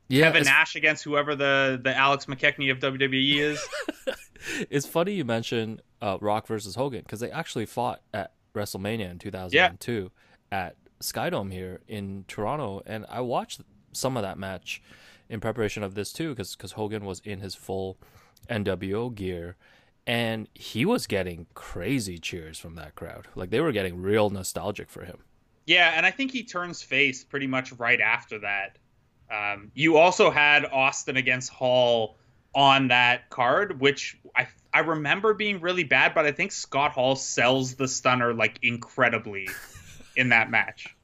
Yeah, 0.08 0.26
Kevin 0.26 0.44
Nash 0.44 0.76
against 0.76 1.04
whoever 1.04 1.36
the 1.36 1.80
the 1.82 1.96
Alex 1.96 2.26
McKechnie 2.26 2.72
of 2.72 2.80
WWE 2.80 3.38
is. 3.38 3.68
it's 4.70 4.86
funny 4.86 5.14
you 5.14 5.26
mention 5.26 5.82
uh, 6.02 6.18
Rock 6.20 6.48
versus 6.48 6.76
Hogan 6.76 7.02
because 7.02 7.20
they 7.20 7.32
actually 7.32 7.66
fought 7.66 8.02
at 8.14 8.34
WrestleMania 8.54 9.10
in 9.12 9.20
2002 9.20 10.12
yeah. 10.52 10.58
at 10.66 10.76
Skydome 11.02 11.52
here 11.52 11.82
in 11.88 12.26
Toronto, 12.28 12.82
and 12.86 13.06
I 13.10 13.22
watched 13.22 13.62
some 13.92 14.18
of 14.18 14.24
that 14.24 14.38
match 14.38 14.82
in 15.30 15.40
preparation 15.40 15.84
of 15.84 15.96
this 15.96 16.14
too 16.14 16.30
because 16.30 16.56
because 16.56 16.74
Hogan 16.74 17.06
was 17.06 17.20
in 17.22 17.40
his 17.40 17.56
full 17.56 17.98
NWO 18.50 19.14
gear. 19.14 19.56
And 20.06 20.50
he 20.54 20.86
was 20.86 21.08
getting 21.08 21.48
crazy 21.54 22.18
cheers 22.18 22.60
from 22.60 22.76
that 22.76 22.94
crowd. 22.96 23.28
Like 23.36 23.52
they 23.52 23.62
were 23.62 23.72
getting 23.72 24.02
real 24.02 24.30
nostalgic 24.30 24.90
for 24.90 25.06
him. 25.06 25.20
Yeah, 25.66 25.94
and 25.96 26.06
I 26.06 26.12
think 26.12 26.32
he 26.32 26.44
turns 26.44 26.82
face 26.82 27.24
pretty 27.24 27.48
much 27.48 27.72
right 27.74 28.02
after 28.02 28.40
that. 28.40 28.78
Um, 29.34 29.72
you 29.74 29.98
also 29.98 30.30
had 30.30 30.66
Austin 30.66 31.18
against 31.18 31.50
Hall 31.50 32.18
on 32.54 32.90
that 32.90 33.30
card, 33.30 33.80
which 33.82 34.18
I 34.36 34.48
I 34.74 34.80
remember 34.80 35.34
being 35.34 35.60
really 35.60 35.84
bad, 35.84 36.14
but 36.14 36.26
I 36.26 36.32
think 36.32 36.52
Scott 36.52 36.92
Hall 36.92 37.16
sells 37.16 37.76
the 37.76 37.88
stunner 37.88 38.34
like 38.34 38.60
incredibly 38.62 39.48
in 40.16 40.30
that 40.30 40.50
match. 40.50 40.96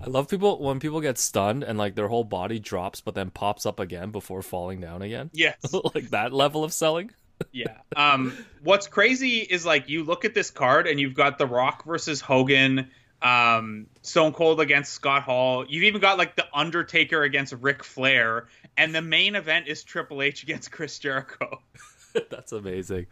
I 0.00 0.06
love 0.06 0.28
people 0.28 0.62
when 0.62 0.80
people 0.80 1.00
get 1.00 1.18
stunned 1.18 1.62
and 1.62 1.78
like 1.78 1.94
their 1.94 2.08
whole 2.08 2.24
body 2.24 2.58
drops 2.58 3.00
but 3.00 3.14
then 3.14 3.30
pops 3.30 3.64
up 3.64 3.80
again 3.80 4.10
before 4.10 4.42
falling 4.42 4.80
down 4.80 5.00
again. 5.00 5.30
Yes. 5.32 5.56
like 5.94 6.10
that 6.10 6.32
level 6.32 6.64
of 6.64 6.72
selling. 6.72 7.10
yeah. 7.52 7.78
Um 7.96 8.36
what's 8.62 8.86
crazy 8.86 9.38
is 9.38 9.64
like 9.64 9.88
you 9.88 10.04
look 10.04 10.26
at 10.26 10.34
this 10.34 10.50
card 10.50 10.86
and 10.86 11.00
you've 11.00 11.14
got 11.14 11.38
The 11.38 11.46
Rock 11.46 11.84
versus 11.86 12.20
Hogan 12.20 12.90
um, 13.22 13.86
Stone 14.02 14.32
Cold 14.32 14.60
against 14.60 14.92
Scott 14.92 15.22
Hall. 15.22 15.64
You've 15.68 15.84
even 15.84 16.00
got 16.00 16.18
like 16.18 16.36
the 16.36 16.46
Undertaker 16.52 17.22
against 17.22 17.54
Ric 17.54 17.84
Flair, 17.84 18.46
and 18.76 18.94
the 18.94 19.02
main 19.02 19.34
event 19.34 19.68
is 19.68 19.84
Triple 19.84 20.22
H 20.22 20.42
against 20.42 20.70
Chris 20.70 20.98
Jericho. 20.98 21.60
That's 22.30 22.52
amazing. 22.52 23.06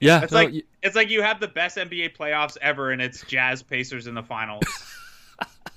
Yeah, 0.00 0.22
it's 0.22 0.32
no, 0.32 0.38
like 0.38 0.52
you... 0.52 0.62
it's 0.82 0.96
like 0.96 1.10
you 1.10 1.22
have 1.22 1.40
the 1.40 1.48
best 1.48 1.76
NBA 1.76 2.16
playoffs 2.16 2.56
ever, 2.60 2.90
and 2.90 3.02
it's 3.02 3.24
Jazz 3.26 3.62
Pacers 3.62 4.06
in 4.06 4.14
the 4.14 4.22
finals. 4.22 4.64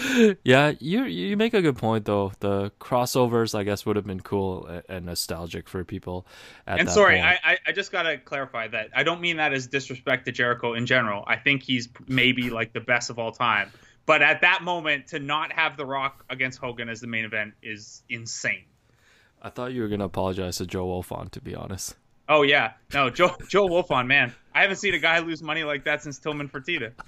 yeah, 0.44 0.72
you 0.78 1.04
you 1.04 1.36
make 1.36 1.54
a 1.54 1.62
good 1.62 1.76
point 1.76 2.04
though. 2.04 2.32
The 2.40 2.70
crossovers, 2.80 3.54
I 3.54 3.62
guess, 3.64 3.84
would 3.84 3.96
have 3.96 4.06
been 4.06 4.20
cool 4.20 4.82
and 4.88 5.06
nostalgic 5.06 5.68
for 5.68 5.84
people. 5.84 6.26
and 6.66 6.88
sorry, 6.88 7.20
I 7.20 7.58
I 7.66 7.72
just 7.72 7.92
gotta 7.92 8.18
clarify 8.18 8.68
that 8.68 8.90
I 8.94 9.02
don't 9.02 9.20
mean 9.20 9.36
that 9.36 9.52
as 9.52 9.66
disrespect 9.66 10.26
to 10.26 10.32
Jericho 10.32 10.74
in 10.74 10.86
general. 10.86 11.24
I 11.26 11.36
think 11.36 11.62
he's 11.62 11.88
maybe 12.06 12.50
like 12.50 12.72
the 12.72 12.80
best 12.80 13.10
of 13.10 13.18
all 13.18 13.32
time. 13.32 13.70
But 14.04 14.22
at 14.22 14.40
that 14.40 14.62
moment, 14.62 15.08
to 15.08 15.20
not 15.20 15.52
have 15.52 15.76
The 15.76 15.86
Rock 15.86 16.24
against 16.28 16.58
Hogan 16.58 16.88
as 16.88 17.00
the 17.00 17.06
main 17.06 17.24
event 17.24 17.54
is 17.62 18.02
insane. 18.08 18.64
I 19.40 19.50
thought 19.50 19.72
you 19.72 19.82
were 19.82 19.88
gonna 19.88 20.06
apologize 20.06 20.56
to 20.56 20.66
Joe 20.66 20.86
Wolfond, 20.86 21.32
to 21.32 21.40
be 21.40 21.54
honest. 21.54 21.96
Oh 22.28 22.42
yeah, 22.42 22.72
no, 22.94 23.10
Joe 23.10 23.36
Joe 23.48 23.68
Wolfond, 23.68 24.06
man, 24.06 24.32
I 24.54 24.62
haven't 24.62 24.76
seen 24.76 24.94
a 24.94 24.98
guy 24.98 25.18
lose 25.18 25.42
money 25.42 25.64
like 25.64 25.84
that 25.84 26.02
since 26.02 26.18
Tillman 26.18 26.48
Fertitta. 26.48 26.92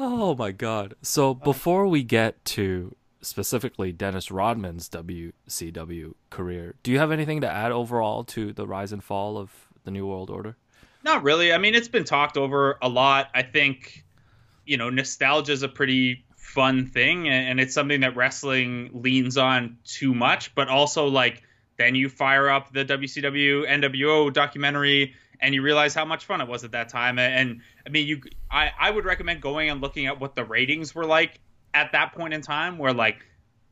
oh 0.00 0.34
my 0.34 0.50
god! 0.50 0.94
So 1.02 1.34
before 1.34 1.86
we 1.86 2.02
get 2.02 2.42
to 2.46 2.96
specifically 3.20 3.92
Dennis 3.92 4.30
Rodman's 4.30 4.88
WCW 4.88 6.14
career, 6.30 6.74
do 6.82 6.90
you 6.90 6.98
have 6.98 7.12
anything 7.12 7.42
to 7.42 7.48
add 7.48 7.70
overall 7.70 8.24
to 8.24 8.52
the 8.52 8.66
rise 8.66 8.92
and 8.92 9.04
fall 9.04 9.36
of 9.36 9.50
the 9.84 9.90
New 9.90 10.06
World 10.06 10.30
Order? 10.30 10.56
Not 11.04 11.22
really. 11.22 11.52
I 11.52 11.58
mean, 11.58 11.74
it's 11.74 11.88
been 11.88 12.04
talked 12.04 12.36
over 12.36 12.78
a 12.82 12.88
lot. 12.88 13.28
I 13.34 13.42
think, 13.42 14.04
you 14.64 14.76
know, 14.76 14.90
nostalgia 14.90 15.52
is 15.52 15.62
a 15.62 15.68
pretty 15.68 16.24
fun 16.36 16.86
thing, 16.86 17.28
and 17.28 17.60
it's 17.60 17.74
something 17.74 18.00
that 18.00 18.16
wrestling 18.16 18.90
leans 18.94 19.36
on 19.36 19.78
too 19.84 20.14
much. 20.14 20.54
But 20.54 20.68
also, 20.68 21.06
like, 21.06 21.42
then 21.76 21.94
you 21.94 22.08
fire 22.08 22.48
up 22.48 22.72
the 22.72 22.84
WCW 22.84 23.68
NWO 23.68 24.32
documentary, 24.32 25.14
and 25.40 25.54
you 25.54 25.62
realize 25.62 25.94
how 25.94 26.04
much 26.04 26.26
fun 26.26 26.40
it 26.40 26.48
was 26.48 26.64
at 26.64 26.72
that 26.72 26.90
time. 26.90 27.18
And 27.18 27.62
I 27.90 27.92
mean, 27.92 28.06
you, 28.06 28.22
I, 28.48 28.70
I 28.78 28.88
would 28.88 29.04
recommend 29.04 29.42
going 29.42 29.68
and 29.68 29.80
looking 29.80 30.06
at 30.06 30.20
what 30.20 30.36
the 30.36 30.44
ratings 30.44 30.94
were 30.94 31.04
like 31.04 31.40
at 31.74 31.90
that 31.90 32.14
point 32.14 32.32
in 32.34 32.40
time, 32.40 32.78
where 32.78 32.92
like 32.92 33.26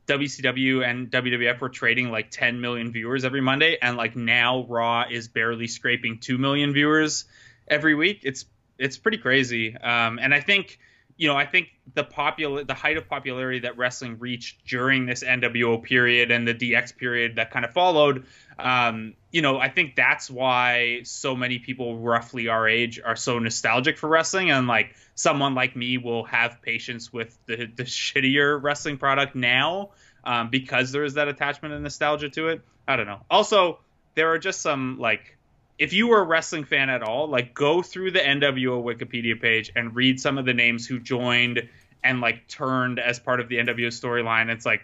WCW 0.09 0.85
and 0.85 1.09
WWF 1.09 1.61
were 1.61 1.69
trading 1.69 2.11
like 2.11 2.33
10 2.33 2.61
million 2.61 2.91
viewers 2.91 3.25
every 3.25 3.41
Monday, 3.41 3.79
and 3.81 3.97
like 3.97 4.17
now 4.17 4.67
Raw 4.69 5.05
is 5.09 5.29
barely 5.29 5.69
scraping 5.69 6.19
2 6.19 6.37
million 6.37 6.73
viewers 6.73 7.27
every 7.69 7.95
week. 7.95 8.23
It's 8.25 8.45
it's 8.77 8.99
pretty 8.99 9.19
crazy. 9.19 9.77
Um, 9.77 10.19
and 10.21 10.35
I 10.35 10.41
think 10.41 10.81
you 11.19 11.29
know 11.29 11.37
I 11.37 11.45
think 11.45 11.69
the 11.95 12.05
popular 12.05 12.65
the 12.65 12.75
height 12.75 12.97
of 12.97 13.09
popularity 13.09 13.61
that 13.61 13.77
wrestling 13.77 14.19
reached 14.19 14.65
during 14.67 15.05
this 15.05 15.23
NWO 15.23 15.83
period 15.83 16.31
and 16.31 16.49
the 16.49 16.55
DX 16.55 16.97
period 16.97 17.37
that 17.37 17.51
kind 17.51 17.65
of 17.65 17.73
followed. 17.73 18.25
Um, 18.59 19.15
you 19.31 19.43
know, 19.43 19.59
I 19.59 19.69
think 19.69 19.95
that's 19.95 20.31
why 20.31 21.01
so 21.05 21.37
many 21.37 21.59
people 21.59 21.99
roughly 21.99 22.49
our 22.49 22.69
age 22.69 23.01
are 23.05 23.17
so 23.17 23.39
nostalgic 23.39 23.99
for 23.99 24.09
wrestling, 24.09 24.51
and 24.51 24.67
like 24.67 24.95
someone 25.15 25.55
like 25.55 25.77
me 25.77 25.99
will 25.99 26.25
have 26.25 26.63
patience 26.63 27.13
with 27.13 27.37
the 27.47 27.67
the 27.67 27.85
shittier 27.85 28.61
wrestling 28.63 28.97
product 28.97 29.35
now 29.35 29.91
um, 30.25 30.51
because 30.51 30.93
there 30.93 31.05
is 31.05 31.15
that 31.15 31.27
attachment 31.29 31.75
and 31.75 31.83
nostalgia 31.83 32.29
to 32.29 32.49
it. 32.49 32.61
I 32.87 32.97
don't 32.97 33.07
know. 33.07 33.21
Also, 33.31 33.81
there 34.15 34.31
are 34.33 34.39
just 34.39 34.61
some 34.61 34.99
like 34.99 35.38
if 35.79 35.93
you 35.93 36.09
were 36.09 36.21
a 36.21 36.25
wrestling 36.25 36.65
fan 36.65 36.91
at 36.91 37.03
all, 37.03 37.29
like 37.29 37.55
go 37.55 37.83
through 37.83 38.11
the 38.11 38.19
NWO 38.19 38.83
Wikipedia 38.83 39.41
page 39.41 39.71
and 39.77 39.95
read 39.95 40.21
some 40.21 40.37
of 40.37 40.45
the 40.45 40.55
names 40.55 40.87
who 40.87 40.99
joined 40.99 41.69
and 42.03 42.21
like 42.21 42.47
turned 42.49 42.99
as 42.99 43.19
part 43.19 43.41
of 43.41 43.49
the 43.49 43.57
NWO 43.57 43.89
storyline. 43.89 44.49
It's 44.49 44.67
like 44.67 44.83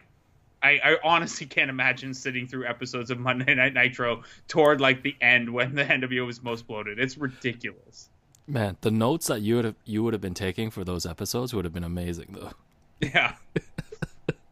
I, 0.62 0.80
I, 0.82 0.96
honestly 1.04 1.46
can't 1.48 1.68
imagine 1.68 2.14
sitting 2.14 2.46
through 2.46 2.66
episodes 2.66 3.10
of 3.10 3.18
Monday 3.18 3.54
Night 3.54 3.74
Nitro 3.74 4.22
toward 4.48 4.80
like 4.80 5.02
the 5.02 5.16
end 5.20 5.52
when 5.52 5.74
the 5.74 5.84
NWO 5.84 6.26
was 6.26 6.42
most 6.42 6.66
bloated. 6.66 6.98
It's 6.98 7.18
ridiculous. 7.18 8.08
Man, 8.46 8.76
the 8.80 8.90
notes 8.90 9.26
that 9.28 9.40
you 9.40 9.56
would 9.56 9.64
have 9.64 9.76
you 9.84 10.02
would 10.02 10.12
have 10.12 10.20
been 10.20 10.34
taking 10.34 10.70
for 10.70 10.84
those 10.84 11.06
episodes 11.06 11.54
would 11.54 11.64
have 11.64 11.74
been 11.74 11.84
amazing 11.84 12.36
though. 12.38 12.52
Yeah. 13.00 13.34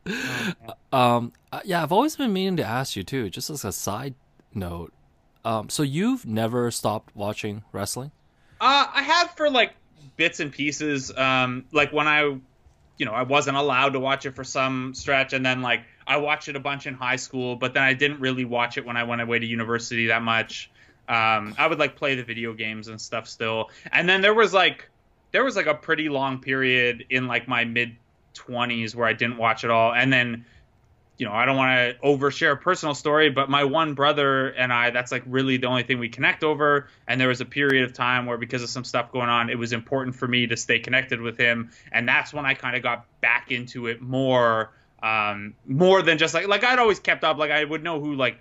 um, 0.93 1.33
uh, 1.53 1.61
yeah, 1.65 1.83
I've 1.83 1.93
always 1.93 2.17
been 2.17 2.33
meaning 2.33 2.57
to 2.57 2.65
ask 2.65 2.97
you 2.97 3.05
too, 3.05 3.31
just 3.31 3.51
as 3.51 3.65
a 3.65 3.73
side 3.73 4.15
note. 4.55 4.93
Um, 5.45 5.69
so 5.69 5.83
you've 5.83 6.27
never 6.27 6.71
stopped 6.71 7.15
watching 7.17 7.65
wrestling? 7.73 8.13
Uh, 8.61 8.87
I 8.93 9.03
have 9.03 9.33
for 9.33 9.51
like 9.51 9.75
bits 10.17 10.41
and 10.41 10.53
pieces. 10.53 11.17
Um, 11.17 11.65
like 11.73 11.93
when 11.93 12.07
I, 12.07 12.23
you 12.23 13.07
know, 13.07 13.13
I 13.13 13.23
wasn't 13.23 13.57
allowed 13.57 13.95
to 13.95 14.01
watch 14.01 14.27
it 14.27 14.35
for 14.35 14.45
some 14.45 14.95
stretch, 14.95 15.33
and 15.33 15.45
then 15.45 15.63
like 15.63 15.83
I 16.07 16.19
watched 16.19 16.49
it 16.49 16.57
a 16.57 16.61
bunch 16.61 16.87
in 16.87 16.95
high 16.95 17.17
school, 17.17 17.57
but 17.57 17.75
then 17.75 17.83
I 17.83 17.95
didn't 17.95 18.21
really 18.21 18.45
watch 18.45 18.79
it 18.79 18.87
when 18.87 18.97
I 18.97 19.05
went 19.05 19.21
away 19.21 19.39
to 19.39 19.47
university 19.47 20.09
that 20.09 20.23
much. 20.23 20.71
Um, 21.09 21.55
I 21.59 21.67
would 21.67 21.79
like 21.79 21.97
play 21.97 22.15
the 22.15 22.23
video 22.23 22.53
games 22.53 22.89
and 22.89 23.01
stuff 23.01 23.29
still. 23.29 23.71
And 23.91 24.09
then 24.09 24.21
there 24.23 24.35
was 24.35 24.55
like 24.55 24.89
there 25.33 25.45
was 25.45 25.57
like 25.57 25.67
a 25.67 25.75
pretty 25.75 26.09
long 26.09 26.41
period 26.41 27.07
in 27.11 27.27
like 27.27 27.49
my 27.49 27.65
mid 27.65 27.97
20s 28.35 28.95
where 28.95 29.07
I 29.07 29.13
didn't 29.13 29.39
watch 29.39 29.65
it 29.65 29.71
all. 29.71 29.93
And 29.93 30.13
then 30.13 30.45
you 31.19 31.27
know, 31.27 31.33
I 31.33 31.45
don't 31.45 31.57
want 31.57 31.71
to 31.79 32.07
overshare 32.07 32.53
a 32.53 32.57
personal 32.57 32.95
story, 32.95 33.31
but 33.31 33.49
my 33.49 33.65
one 33.65 33.95
brother 33.95 34.49
and 34.49 34.73
I, 34.73 34.91
that's 34.91 35.13
like 35.13 35.23
really 35.27 35.57
the 35.57 35.67
only 35.67 35.83
thing 35.83 35.99
we 35.99 36.09
connect 36.09 36.43
over. 36.43 36.89
And 37.07 37.21
there 37.21 37.29
was 37.29 37.41
a 37.41 37.45
period 37.45 37.85
of 37.85 37.93
time 37.93 38.27
where, 38.27 38.39
because 38.39 38.63
of 38.63 38.71
some 38.71 38.85
stuff 38.85 39.13
going 39.13 39.29
on, 39.29 39.51
it 39.51 39.59
was 39.59 39.73
important 39.73 40.17
for 40.17 40.27
me 40.27 40.47
to 40.47 40.57
stay 40.57 40.79
connected 40.79 41.21
with 41.21 41.39
him. 41.39 41.71
And 41.93 42.09
that's 42.09 42.33
when 42.33 42.47
I 42.47 42.55
kind 42.55 42.77
of 42.77 42.83
got 42.83 43.07
back 43.21 43.53
into 43.53 43.87
it 43.87 44.01
more 44.01 44.73
um, 45.03 45.55
more 45.67 46.01
than 46.03 46.17
just 46.17 46.33
like 46.33 46.47
like 46.47 46.65
I'd 46.65 46.79
always 46.79 47.01
kept 47.01 47.25
up. 47.25 47.37
Like 47.37 47.51
I 47.51 47.65
would 47.65 47.83
know 47.83 48.01
who 48.01 48.15
like 48.15 48.39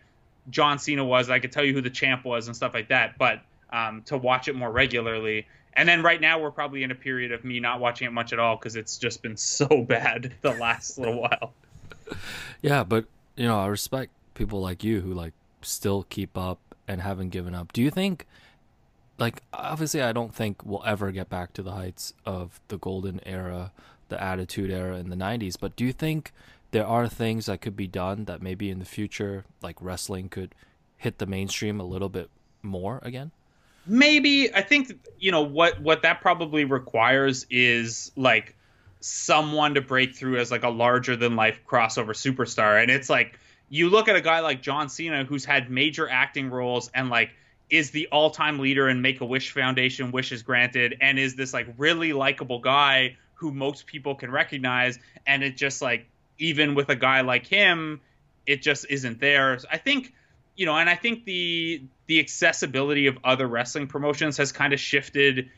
John 0.49 0.79
Cena 0.79 1.03
was. 1.03 1.29
I 1.29 1.39
could 1.39 1.51
tell 1.51 1.63
you 1.63 1.73
who 1.73 1.81
the 1.81 1.89
champ 1.89 2.23
was 2.23 2.47
and 2.47 2.55
stuff 2.55 2.73
like 2.73 2.89
that. 2.89 3.17
But 3.17 3.41
um, 3.71 4.03
to 4.03 4.17
watch 4.17 4.47
it 4.47 4.55
more 4.55 4.71
regularly. 4.71 5.47
And 5.73 5.87
then 5.87 6.03
right 6.03 6.19
now 6.19 6.39
we're 6.39 6.51
probably 6.51 6.83
in 6.83 6.91
a 6.91 6.95
period 6.95 7.31
of 7.31 7.45
me 7.45 7.59
not 7.59 7.79
watching 7.79 8.07
it 8.07 8.11
much 8.11 8.33
at 8.33 8.39
all 8.39 8.57
because 8.57 8.75
it's 8.75 8.97
just 8.97 9.21
been 9.21 9.37
so 9.37 9.67
bad 9.87 10.33
the 10.41 10.51
last 10.51 10.97
little 10.97 11.21
while. 11.21 11.53
Yeah, 12.61 12.83
but 12.83 13.05
you 13.35 13.47
know 13.47 13.59
I 13.59 13.65
respect 13.65 14.11
people 14.35 14.61
like 14.61 14.83
you 14.83 15.01
who 15.01 15.15
like 15.15 15.33
still 15.63 16.03
keep 16.03 16.37
up 16.37 16.59
and 16.87 17.01
haven't 17.01 17.29
given 17.29 17.55
up. 17.55 17.73
Do 17.73 17.81
you 17.81 17.89
think? 17.89 18.27
Like 19.17 19.41
obviously, 19.51 20.03
I 20.03 20.11
don't 20.11 20.33
think 20.33 20.63
we'll 20.63 20.83
ever 20.85 21.11
get 21.11 21.27
back 21.27 21.53
to 21.53 21.63
the 21.63 21.71
heights 21.71 22.13
of 22.23 22.59
the 22.67 22.77
golden 22.77 23.19
era 23.25 23.71
the 24.11 24.21
attitude 24.21 24.69
era 24.69 24.97
in 24.97 25.09
the 25.09 25.15
90s 25.15 25.55
but 25.59 25.75
do 25.77 25.85
you 25.85 25.93
think 25.93 26.33
there 26.71 26.85
are 26.85 27.07
things 27.07 27.45
that 27.47 27.61
could 27.61 27.77
be 27.77 27.87
done 27.87 28.25
that 28.25 28.41
maybe 28.41 28.69
in 28.69 28.77
the 28.77 28.85
future 28.85 29.45
like 29.61 29.77
wrestling 29.79 30.27
could 30.27 30.53
hit 30.97 31.17
the 31.17 31.25
mainstream 31.25 31.79
a 31.79 31.83
little 31.83 32.09
bit 32.09 32.29
more 32.61 32.99
again 33.03 33.31
maybe 33.87 34.53
i 34.53 34.61
think 34.61 34.91
you 35.17 35.31
know 35.31 35.41
what 35.41 35.81
what 35.81 36.01
that 36.01 36.21
probably 36.21 36.65
requires 36.65 37.47
is 37.49 38.11
like 38.17 38.53
someone 39.01 39.73
to 39.73 39.81
break 39.81 40.15
through 40.15 40.37
as 40.37 40.51
like 40.51 40.63
a 40.63 40.69
larger 40.69 41.15
than 41.15 41.35
life 41.35 41.59
crossover 41.67 42.11
superstar. 42.11 42.81
And 42.81 42.89
it's 42.89 43.09
like 43.09 43.37
you 43.69 43.89
look 43.89 44.07
at 44.07 44.15
a 44.15 44.21
guy 44.21 44.39
like 44.39 44.61
John 44.61 44.89
Cena 44.89 45.25
who's 45.25 45.43
had 45.43 45.69
major 45.69 46.07
acting 46.07 46.49
roles 46.49 46.89
and 46.93 47.09
like 47.09 47.31
is 47.69 47.91
the 47.91 48.07
all-time 48.11 48.59
leader 48.59 48.89
in 48.89 49.01
Make 49.01 49.21
a 49.21 49.25
Wish 49.25 49.51
Foundation 49.51 50.11
wishes 50.11 50.43
granted 50.43 50.97
and 51.01 51.17
is 51.17 51.35
this 51.35 51.53
like 51.53 51.67
really 51.77 52.13
likable 52.13 52.59
guy 52.59 53.17
who 53.35 53.51
most 53.51 53.87
people 53.87 54.15
can 54.15 54.31
recognize. 54.31 54.99
And 55.25 55.43
it 55.43 55.57
just 55.57 55.81
like 55.81 56.07
even 56.37 56.75
with 56.75 56.89
a 56.89 56.95
guy 56.95 57.21
like 57.21 57.47
him 57.47 58.01
it 58.45 58.61
just 58.61 58.85
isn't 58.89 59.19
there. 59.19 59.59
I 59.69 59.77
think 59.77 60.13
you 60.55 60.65
know 60.65 60.75
and 60.75 60.89
i 60.89 60.95
think 60.95 61.25
the 61.25 61.81
the 62.07 62.19
accessibility 62.19 63.07
of 63.07 63.17
other 63.23 63.47
wrestling 63.47 63.87
promotions 63.87 64.37
has 64.37 64.51
kind 64.51 64.73
of 64.73 64.79
shifted 64.79 65.49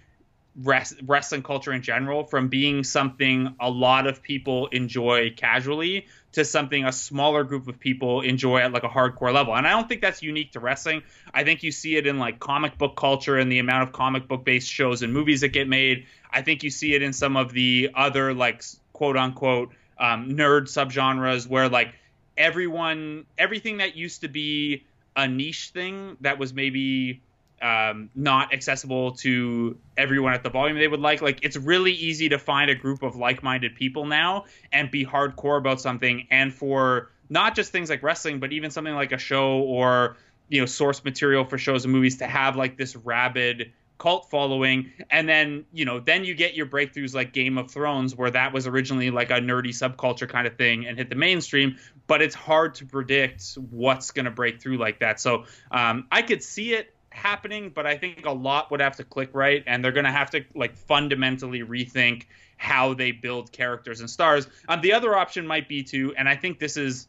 res- 0.62 0.96
wrestling 1.04 1.44
culture 1.44 1.72
in 1.72 1.82
general 1.82 2.26
from 2.26 2.48
being 2.48 2.84
something 2.84 3.56
a 3.60 3.70
lot 3.70 4.08
of 4.08 4.22
people 4.22 4.68
enjoy 4.68 5.32
casually 5.32 6.08
to 6.34 6.44
something 6.44 6.86
a 6.86 6.92
smaller 6.92 7.44
group 7.44 7.68
of 7.68 7.80
people 7.80 8.22
enjoy 8.22 8.60
at 8.60 8.72
like 8.72 8.84
a 8.84 8.90
hardcore 8.90 9.34
level. 9.34 9.56
And 9.56 9.68
I 9.68 9.72
don't 9.72 9.88
think 9.88 10.02
that's 10.02 10.22
unique 10.22 10.54
to 10.54 10.60
wrestling. 10.60 11.04
I 11.34 11.44
think 11.44 11.64
you 11.64 11.72
see 11.72 11.96
it 11.96 12.08
in 12.08 12.20
like 12.20 12.40
comic 12.40 12.78
book 12.78 12.96
culture 12.96 13.38
and 13.38 13.52
the 13.52 13.60
amount 13.60 13.84
of 13.84 13.94
comic 13.94 14.28
book 14.28 14.44
based 14.44 14.68
shows 14.70 15.02
and 15.02 15.14
movies 15.14 15.42
that 15.42 15.50
get 15.50 15.68
made. 15.68 16.08
I 16.32 16.42
think 16.42 16.64
you 16.64 16.70
see 16.70 16.96
it 16.96 17.02
in 17.02 17.14
some 17.14 17.38
of 17.38 17.52
the 17.54 17.92
other 17.96 18.34
like 18.34 18.64
quote 18.94 19.18
unquote 19.18 19.74
um, 20.00 20.30
nerd 20.32 20.64
subgenres 20.64 21.48
where 21.48 21.70
like 21.70 21.94
everyone 22.36 23.26
everything 23.38 23.78
that 23.78 23.96
used 23.96 24.22
to 24.22 24.28
be 24.28 24.86
a 25.16 25.28
niche 25.28 25.70
thing 25.74 26.18
that 26.22 26.40
was 26.40 26.54
maybe 26.54 27.22
um, 27.64 28.10
not 28.14 28.54
accessible 28.54 29.14
to 29.14 29.78
everyone 29.96 30.34
at 30.34 30.44
the 30.44 30.50
volume 30.50 30.78
they 30.78 30.88
would 30.88 31.00
like. 31.00 31.22
Like 31.22 31.40
it's 31.44 31.56
really 31.56 31.94
easy 31.94 32.30
to 32.30 32.38
find 32.38 32.70
a 32.70 32.76
group 32.76 33.02
of 33.04 33.16
like-minded 33.16 33.76
people 33.76 34.06
now 34.06 34.46
and 34.72 34.92
be 34.92 35.06
hardcore 35.06 35.58
about 35.58 35.80
something. 35.80 36.28
And 36.30 36.54
for 36.54 37.10
not 37.30 37.56
just 37.56 37.72
things 37.72 37.90
like 37.90 38.04
wrestling, 38.04 38.40
but 38.40 38.52
even 38.52 38.70
something 38.70 38.94
like 38.94 39.14
a 39.14 39.18
show 39.18 39.62
or 39.62 40.18
you 40.50 40.60
know 40.60 40.66
source 40.66 41.04
material 41.04 41.46
for 41.46 41.58
shows 41.58 41.86
and 41.86 41.94
movies 41.94 42.18
to 42.18 42.28
have 42.28 42.58
like 42.58 42.78
this 42.78 42.96
rabid 42.98 43.72
cult 43.98 44.30
following 44.30 44.92
and 45.10 45.30
then 45.30 45.66
you 45.72 45.86
know 45.86 46.00
then 46.00 46.26
you 46.26 46.36
get 46.36 46.56
your 46.56 46.66
breakthroughs 46.66 47.16
like 47.16 47.32
game 47.32 47.58
of 47.58 47.72
thrones 47.72 48.16
where 48.16 48.30
that 48.30 48.52
was 48.52 48.68
originally 48.68 49.12
like 49.12 49.30
a 49.30 49.36
nerdy 49.36 49.70
subculture 49.70 50.28
kind 50.28 50.46
of 50.46 50.58
thing 50.58 50.86
and 50.86 50.98
hit 50.98 51.10
the 51.10 51.16
mainstream 51.16 51.78
but 52.06 52.22
it's 52.22 52.36
hard 52.36 52.76
to 52.76 52.86
predict 52.86 53.58
what's 53.70 54.12
going 54.12 54.26
to 54.26 54.32
break 54.32 54.62
through 54.62 54.78
like 54.78 55.00
that 55.00 55.20
so 55.20 55.46
um, 55.72 56.06
i 56.12 56.22
could 56.22 56.44
see 56.44 56.74
it 56.74 56.93
happening, 57.14 57.70
but 57.70 57.86
I 57.86 57.98
think 57.98 58.26
a 58.26 58.32
lot 58.32 58.72
would 58.72 58.82
have 58.82 58.96
to 58.98 59.04
click 59.04 59.30
right, 59.34 59.64
and 59.68 59.84
they're 59.84 59.92
going 59.92 60.06
to 60.06 60.12
have 60.12 60.30
to 60.32 60.44
like 60.56 60.76
fundamentally 60.76 61.62
rethink 61.62 62.26
how 62.58 62.94
they 62.94 63.12
build 63.12 63.52
characters 63.52 64.00
and 64.00 64.10
stars. 64.10 64.48
Um, 64.68 64.82
the 64.82 64.94
other 64.94 65.16
option 65.16 65.46
might 65.48 65.68
be 65.68 65.84
to, 65.84 66.14
and 66.16 66.28
I 66.28 66.36
think 66.36 66.60
this 66.60 66.78
is 66.78 67.08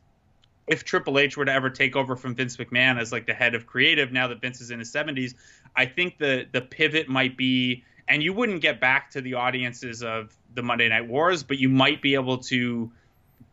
if 0.66 0.84
Triple 0.84 1.18
H 1.18 1.36
were 1.36 1.44
to 1.44 1.52
ever 1.52 1.70
take 1.70 1.94
over 1.94 2.16
from 2.16 2.34
Vince 2.34 2.56
McMahon 2.56 2.98
as 2.98 3.12
like 3.12 3.26
the 3.26 3.34
head 3.34 3.54
of 3.54 3.66
creative 3.66 4.12
now 4.12 4.28
that 4.28 4.40
Vince 4.40 4.60
is 4.60 4.70
in 4.70 4.78
his 4.78 4.92
70s, 4.92 5.34
I 5.76 5.86
think 5.86 6.18
the 6.18 6.46
the 6.52 6.60
pivot 6.60 7.08
might 7.08 7.36
be 7.36 7.84
and 8.08 8.22
you 8.22 8.32
wouldn't 8.32 8.60
get 8.60 8.80
back 8.80 9.10
to 9.10 9.20
the 9.20 9.34
audiences 9.34 10.02
of 10.02 10.34
the 10.54 10.62
Monday 10.62 10.88
Night 10.88 11.08
Wars, 11.08 11.42
but 11.42 11.58
you 11.58 11.68
might 11.68 12.02
be 12.02 12.14
able 12.14 12.38
to 12.38 12.90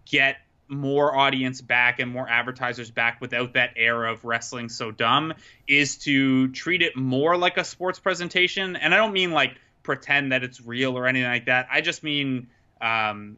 get 0.06 0.38
more 0.72 1.16
audience 1.16 1.62
back 1.62 2.00
and 2.00 2.12
more 2.12 2.28
advertisers 2.28 2.90
back 2.90 3.20
without 3.20 3.54
that 3.54 3.72
air 3.76 4.06
of 4.06 4.24
wrestling 4.24 4.70
so 4.70 4.90
dumb 4.90 5.34
is 5.68 5.98
to 5.98 6.48
treat 6.50 6.82
it 6.82 6.96
more 6.96 7.38
like 7.38 7.58
a 7.58 7.64
sports 7.64 8.00
presentation. 8.00 8.76
And 8.76 8.94
I 8.94 8.98
don't 8.98 9.14
mean 9.14 9.32
like 9.32 9.58
pretend 9.84 10.32
that 10.32 10.44
it's 10.44 10.62
real 10.62 10.98
or 10.98 11.08
anything 11.08 11.30
like 11.30 11.46
that. 11.46 11.68
I 11.72 11.82
just 11.82 12.04
mean, 12.04 12.48
um, 12.80 13.38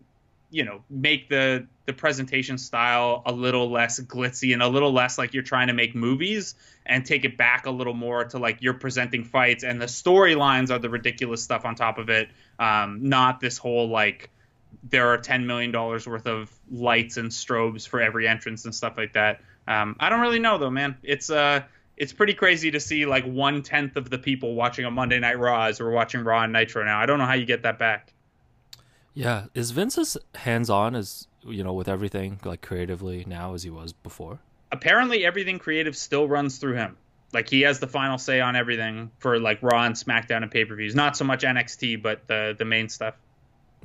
you 0.51 0.63
know, 0.63 0.83
make 0.89 1.27
the 1.27 1.67
the 1.85 1.93
presentation 1.93 2.57
style 2.57 3.23
a 3.25 3.33
little 3.33 3.69
less 3.69 3.99
glitzy 3.99 4.53
and 4.53 4.61
a 4.61 4.67
little 4.67 4.93
less 4.93 5.17
like 5.17 5.33
you're 5.33 5.43
trying 5.43 5.67
to 5.67 5.73
make 5.73 5.95
movies 5.95 6.55
and 6.85 7.05
take 7.05 7.25
it 7.25 7.37
back 7.37 7.65
a 7.65 7.71
little 7.71 7.93
more 7.93 8.23
to 8.23 8.37
like 8.37 8.61
you're 8.61 8.73
presenting 8.73 9.25
fights 9.25 9.63
and 9.63 9.81
the 9.81 9.85
storylines 9.85 10.71
are 10.71 10.79
the 10.79 10.89
ridiculous 10.89 11.43
stuff 11.43 11.65
on 11.65 11.75
top 11.75 11.97
of 11.97 12.09
it 12.09 12.29
um, 12.57 13.09
not 13.09 13.41
this 13.41 13.57
whole 13.57 13.89
like 13.89 14.29
there 14.83 15.07
are 15.09 15.17
10 15.17 15.45
million 15.45 15.71
dollars 15.71 16.07
worth 16.07 16.27
of 16.27 16.51
lights 16.71 17.17
and 17.17 17.29
strobes 17.29 17.87
for 17.87 18.01
every 18.01 18.27
entrance 18.27 18.65
and 18.65 18.73
stuff 18.73 18.97
like 18.97 19.13
that 19.13 19.41
um, 19.67 19.95
i 19.99 20.09
don't 20.09 20.21
really 20.21 20.39
know 20.39 20.57
though 20.57 20.69
man 20.69 20.97
it's 21.03 21.29
uh 21.29 21.61
it's 21.95 22.11
pretty 22.11 22.33
crazy 22.33 22.71
to 22.71 22.79
see 22.79 23.05
like 23.05 23.23
one 23.25 23.61
tenth 23.61 23.95
of 23.95 24.09
the 24.09 24.17
people 24.17 24.55
watching 24.55 24.85
a 24.85 24.91
monday 24.91 25.19
night 25.19 25.39
raw 25.39 25.65
as 25.65 25.79
we're 25.79 25.91
watching 25.91 26.23
raw 26.23 26.43
and 26.43 26.53
nitro 26.53 26.83
now 26.83 26.99
i 26.99 27.05
don't 27.05 27.19
know 27.19 27.25
how 27.25 27.33
you 27.33 27.45
get 27.45 27.63
that 27.63 27.77
back 27.77 28.13
yeah 29.13 29.45
is 29.53 29.71
vince 29.71 29.97
as 29.97 30.17
hands-on 30.35 30.95
as 30.95 31.27
you 31.43 31.63
know 31.63 31.73
with 31.73 31.87
everything 31.87 32.39
like 32.43 32.61
creatively 32.61 33.23
now 33.27 33.53
as 33.53 33.63
he 33.63 33.69
was 33.69 33.93
before 33.93 34.39
apparently 34.73 35.23
everything 35.23 35.59
creative 35.59 35.95
still 35.95 36.27
runs 36.27 36.57
through 36.57 36.73
him. 36.73 36.97
Like 37.31 37.47
he 37.47 37.61
has 37.61 37.79
the 37.79 37.87
final 37.87 38.17
say 38.17 38.41
on 38.41 38.55
everything 38.55 39.11
for 39.19 39.39
like 39.39 39.59
Raw 39.61 39.83
and 39.83 39.95
SmackDown 39.95 40.43
and 40.43 40.51
pay 40.51 40.65
per 40.65 40.75
views. 40.75 40.93
Not 40.93 41.15
so 41.15 41.23
much 41.23 41.43
NXT, 41.43 42.01
but 42.01 42.27
the 42.27 42.55
the 42.57 42.65
main 42.65 42.89
stuff. 42.89 43.15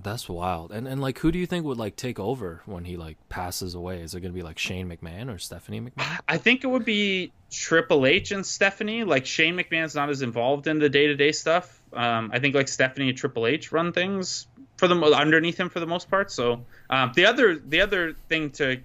That's 0.03 0.29
wild. 0.29 0.73
And 0.73 0.87
and 0.87 1.01
like 1.01 1.19
who 1.19 1.33
do 1.33 1.39
you 1.39 1.47
think 1.47 1.65
would 1.65 1.79
like 1.79 1.97
take 1.97 2.19
over 2.19 2.63
when 2.67 2.85
he 2.85 2.97
like 2.97 3.17
passes 3.29 3.75
away? 3.75 4.01
Is 4.01 4.15
it 4.15 4.21
gonna 4.21 4.33
be 4.33 4.43
like 4.43 4.59
Shane 4.59 4.89
McMahon 4.89 5.35
or 5.35 5.39
Stephanie 5.39 5.81
McMahon? 5.81 6.19
I 6.29 6.39
think 6.39 6.65
it 6.65 6.69
would 6.69 6.85
be 6.85 7.33
Triple 7.51 8.07
H 8.07 8.33
and 8.33 8.45
Stephanie. 8.45 9.05
Like 9.05 9.27
Shane 9.27 9.57
McMahon's 9.57 9.95
not 9.95 10.11
as 10.11 10.23
involved 10.23 10.67
in 10.67 10.79
the 10.79 10.89
day 10.89 11.07
to 11.07 11.15
day 11.15 11.33
stuff. 11.33 11.81
Um, 11.93 12.31
I 12.33 12.39
think 12.39 12.55
like 12.55 12.69
Stephanie 12.69 13.09
and 13.09 13.19
Triple 13.19 13.47
H 13.47 13.73
run 13.73 13.93
things 13.93 14.47
for 14.77 14.87
the 14.87 14.95
underneath 14.95 15.59
him 15.59 15.69
for 15.69 15.81
the 15.81 15.87
most 15.87 16.09
part. 16.09 16.31
So 16.31 16.65
um, 16.91 17.13
the 17.15 17.27
other 17.27 17.57
the 17.59 17.81
other 17.81 18.13
thing 18.29 18.51
to 18.53 18.81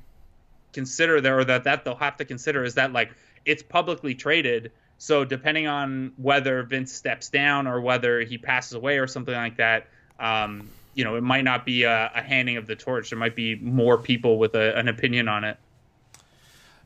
consider 0.74 1.22
there 1.22 1.40
or 1.40 1.46
that 1.46 1.64
that 1.66 1.86
they'll 1.86 1.96
have 1.96 2.18
to 2.18 2.26
consider 2.26 2.64
is 2.64 2.76
that 2.76 2.92
like 2.92 3.12
it's 3.46 3.62
publicly 3.62 4.16
traded 4.16 4.72
so 4.98 5.24
depending 5.24 5.68
on 5.68 6.12
whether 6.18 6.64
vince 6.64 6.92
steps 6.92 7.30
down 7.30 7.68
or 7.68 7.80
whether 7.80 8.22
he 8.22 8.38
passes 8.38 8.74
away 8.74 8.98
or 8.98 9.06
something 9.06 9.36
like 9.36 9.58
that 9.58 9.86
um, 10.20 10.68
you 10.94 11.04
know 11.04 11.16
it 11.16 11.24
might 11.24 11.44
not 11.44 11.66
be 11.66 11.84
a, 11.84 12.12
a, 12.14 12.22
handing 12.22 12.58
of 12.58 12.68
the 12.68 12.76
torch. 12.76 13.10
There 13.10 13.20
might 13.20 13.36
be 13.36 13.56
more 13.56 13.98
people 13.98 14.38
with 14.38 14.56
a, 14.56 14.78
an 14.78 14.88
opinion 14.88 15.28
on 15.28 15.44
it. 15.44 15.58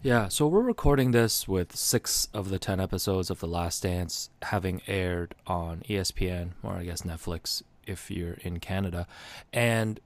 Yeah 0.03 0.27
so 0.27 0.47
we're 0.47 0.61
recording 0.61 1.11
this 1.11 1.47
with 1.47 1.75
six 1.75 2.27
of 2.33 2.49
the 2.49 2.59
ten 2.59 2.79
episodes 2.79 3.29
of 3.29 3.39
the 3.39 3.47
last 3.47 3.83
dance 3.83 4.29
having 4.43 4.81
aired 4.87 5.33
on 5.47 5.81
espn 5.89 6.51
or 6.61 6.73
i 6.73 6.83
guess 6.83 7.01
netflix 7.01 7.63
if 7.87 8.11
you're 8.11 8.35
in 8.43 8.59
canada. 8.59 9.07
And 9.51 9.99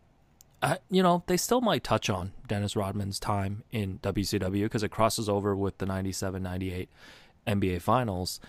uh, 0.61 0.75
you 0.89 1.01
know, 1.01 1.23
they 1.25 1.37
still 1.37 1.59
might 1.59 1.83
touch 1.83 2.09
on 2.09 2.33
Dennis 2.47 2.75
Rodman's 2.75 3.19
time 3.19 3.63
in 3.71 3.97
WCW 4.03 4.63
because 4.63 4.83
it 4.83 4.89
crosses 4.89 5.27
over 5.27 5.55
with 5.55 5.79
the 5.79 5.87
97 5.87 6.41
98 6.41 6.89
NBA 7.47 7.81
Finals. 7.81 8.39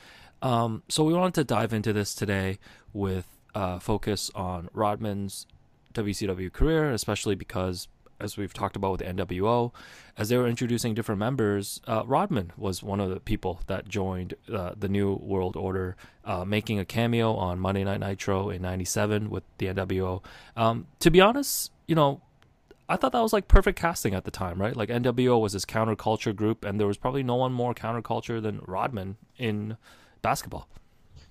Um, 0.42 0.82
so 0.88 1.04
we 1.04 1.14
wanted 1.14 1.34
to 1.34 1.44
dive 1.44 1.72
into 1.72 1.92
this 1.92 2.14
today 2.14 2.58
with 2.92 3.26
uh, 3.54 3.78
focus 3.78 4.30
on 4.34 4.68
Rodman's 4.72 5.46
WCW 5.94 6.52
career, 6.52 6.90
especially 6.90 7.34
because, 7.34 7.88
as 8.20 8.36
we've 8.36 8.54
talked 8.54 8.76
about 8.76 8.92
with 8.92 9.00
NWO, 9.02 9.72
as 10.16 10.28
they 10.28 10.36
were 10.36 10.46
introducing 10.46 10.94
different 10.94 11.18
members, 11.18 11.80
uh, 11.86 12.02
Rodman 12.06 12.52
was 12.56 12.82
one 12.82 13.00
of 13.00 13.10
the 13.10 13.20
people 13.20 13.60
that 13.66 13.88
joined 13.88 14.34
uh, 14.52 14.72
the 14.76 14.88
New 14.88 15.14
World 15.14 15.56
Order, 15.56 15.96
uh, 16.24 16.44
making 16.44 16.78
a 16.78 16.84
cameo 16.84 17.34
on 17.34 17.58
Monday 17.58 17.84
Night 17.84 18.00
Nitro 18.00 18.50
in 18.50 18.62
'97 18.62 19.30
with 19.30 19.44
the 19.58 19.66
NWO. 19.66 20.22
Um, 20.56 20.86
to 21.00 21.10
be 21.10 21.20
honest, 21.20 21.72
you 21.86 21.94
know, 21.94 22.20
I 22.88 22.96
thought 22.96 23.12
that 23.12 23.22
was 23.22 23.32
like 23.32 23.48
perfect 23.48 23.78
casting 23.78 24.14
at 24.14 24.24
the 24.24 24.30
time, 24.30 24.60
right? 24.60 24.76
Like 24.76 24.88
NWO 24.88 25.40
was 25.40 25.52
this 25.52 25.64
counterculture 25.64 26.34
group, 26.34 26.64
and 26.64 26.78
there 26.78 26.86
was 26.86 26.98
probably 26.98 27.22
no 27.22 27.36
one 27.36 27.52
more 27.52 27.74
counterculture 27.74 28.42
than 28.42 28.60
Rodman 28.66 29.16
in 29.38 29.76
basketball. 30.20 30.68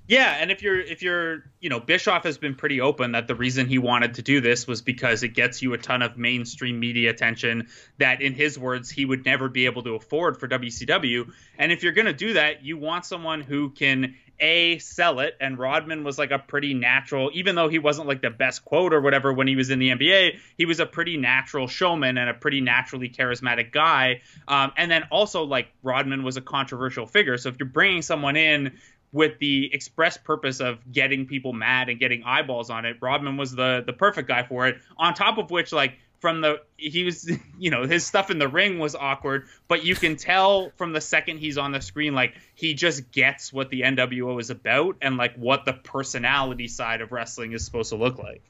Yeah, 0.07 0.35
and 0.39 0.51
if 0.51 0.61
you're 0.61 0.79
if 0.79 1.03
you're 1.03 1.45
you 1.59 1.69
know 1.69 1.79
Bischoff 1.79 2.23
has 2.23 2.37
been 2.37 2.55
pretty 2.55 2.81
open 2.81 3.13
that 3.13 3.27
the 3.27 3.35
reason 3.35 3.67
he 3.67 3.77
wanted 3.77 4.15
to 4.15 4.21
do 4.21 4.41
this 4.41 4.67
was 4.67 4.81
because 4.81 5.23
it 5.23 5.29
gets 5.29 5.61
you 5.61 5.73
a 5.73 5.77
ton 5.77 6.01
of 6.01 6.17
mainstream 6.17 6.79
media 6.79 7.11
attention 7.11 7.67
that 7.97 8.21
in 8.21 8.33
his 8.33 8.59
words 8.59 8.89
he 8.89 9.05
would 9.05 9.25
never 9.25 9.47
be 9.47 9.65
able 9.65 9.83
to 9.83 9.95
afford 9.95 10.37
for 10.37 10.47
WCW. 10.47 11.31
And 11.57 11.71
if 11.71 11.83
you're 11.83 11.93
going 11.93 12.07
to 12.07 12.13
do 12.13 12.33
that, 12.33 12.65
you 12.65 12.77
want 12.77 13.05
someone 13.05 13.41
who 13.41 13.69
can 13.69 14.15
a 14.41 14.79
sell 14.79 15.19
it 15.19 15.37
and 15.39 15.59
rodman 15.59 16.03
was 16.03 16.17
like 16.17 16.31
a 16.31 16.39
pretty 16.39 16.73
natural 16.73 17.29
even 17.33 17.53
though 17.53 17.69
he 17.69 17.77
wasn't 17.77 18.07
like 18.07 18.23
the 18.23 18.29
best 18.31 18.65
quote 18.65 18.91
or 18.91 18.99
whatever 18.99 19.31
when 19.31 19.47
he 19.47 19.55
was 19.55 19.69
in 19.69 19.77
the 19.77 19.89
nba 19.89 20.35
he 20.57 20.65
was 20.65 20.79
a 20.79 20.85
pretty 20.85 21.15
natural 21.15 21.67
showman 21.67 22.17
and 22.17 22.27
a 22.27 22.33
pretty 22.33 22.59
naturally 22.59 23.07
charismatic 23.07 23.71
guy 23.71 24.19
um, 24.47 24.71
and 24.77 24.89
then 24.89 25.03
also 25.11 25.43
like 25.43 25.67
rodman 25.83 26.23
was 26.23 26.37
a 26.37 26.41
controversial 26.41 27.05
figure 27.05 27.37
so 27.37 27.49
if 27.49 27.59
you're 27.59 27.69
bringing 27.69 28.01
someone 28.01 28.35
in 28.35 28.73
with 29.13 29.37
the 29.39 29.69
express 29.73 30.17
purpose 30.17 30.59
of 30.59 30.79
getting 30.91 31.25
people 31.25 31.53
mad 31.53 31.89
and 31.89 31.99
getting 31.99 32.23
eyeballs 32.23 32.69
on 32.69 32.85
it 32.85 32.97
rodman 33.01 33.37
was 33.37 33.51
the 33.51 33.83
the 33.85 33.93
perfect 33.93 34.27
guy 34.27 34.43
for 34.43 34.67
it. 34.67 34.77
On 34.97 35.13
top 35.13 35.37
of 35.37 35.51
which 35.51 35.71
like 35.71 35.97
from 36.21 36.39
the 36.41 36.61
he 36.77 37.03
was 37.03 37.29
you 37.59 37.69
know 37.69 37.85
his 37.85 38.05
stuff 38.05 38.29
in 38.29 38.39
the 38.39 38.47
ring 38.47 38.79
was 38.79 38.95
awkward 38.95 39.47
but 39.67 39.83
you 39.83 39.95
can 39.95 40.15
tell 40.15 40.71
from 40.77 40.93
the 40.93 41.01
second 41.01 41.39
he's 41.39 41.57
on 41.57 41.71
the 41.71 41.81
screen 41.81 42.13
like 42.13 42.35
he 42.53 42.73
just 42.73 43.11
gets 43.11 43.51
what 43.51 43.69
the 43.69 43.81
NWO 43.81 44.39
is 44.39 44.49
about 44.49 44.95
and 45.01 45.17
like 45.17 45.35
what 45.35 45.65
the 45.65 45.73
personality 45.73 46.67
side 46.67 47.01
of 47.01 47.11
wrestling 47.11 47.51
is 47.51 47.65
supposed 47.65 47.89
to 47.89 47.97
look 47.97 48.17
like. 48.17 48.43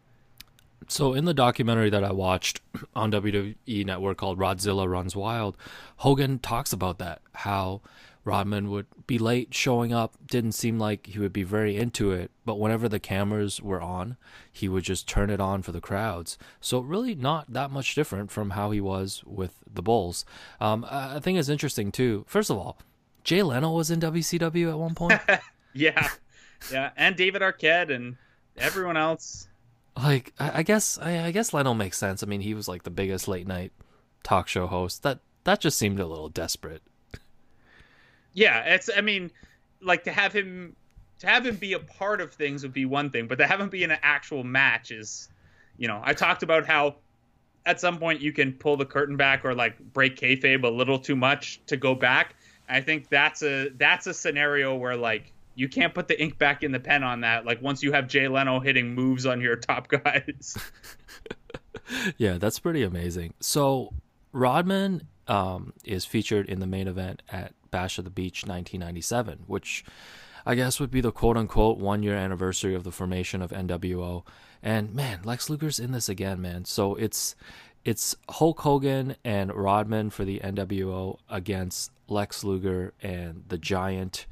So 0.88 1.14
in 1.14 1.26
the 1.26 1.34
documentary 1.34 1.90
that 1.92 2.04
I 2.04 2.12
watched 2.12 2.60
on 2.96 3.12
WWE 3.12 3.86
network 3.86 4.18
called 4.18 4.38
Rodzilla 4.38 4.88
Runs 4.88 5.16
Wild 5.16 5.56
Hogan 5.98 6.40
talks 6.40 6.74
about 6.74 7.00
that 7.00 7.22
how 7.34 7.82
Rodman 8.24 8.70
would 8.70 8.86
be 9.08 9.18
late 9.18 9.54
showing 9.54 9.94
up, 9.94 10.16
didn't 10.28 10.52
seem 10.52 10.78
like 10.78 11.08
he 11.08 11.20
would 11.20 11.34
be 11.34 11.44
very 11.44 11.76
into 11.76 12.12
it, 12.12 12.30
but 12.46 12.60
whenever 12.60 12.88
the 12.88 13.00
cameras 13.00 13.62
were 13.62 13.82
on, 13.82 14.16
he 14.52 14.70
would 14.70 14.84
just 14.84 15.08
turn 15.08 15.32
it 15.32 15.40
on 15.40 15.64
for 15.64 15.72
the 15.72 15.82
crowds. 15.82 16.38
So, 16.60 16.80
really, 16.80 17.16
not 17.16 17.52
that 17.52 17.72
much 17.72 17.96
different 17.96 18.32
from 18.32 18.52
how 18.52 18.70
he 18.72 18.80
was 18.80 19.24
with 19.26 19.64
the 19.72 19.82
Bulls. 19.82 20.24
Um, 20.60 20.86
I 20.90 21.20
think 21.20 21.40
it's 21.40 21.50
interesting, 21.50 21.92
too. 21.92 22.24
First 22.28 22.52
of 22.52 22.58
all, 22.58 22.78
Jay 23.24 23.42
Leno 23.42 23.72
was 23.72 23.90
in 23.90 24.00
WCW 24.00 24.70
at 24.70 24.78
one 24.78 24.94
point. 24.94 25.20
yeah. 25.74 26.10
Yeah. 26.72 26.92
And 26.96 27.16
David 27.16 27.42
Arquette 27.42 27.92
and 27.92 28.18
everyone 28.56 28.98
else. 28.98 29.48
Like, 29.98 30.34
I, 30.40 30.60
I 30.60 30.64
guess, 30.64 31.00
I, 31.00 31.26
I 31.26 31.32
guess 31.32 31.54
Leno 31.54 31.74
makes 31.74 31.98
sense. 31.98 32.22
I 32.22 32.28
mean, 32.28 32.42
he 32.42 32.54
was 32.54 32.68
like 32.68 32.84
the 32.84 32.92
biggest 32.92 33.28
late 33.28 33.48
night 33.48 33.72
talk 34.24 34.48
show 34.48 34.68
host. 34.68 35.02
That, 35.02 35.20
that 35.44 35.60
just 35.60 35.80
seemed 35.80 36.00
a 36.00 36.06
little 36.06 36.30
desperate 36.30 36.84
yeah, 38.34 38.74
it's. 38.74 38.90
I 38.96 39.02
mean, 39.02 39.32
like 39.82 40.04
to 40.06 40.12
have 40.12 40.34
him 40.34 40.76
to 41.20 41.28
have 41.28 41.46
him 41.46 41.56
be 41.56 41.74
a 41.74 41.80
part 41.80 42.22
of 42.22 42.34
things 42.34 42.64
would 42.64 42.74
be 42.74 42.86
one 42.86 43.10
thing, 43.10 43.28
but 43.28 43.38
to 43.38 43.48
have 43.48 43.60
him 43.60 43.70
be 43.70 43.84
in 43.84 43.92
an 43.92 44.00
actual 44.02 44.44
match 44.44 44.92
is, 44.92 45.30
you 45.78 45.88
know, 45.88 46.02
I 46.04 46.14
talked 46.14 46.42
about 46.42 46.66
how 46.66 46.96
at 47.66 47.80
some 47.80 48.00
point 48.00 48.22
you 48.22 48.34
can 48.34 48.54
pull 48.54 48.76
the 48.78 48.86
curtain 48.86 49.18
back 49.18 49.46
or 49.46 49.54
like 49.54 49.78
break 49.94 50.16
kayfabe 50.16 50.64
a 50.64 50.68
little 50.68 50.98
too 50.98 51.16
much 51.16 51.62
to 51.68 51.78
go 51.78 51.94
back. 51.94 52.36
I 52.68 52.82
think 52.82 53.10
that's 53.10 53.44
a 53.44 53.70
that's 53.70 54.08
a 54.08 54.14
scenario 54.14 54.76
where 54.76 54.96
like 54.96 55.32
you 55.56 55.68
can't 55.68 55.94
put 55.94 56.08
the 56.08 56.20
ink 56.20 56.38
back 56.38 56.64
in 56.64 56.72
the 56.72 56.80
pen 56.80 57.04
on 57.04 57.22
that. 57.22 57.46
Like 57.46 57.62
once 57.62 57.84
you 57.84 57.92
have 57.92 58.08
Jay 58.08 58.28
Leno 58.28 58.60
hitting 58.60 58.96
moves 58.96 59.26
on 59.26 59.42
your 59.42 59.56
top 59.58 59.90
guys. 59.90 60.58
yeah, 62.18 62.38
that's 62.38 62.60
pretty 62.60 62.84
amazing. 62.84 63.34
So 63.42 63.94
Rodman 64.32 65.08
um, 65.28 65.74
is 65.86 66.06
featured 66.06 66.48
in 66.48 66.60
the 66.60 66.68
main 66.68 66.88
event 66.88 67.22
at 67.32 67.54
Bash 67.72 67.98
at 67.98 68.06
the 68.06 68.12
Beach 68.12 68.44
1997, 68.44 69.44
which 69.48 69.84
I 70.46 70.56
guess 70.56 70.80
would 70.80 70.92
be 70.92 71.02
the 71.02 71.12
quote 71.12 71.38
unquote 71.38 71.78
one 71.78 72.04
year 72.04 72.16
anniversary 72.16 72.76
of 72.76 72.84
the 72.84 72.92
formation 72.92 73.42
of 73.42 73.52
NWO. 73.52 74.24
And 74.62 74.94
man, 74.94 75.22
Lex 75.24 75.50
Luger's 75.50 75.80
in 75.80 75.92
this 75.92 76.10
again, 76.10 76.42
man. 76.42 76.66
So 76.66 76.96
it's 76.96 77.36
it's 77.84 78.16
Hulk 78.30 78.60
Hogan 78.60 79.16
and 79.24 79.54
Rodman 79.54 80.12
for 80.12 80.24
the 80.24 80.40
NWO 80.40 81.18
against 81.30 81.92
Lex 82.08 82.44
Luger 82.44 82.94
and 83.02 83.44
the 83.48 83.58
Giant. 83.58 84.28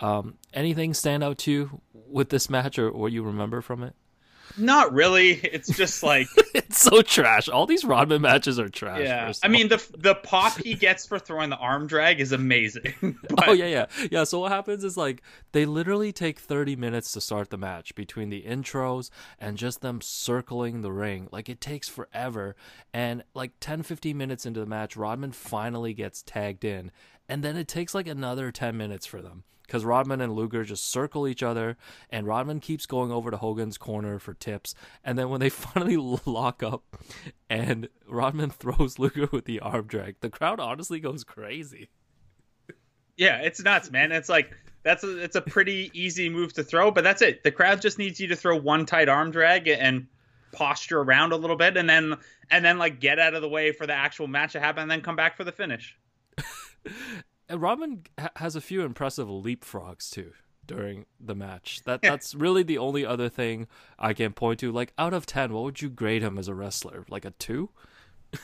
Um, 0.00 0.38
anything 0.52 0.94
stand 0.94 1.24
out 1.24 1.38
to 1.38 1.50
you 1.50 1.80
with 1.92 2.28
this 2.28 2.48
match 2.48 2.78
or 2.78 2.92
what 2.92 3.12
you 3.12 3.22
remember 3.22 3.60
from 3.60 3.82
it? 3.82 3.94
Not 4.56 4.92
really. 4.92 5.32
It's 5.32 5.74
just 5.76 6.02
like 6.02 6.28
it's 6.54 6.78
so 6.78 7.02
trash. 7.02 7.48
All 7.48 7.66
these 7.66 7.84
Rodman 7.84 8.22
matches 8.22 8.58
are 8.58 8.68
trash. 8.68 9.02
Yeah, 9.02 9.32
I 9.42 9.48
mean 9.48 9.68
the 9.68 9.84
the 9.96 10.14
pop 10.14 10.58
he 10.58 10.74
gets 10.74 11.06
for 11.06 11.18
throwing 11.18 11.50
the 11.50 11.56
arm 11.56 11.86
drag 11.86 12.20
is 12.20 12.32
amazing. 12.32 12.94
but... 13.28 13.48
Oh 13.48 13.52
yeah, 13.52 13.66
yeah, 13.66 13.86
yeah. 14.10 14.24
So 14.24 14.40
what 14.40 14.52
happens 14.52 14.84
is 14.84 14.96
like 14.96 15.22
they 15.52 15.64
literally 15.64 16.12
take 16.12 16.38
thirty 16.38 16.76
minutes 16.76 17.12
to 17.12 17.20
start 17.20 17.50
the 17.50 17.58
match 17.58 17.94
between 17.94 18.30
the 18.30 18.42
intros 18.42 19.10
and 19.38 19.56
just 19.56 19.80
them 19.80 20.00
circling 20.00 20.82
the 20.82 20.92
ring. 20.92 21.28
Like 21.32 21.48
it 21.48 21.60
takes 21.60 21.88
forever, 21.88 22.56
and 22.92 23.24
like 23.34 23.52
10, 23.60 23.82
15 23.82 24.16
minutes 24.16 24.46
into 24.46 24.60
the 24.60 24.66
match, 24.66 24.96
Rodman 24.96 25.32
finally 25.32 25.94
gets 25.94 26.22
tagged 26.22 26.64
in, 26.64 26.90
and 27.28 27.42
then 27.42 27.56
it 27.56 27.68
takes 27.68 27.94
like 27.94 28.06
another 28.06 28.50
ten 28.50 28.76
minutes 28.76 29.06
for 29.06 29.22
them 29.22 29.44
because 29.72 29.86
Rodman 29.86 30.20
and 30.20 30.34
Luger 30.34 30.64
just 30.64 30.92
circle 30.92 31.26
each 31.26 31.42
other, 31.42 31.78
and 32.10 32.26
Rodman 32.26 32.60
keeps 32.60 32.84
going 32.84 33.10
over 33.10 33.30
to 33.30 33.38
Hogan's 33.38 33.78
corner 33.78 34.18
for 34.18 34.34
tips. 34.34 34.74
And 35.02 35.18
then 35.18 35.30
when 35.30 35.40
they 35.40 35.48
finally 35.48 35.96
lock 35.96 36.62
up, 36.62 36.84
and 37.48 37.88
Rodman 38.06 38.50
throws 38.50 38.98
Luger 38.98 39.30
with 39.32 39.46
the 39.46 39.60
arm 39.60 39.86
drag, 39.86 40.16
the 40.20 40.28
crowd 40.28 40.60
honestly 40.60 41.00
goes 41.00 41.24
crazy. 41.24 41.88
Yeah, 43.16 43.38
it's 43.38 43.62
nuts, 43.62 43.90
man. 43.90 44.12
It's 44.12 44.28
like 44.28 44.54
that's 44.82 45.04
a, 45.04 45.16
it's 45.16 45.36
a 45.36 45.40
pretty 45.40 45.90
easy 45.94 46.28
move 46.28 46.52
to 46.54 46.62
throw, 46.62 46.90
but 46.90 47.02
that's 47.02 47.22
it. 47.22 47.42
The 47.42 47.50
crowd 47.50 47.80
just 47.80 47.98
needs 47.98 48.20
you 48.20 48.26
to 48.26 48.36
throw 48.36 48.54
one 48.54 48.84
tight 48.84 49.08
arm 49.08 49.30
drag 49.30 49.68
and 49.68 50.06
posture 50.52 51.00
around 51.00 51.32
a 51.32 51.36
little 51.36 51.56
bit, 51.56 51.78
and 51.78 51.88
then 51.88 52.18
and 52.50 52.62
then 52.62 52.76
like 52.76 53.00
get 53.00 53.18
out 53.18 53.32
of 53.32 53.40
the 53.40 53.48
way 53.48 53.72
for 53.72 53.86
the 53.86 53.94
actual 53.94 54.26
match 54.26 54.52
to 54.52 54.60
happen, 54.60 54.82
and 54.82 54.90
then 54.90 55.00
come 55.00 55.16
back 55.16 55.34
for 55.34 55.44
the 55.44 55.52
finish. 55.52 55.96
Uh, 57.52 57.58
Rodman 57.58 58.04
ha- 58.18 58.30
has 58.36 58.56
a 58.56 58.60
few 58.60 58.82
impressive 58.82 59.28
leapfrogs 59.28 60.10
too 60.10 60.32
during 60.66 61.06
the 61.20 61.34
match. 61.34 61.80
That 61.84 62.02
that's 62.02 62.34
really 62.36 62.62
the 62.62 62.78
only 62.78 63.04
other 63.04 63.28
thing 63.28 63.66
I 63.98 64.14
can 64.14 64.32
point 64.32 64.60
to. 64.60 64.72
Like 64.72 64.92
out 64.98 65.14
of 65.14 65.26
ten, 65.26 65.52
what 65.52 65.64
would 65.64 65.82
you 65.82 65.90
grade 65.90 66.22
him 66.22 66.38
as 66.38 66.48
a 66.48 66.54
wrestler? 66.54 67.04
Like 67.08 67.24
a 67.24 67.30
two? 67.32 67.70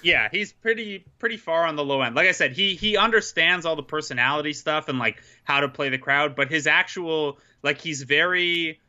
yeah, 0.03 0.29
he's 0.31 0.53
pretty 0.53 1.05
pretty 1.19 1.37
far 1.37 1.65
on 1.65 1.77
the 1.77 1.85
low 1.85 2.03
end. 2.03 2.15
Like 2.15 2.29
I 2.29 2.33
said, 2.33 2.53
he 2.53 2.75
he 2.75 2.97
understands 2.97 3.65
all 3.65 3.77
the 3.77 3.83
personality 3.83 4.53
stuff 4.53 4.89
and 4.89 4.99
like 4.99 5.23
how 5.45 5.61
to 5.61 5.69
play 5.69 5.89
the 5.89 5.99
crowd, 5.99 6.37
but 6.37 6.51
his 6.51 6.67
actual 6.67 7.39
like 7.63 7.81
he's 7.81 8.03
very 8.03 8.81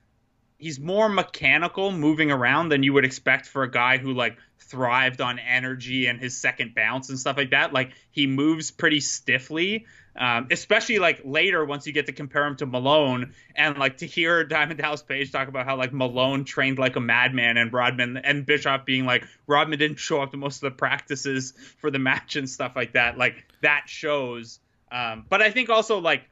he's 0.58 0.80
more 0.80 1.08
mechanical 1.08 1.92
moving 1.92 2.32
around 2.32 2.70
than 2.70 2.84
you 2.84 2.94
would 2.94 3.06
expect 3.06 3.46
for 3.46 3.64
a 3.64 3.72
guy 3.72 3.98
who 3.98 4.14
like 4.14 4.38
thrived 4.60 5.22
on 5.22 5.40
energy 5.40 6.06
and 6.08 6.20
his 6.20 6.38
second 6.38 6.76
bounce 6.76 7.10
and 7.10 7.20
stuff 7.20 7.38
like 7.38 7.52
that. 7.52 7.74
Like 7.74 7.92
he 8.12 8.28
moves 8.28 8.72
pretty 8.72 9.00
stiffly, 9.00 9.86
um, 10.16 10.48
especially 10.52 11.00
like 11.00 11.22
later 11.24 11.64
once 11.66 11.88
you 11.88 11.94
get 11.94 12.06
to 12.08 12.12
compare 12.12 12.46
him 12.46 12.56
to 12.58 12.66
Malone 12.66 13.34
and 13.56 13.78
like 13.78 13.98
to 13.98 14.06
hear 14.06 14.44
Diamond 14.44 14.80
Dallas 14.80 15.02
Page 15.02 15.32
talk 15.32 15.48
about 15.48 15.66
how 15.66 15.78
like 15.78 15.94
Malone 15.94 16.46
trained 16.46 16.78
like 16.78 16.96
a 16.96 17.00
madman 17.00 17.58
and 17.58 17.74
Rodman 17.74 18.18
and 18.18 18.46
Bischoff 18.46 18.86
being 18.86 19.06
like 19.06 19.26
Rodman 19.48 19.80
didn't 19.80 20.00
show 20.00 20.22
up 20.22 20.32
to 20.32 20.38
most 20.38 20.58
of 20.58 20.72
the 20.72 20.78
practices 20.78 21.54
for 21.80 21.90
the 21.90 22.00
match 22.00 22.36
and 22.36 22.50
stuff 22.50 22.76
like 22.76 22.94
that. 22.94 23.18
Like 23.18 23.46
that 23.62 23.84
shows. 23.88 24.60
Um, 24.92 25.26
but 25.30 25.42
I 25.42 25.52
think 25.52 25.70
also 25.70 26.00
like 26.00 26.24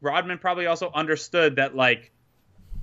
Rodman 0.00 0.38
probably 0.38 0.66
also 0.66 0.90
understood 0.92 1.56
that 1.56 1.76
like 1.76 2.10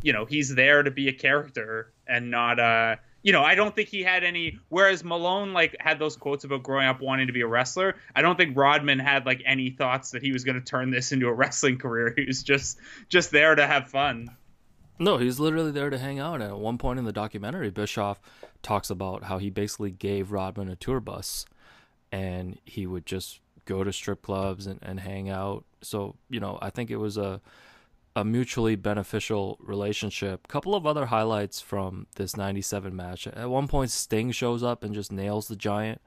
you 0.01 0.13
know 0.13 0.25
he's 0.25 0.53
there 0.53 0.83
to 0.83 0.91
be 0.91 1.07
a 1.07 1.13
character 1.13 1.91
and 2.07 2.29
not 2.29 2.59
uh 2.59 2.95
you 3.23 3.31
know, 3.31 3.41
I 3.41 3.55
don't 3.55 3.73
think 3.73 3.87
he 3.87 4.03
had 4.03 4.23
any. 4.23 4.59
Whereas 4.67 5.03
Malone 5.03 5.53
like 5.53 5.75
had 5.79 5.97
those 5.97 6.17
quotes 6.17 6.43
about 6.43 6.61
growing 6.61 6.87
up 6.87 7.01
wanting 7.01 7.27
to 7.27 7.33
be 7.33 7.41
a 7.41 7.47
wrestler. 7.47 7.95
I 8.15 8.21
don't 8.21 8.37
think 8.37 8.55
Rodman 8.55 8.99
had 8.99 9.25
like 9.25 9.41
any 9.45 9.71
thoughts 9.71 10.11
that 10.11 10.21
he 10.21 10.33
was 10.33 10.43
going 10.43 10.59
to 10.59 10.65
turn 10.65 10.91
this 10.91 11.11
into 11.13 11.27
a 11.27 11.33
wrestling 11.33 11.77
career. 11.77 12.13
He 12.15 12.25
was 12.25 12.43
just 12.43 12.77
just 13.07 13.31
there 13.31 13.55
to 13.55 13.65
have 13.65 13.89
fun. 13.89 14.29
No, 14.99 15.17
he's 15.17 15.39
literally 15.39 15.71
there 15.71 15.89
to 15.89 15.97
hang 15.97 16.19
out. 16.19 16.35
And 16.35 16.43
at 16.43 16.57
one 16.57 16.77
point 16.77 16.99
in 16.99 17.05
the 17.05 17.13
documentary, 17.13 17.71
Bischoff 17.71 18.21
talks 18.61 18.89
about 18.89 19.23
how 19.23 19.39
he 19.39 19.49
basically 19.49 19.89
gave 19.89 20.31
Rodman 20.31 20.69
a 20.69 20.75
tour 20.75 20.99
bus, 20.99 21.45
and 22.11 22.59
he 22.65 22.85
would 22.85 23.05
just 23.05 23.39
go 23.65 23.83
to 23.83 23.91
strip 23.91 24.21
clubs 24.21 24.67
and, 24.67 24.79
and 24.83 24.99
hang 24.99 25.29
out. 25.29 25.63
So 25.81 26.17
you 26.29 26.41
know, 26.41 26.59
I 26.61 26.69
think 26.69 26.91
it 26.91 26.97
was 26.97 27.17
a 27.17 27.39
a 28.15 28.23
mutually 28.23 28.75
beneficial 28.75 29.57
relationship. 29.61 30.41
A 30.45 30.47
couple 30.47 30.75
of 30.75 30.85
other 30.85 31.07
highlights 31.07 31.61
from 31.61 32.07
this 32.15 32.37
97 32.37 32.95
match. 32.95 33.27
At 33.27 33.49
one 33.49 33.67
point, 33.67 33.91
Sting 33.91 34.31
shows 34.31 34.61
up 34.63 34.83
and 34.83 34.93
just 34.93 35.11
nails 35.11 35.47
the 35.47 35.55
Giant 35.55 36.01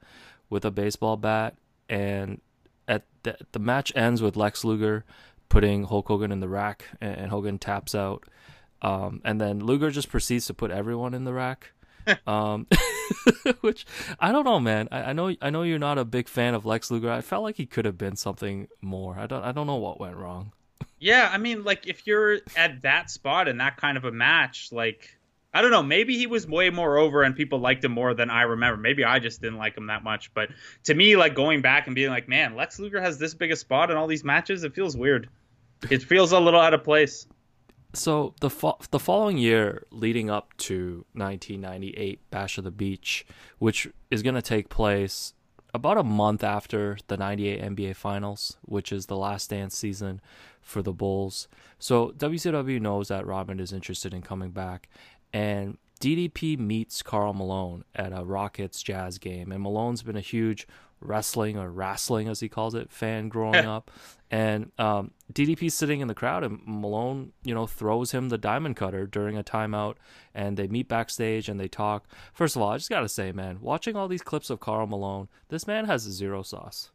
with 0.49 0.63
a 0.63 0.71
baseball 0.71 1.17
bat. 1.17 1.55
And 1.89 2.41
at 2.87 3.03
the, 3.23 3.37
the 3.51 3.59
match 3.59 3.91
ends 3.95 4.21
with 4.21 4.37
Lex 4.37 4.63
Luger 4.63 5.03
putting 5.49 5.85
Hulk 5.85 6.07
Hogan 6.07 6.31
in 6.31 6.39
the 6.39 6.49
rack, 6.49 6.85
and, 6.99 7.29
Hogan 7.29 7.57
taps 7.57 7.95
out. 7.95 8.25
Um, 8.81 9.21
and 9.23 9.39
then 9.39 9.59
Luger 9.59 9.91
just 9.91 10.09
proceeds 10.09 10.45
to 10.47 10.53
put 10.53 10.71
everyone 10.71 11.13
in 11.13 11.23
the 11.23 11.33
rack. 11.33 11.71
um, 12.27 12.67
which 13.61 13.85
I 14.19 14.31
don't 14.31 14.45
know, 14.45 14.59
man. 14.59 14.87
I, 14.91 15.03
I, 15.03 15.13
know 15.13 15.35
I 15.41 15.49
know 15.49 15.63
you're 15.63 15.79
not 15.79 15.97
a 15.97 16.05
big 16.05 16.29
fan 16.29 16.53
of 16.53 16.65
Lex 16.65 16.89
Luger. 16.89 17.11
I 17.11 17.21
felt 17.21 17.43
like 17.43 17.57
he 17.57 17.65
could 17.65 17.83
have 17.83 17.97
been 17.97 18.15
something 18.15 18.67
more. 18.81 19.17
I 19.17 19.27
don't 19.27 19.43
I 19.43 19.51
don't 19.51 19.67
know 19.67 19.75
what 19.75 19.99
went 19.99 20.15
wrong. 20.15 20.53
Yeah, 20.99 21.29
I 21.31 21.37
mean, 21.37 21.63
like 21.63 21.87
if 21.87 22.07
you're 22.07 22.39
at 22.55 22.81
that 22.81 23.09
spot 23.09 23.47
in 23.47 23.57
that 23.57 23.77
kind 23.77 23.97
of 23.97 24.05
a 24.05 24.11
match, 24.11 24.69
like 24.71 25.17
I 25.53 25.61
don't 25.61 25.71
know, 25.71 25.83
maybe 25.83 26.17
he 26.17 26.27
was 26.27 26.45
way 26.47 26.69
more 26.69 26.97
over 26.97 27.23
and 27.23 27.35
people 27.35 27.59
liked 27.59 27.83
him 27.83 27.91
more 27.91 28.13
than 28.13 28.29
I 28.29 28.43
remember. 28.43 28.77
Maybe 28.79 29.03
I 29.03 29.19
just 29.19 29.41
didn't 29.41 29.57
like 29.57 29.77
him 29.77 29.87
that 29.87 30.03
much. 30.03 30.33
But 30.33 30.49
to 30.83 30.93
me, 30.93 31.15
like 31.15 31.35
going 31.35 31.61
back 31.61 31.87
and 31.87 31.95
being 31.95 32.09
like, 32.09 32.27
man, 32.27 32.55
Lex 32.55 32.79
Luger 32.79 33.01
has 33.01 33.17
this 33.17 33.33
big 33.33 33.51
a 33.51 33.55
spot 33.55 33.89
in 33.89 33.97
all 33.97 34.07
these 34.07 34.23
matches, 34.23 34.63
it 34.63 34.75
feels 34.75 34.95
weird. 34.97 35.29
It 35.89 36.03
feels 36.03 36.31
a 36.31 36.39
little 36.39 36.59
out 36.59 36.73
of 36.73 36.83
place. 36.83 37.27
So 37.93 38.35
the 38.41 38.49
fo- 38.49 38.77
the 38.91 38.99
following 38.99 39.37
year, 39.37 39.85
leading 39.91 40.29
up 40.29 40.55
to 40.57 41.05
1998 41.13 42.19
Bash 42.29 42.57
at 42.57 42.63
the 42.63 42.71
Beach, 42.71 43.25
which 43.59 43.87
is 44.11 44.21
going 44.21 44.35
to 44.35 44.41
take 44.41 44.69
place 44.69 45.33
about 45.73 45.97
a 45.97 46.03
month 46.03 46.43
after 46.43 46.97
the 47.07 47.17
98 47.17 47.61
NBA 47.61 47.95
Finals, 47.95 48.57
which 48.61 48.91
is 48.91 49.05
the 49.05 49.17
last 49.17 49.49
dance 49.49 49.75
season 49.75 50.21
for 50.67 50.81
the 50.81 50.93
Bulls. 50.93 51.47
So 51.79 52.09
WCW 52.17 52.81
knows 52.81 53.07
that 53.07 53.25
Rodman 53.25 53.59
is 53.59 53.71
interested 53.71 54.13
in 54.13 54.21
coming 54.21 54.51
back, 54.51 54.89
and 55.31 55.77
DDP 56.01 56.59
meets 56.59 57.01
Karl 57.01 57.33
Malone 57.33 57.85
at 57.95 58.11
a 58.11 58.23
Rockets 58.23 58.83
Jazz 58.83 59.17
game, 59.17 59.51
and 59.51 59.63
Malone's 59.63 60.03
been 60.03 60.17
a 60.17 60.21
huge 60.21 60.67
wrestling 60.99 61.57
or 61.57 61.71
wrestling 61.71 62.27
as 62.27 62.39
he 62.39 62.49
calls 62.49 62.75
it 62.75 62.91
fan 62.91 63.29
growing 63.29 63.65
up, 63.65 63.89
and 64.29 64.71
um, 64.77 65.11
DDP's 65.31 65.73
sitting 65.73 66.01
in 66.01 66.09
the 66.09 66.13
crowd, 66.13 66.43
and 66.43 66.59
Malone, 66.65 67.31
you 67.43 67.55
know, 67.55 67.65
throws 67.65 68.11
him 68.11 68.27
the 68.27 68.37
diamond 68.37 68.75
cutter 68.75 69.07
during 69.07 69.37
a 69.37 69.43
timeout, 69.43 69.95
and 70.35 70.57
they 70.57 70.67
meet 70.67 70.89
backstage 70.89 71.47
and 71.47 71.59
they 71.59 71.69
talk. 71.69 72.07
First 72.33 72.57
of 72.57 72.61
all, 72.61 72.71
I 72.71 72.77
just 72.77 72.89
gotta 72.89 73.07
say, 73.07 73.31
man, 73.31 73.59
watching 73.61 73.95
all 73.95 74.09
these 74.09 74.21
clips 74.21 74.49
of 74.49 74.59
Karl 74.59 74.85
Malone, 74.85 75.29
this 75.47 75.65
man 75.65 75.85
has 75.85 76.01
zero 76.01 76.43
sauce. 76.43 76.91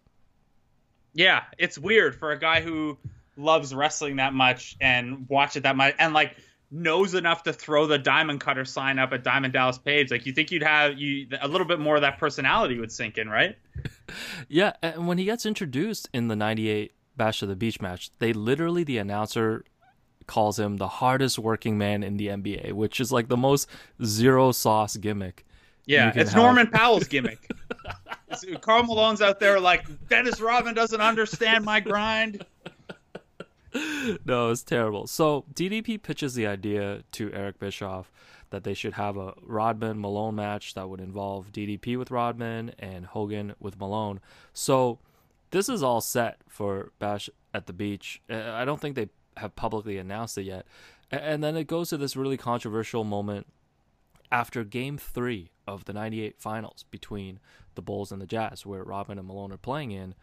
Yeah, 1.14 1.44
it's 1.58 1.78
weird 1.78 2.14
for 2.14 2.32
a 2.32 2.38
guy 2.38 2.60
who 2.60 2.98
loves 3.42 3.74
wrestling 3.74 4.16
that 4.16 4.32
much 4.32 4.76
and 4.80 5.28
watch 5.28 5.56
it 5.56 5.64
that 5.64 5.76
much 5.76 5.94
and 5.98 6.14
like 6.14 6.36
knows 6.72 7.14
enough 7.14 7.42
to 7.42 7.52
throw 7.52 7.86
the 7.86 7.98
diamond 7.98 8.40
cutter 8.40 8.64
sign 8.64 8.98
up 8.98 9.12
at 9.12 9.22
Diamond 9.22 9.52
Dallas 9.52 9.78
Page. 9.78 10.10
Like 10.10 10.24
you 10.24 10.32
think 10.32 10.50
you'd 10.50 10.62
have 10.62 10.98
you 10.98 11.28
a 11.40 11.46
little 11.46 11.66
bit 11.66 11.78
more 11.78 11.96
of 11.96 12.02
that 12.02 12.18
personality 12.18 12.80
would 12.80 12.90
sink 12.90 13.18
in, 13.18 13.28
right? 13.28 13.56
yeah, 14.48 14.72
and 14.82 15.06
when 15.06 15.18
he 15.18 15.24
gets 15.24 15.44
introduced 15.44 16.08
in 16.14 16.28
the 16.28 16.36
98 16.36 16.92
Bash 17.16 17.42
at 17.42 17.48
the 17.50 17.56
Beach 17.56 17.80
match, 17.80 18.10
they 18.18 18.32
literally 18.32 18.84
the 18.84 18.98
announcer 18.98 19.64
calls 20.26 20.58
him 20.58 20.78
the 20.78 20.88
hardest 20.88 21.38
working 21.38 21.76
man 21.76 22.02
in 22.02 22.16
the 22.16 22.28
NBA, 22.28 22.72
which 22.72 23.00
is 23.00 23.12
like 23.12 23.28
the 23.28 23.36
most 23.36 23.68
zero 24.02 24.50
sauce 24.50 24.96
gimmick. 24.96 25.44
Yeah, 25.84 26.12
it's 26.14 26.32
have. 26.32 26.42
Norman 26.42 26.68
Powell's 26.68 27.04
gimmick. 27.08 27.50
Karl 28.62 28.84
Malone's 28.84 29.20
out 29.20 29.40
there 29.40 29.60
like 29.60 29.84
Dennis 30.08 30.40
Rodman 30.40 30.74
doesn't 30.74 31.00
understand 31.00 31.64
my 31.64 31.80
grind. 31.80 32.46
no, 34.24 34.50
it's 34.50 34.62
terrible. 34.62 35.06
So 35.06 35.44
DDP 35.52 36.02
pitches 36.02 36.34
the 36.34 36.46
idea 36.46 37.02
to 37.12 37.32
Eric 37.32 37.58
Bischoff 37.58 38.12
that 38.50 38.64
they 38.64 38.74
should 38.74 38.94
have 38.94 39.16
a 39.16 39.34
Rodman 39.42 40.00
Malone 40.00 40.34
match 40.34 40.74
that 40.74 40.88
would 40.88 41.00
involve 41.00 41.52
DDP 41.52 41.98
with 41.98 42.10
Rodman 42.10 42.74
and 42.78 43.06
Hogan 43.06 43.54
with 43.58 43.78
Malone. 43.78 44.20
So 44.52 44.98
this 45.50 45.68
is 45.68 45.82
all 45.82 46.00
set 46.00 46.40
for 46.48 46.92
Bash 46.98 47.30
at 47.54 47.66
the 47.66 47.72
Beach. 47.72 48.20
Uh, 48.28 48.50
I 48.52 48.64
don't 48.64 48.80
think 48.80 48.94
they 48.94 49.08
have 49.38 49.56
publicly 49.56 49.96
announced 49.96 50.36
it 50.36 50.42
yet. 50.42 50.66
And 51.10 51.42
then 51.42 51.56
it 51.56 51.66
goes 51.66 51.90
to 51.90 51.96
this 51.96 52.16
really 52.16 52.36
controversial 52.36 53.04
moment 53.04 53.46
after 54.30 54.64
game 54.64 54.96
three 54.98 55.50
of 55.66 55.84
the 55.84 55.92
98 55.92 56.36
finals 56.38 56.84
between 56.90 57.38
the 57.74 57.82
Bulls 57.82 58.12
and 58.12 58.20
the 58.20 58.26
Jazz, 58.26 58.66
where 58.66 58.82
Rodman 58.82 59.18
and 59.18 59.26
Malone 59.26 59.52
are 59.52 59.58
playing 59.58 59.92
in. 59.92 60.14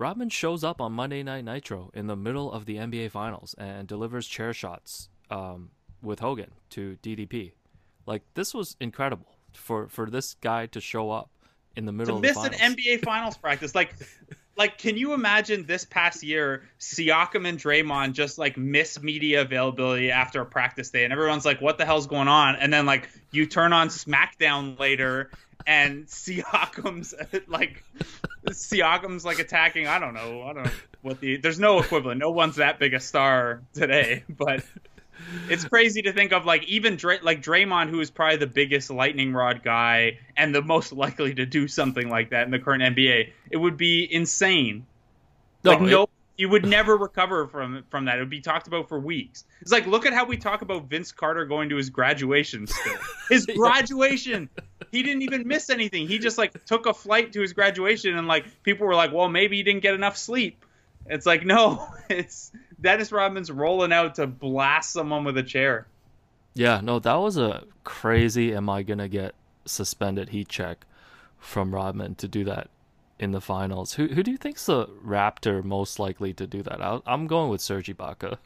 Rodman 0.00 0.30
shows 0.30 0.64
up 0.64 0.80
on 0.80 0.92
Monday 0.92 1.22
Night 1.22 1.44
Nitro 1.44 1.90
in 1.92 2.06
the 2.06 2.16
middle 2.16 2.50
of 2.50 2.64
the 2.64 2.76
NBA 2.76 3.10
Finals 3.10 3.54
and 3.58 3.86
delivers 3.86 4.26
chair 4.26 4.54
shots 4.54 5.10
um, 5.30 5.72
with 6.02 6.20
Hogan 6.20 6.52
to 6.70 6.96
DDP. 7.02 7.52
Like 8.06 8.22
this 8.32 8.54
was 8.54 8.76
incredible 8.80 9.26
for 9.52 9.88
for 9.88 10.08
this 10.08 10.36
guy 10.40 10.64
to 10.66 10.80
show 10.80 11.10
up 11.10 11.28
in 11.76 11.84
the 11.84 11.92
middle 11.92 12.18
to 12.18 12.28
of 12.28 12.34
miss 12.34 12.42
an 12.42 12.74
NBA 12.74 13.04
Finals 13.04 13.36
practice. 13.42 13.74
Like 13.74 13.94
like, 14.56 14.78
can 14.78 14.96
you 14.96 15.12
imagine 15.12 15.66
this 15.66 15.84
past 15.84 16.22
year, 16.22 16.64
Siakam 16.78 17.46
and 17.46 17.58
Draymond 17.58 18.14
just 18.14 18.38
like 18.38 18.56
miss 18.56 19.02
media 19.02 19.42
availability 19.42 20.10
after 20.10 20.40
a 20.40 20.46
practice 20.46 20.90
day, 20.90 21.04
and 21.04 21.12
everyone's 21.12 21.44
like, 21.44 21.60
"What 21.60 21.76
the 21.76 21.84
hell's 21.84 22.06
going 22.06 22.28
on?" 22.28 22.56
And 22.56 22.72
then 22.72 22.86
like 22.86 23.10
you 23.32 23.44
turn 23.44 23.74
on 23.74 23.88
SmackDown 23.88 24.78
later, 24.78 25.30
and 25.66 26.06
Siakam's 26.06 27.14
like 27.48 27.82
Siakam's 28.48 29.24
like 29.24 29.38
attacking. 29.38 29.86
I 29.86 29.98
don't 29.98 30.14
know. 30.14 30.42
I 30.42 30.52
don't 30.52 30.64
know 30.64 30.70
what 31.02 31.20
the. 31.20 31.36
There's 31.36 31.58
no 31.58 31.80
equivalent. 31.80 32.20
No 32.20 32.30
one's 32.30 32.56
that 32.56 32.78
big 32.78 32.94
a 32.94 33.00
star 33.00 33.62
today, 33.72 34.24
but 34.28 34.64
it's 35.48 35.64
crazy 35.64 36.02
to 36.02 36.12
think 36.12 36.32
of 36.32 36.44
like 36.44 36.64
even 36.64 36.96
Dray, 36.96 37.18
like 37.22 37.42
Draymond, 37.42 37.90
who 37.90 38.00
is 38.00 38.10
probably 38.10 38.36
the 38.36 38.46
biggest 38.46 38.90
lightning 38.90 39.32
rod 39.32 39.62
guy 39.62 40.18
and 40.36 40.54
the 40.54 40.62
most 40.62 40.92
likely 40.92 41.34
to 41.34 41.46
do 41.46 41.68
something 41.68 42.08
like 42.08 42.30
that 42.30 42.44
in 42.44 42.50
the 42.50 42.58
current 42.58 42.82
NBA. 42.82 43.32
It 43.50 43.56
would 43.56 43.76
be 43.76 44.08
insane. 44.10 44.86
No, 45.62 45.72
like 45.72 45.80
no, 45.82 46.08
you 46.40 46.48
would 46.48 46.64
never 46.64 46.96
recover 46.96 47.46
from 47.46 47.84
from 47.90 48.06
that. 48.06 48.16
It 48.16 48.20
would 48.20 48.30
be 48.30 48.40
talked 48.40 48.66
about 48.66 48.88
for 48.88 48.98
weeks. 48.98 49.44
It's 49.60 49.72
like 49.72 49.86
look 49.86 50.06
at 50.06 50.14
how 50.14 50.24
we 50.24 50.38
talk 50.38 50.62
about 50.62 50.88
Vince 50.88 51.12
Carter 51.12 51.44
going 51.44 51.68
to 51.68 51.76
his 51.76 51.90
graduation. 51.90 52.66
Still, 52.66 52.96
his 53.28 53.44
graduation. 53.46 54.48
He 54.90 55.02
didn't 55.02 55.22
even 55.22 55.46
miss 55.46 55.70
anything. 55.70 56.08
He 56.08 56.18
just 56.18 56.38
like 56.38 56.64
took 56.64 56.86
a 56.86 56.94
flight 56.94 57.32
to 57.34 57.40
his 57.40 57.52
graduation, 57.52 58.16
and 58.16 58.26
like 58.26 58.62
people 58.62 58.86
were 58.86 58.94
like, 58.94 59.12
"Well, 59.12 59.28
maybe 59.28 59.56
he 59.56 59.62
didn't 59.62 59.82
get 59.82 59.94
enough 59.94 60.16
sleep." 60.16 60.64
It's 61.06 61.26
like 61.26 61.44
no, 61.44 61.88
it's 62.08 62.52
Dennis 62.80 63.12
Rodman's 63.12 63.50
rolling 63.50 63.92
out 63.92 64.16
to 64.16 64.26
blast 64.26 64.92
someone 64.92 65.24
with 65.24 65.36
a 65.38 65.42
chair. 65.42 65.86
Yeah, 66.54 66.80
no, 66.82 66.98
that 66.98 67.14
was 67.14 67.36
a 67.36 67.64
crazy. 67.84 68.54
Am 68.54 68.68
I 68.68 68.82
gonna 68.82 69.08
get 69.08 69.34
suspended 69.64 70.30
heat 70.30 70.48
check 70.48 70.84
from 71.38 71.74
Rodman 71.74 72.16
to 72.16 72.28
do 72.28 72.44
that 72.44 72.68
in 73.18 73.30
the 73.30 73.40
finals? 73.40 73.94
Who 73.94 74.08
who 74.08 74.22
do 74.22 74.30
you 74.30 74.38
think's 74.38 74.66
the 74.66 74.86
Raptor 74.86 75.62
most 75.62 75.98
likely 75.98 76.32
to 76.34 76.46
do 76.46 76.62
that? 76.64 76.82
i 76.82 77.00
am 77.06 77.26
going 77.26 77.50
with 77.50 77.60
Serge 77.60 77.86
Ibaka. 77.86 78.38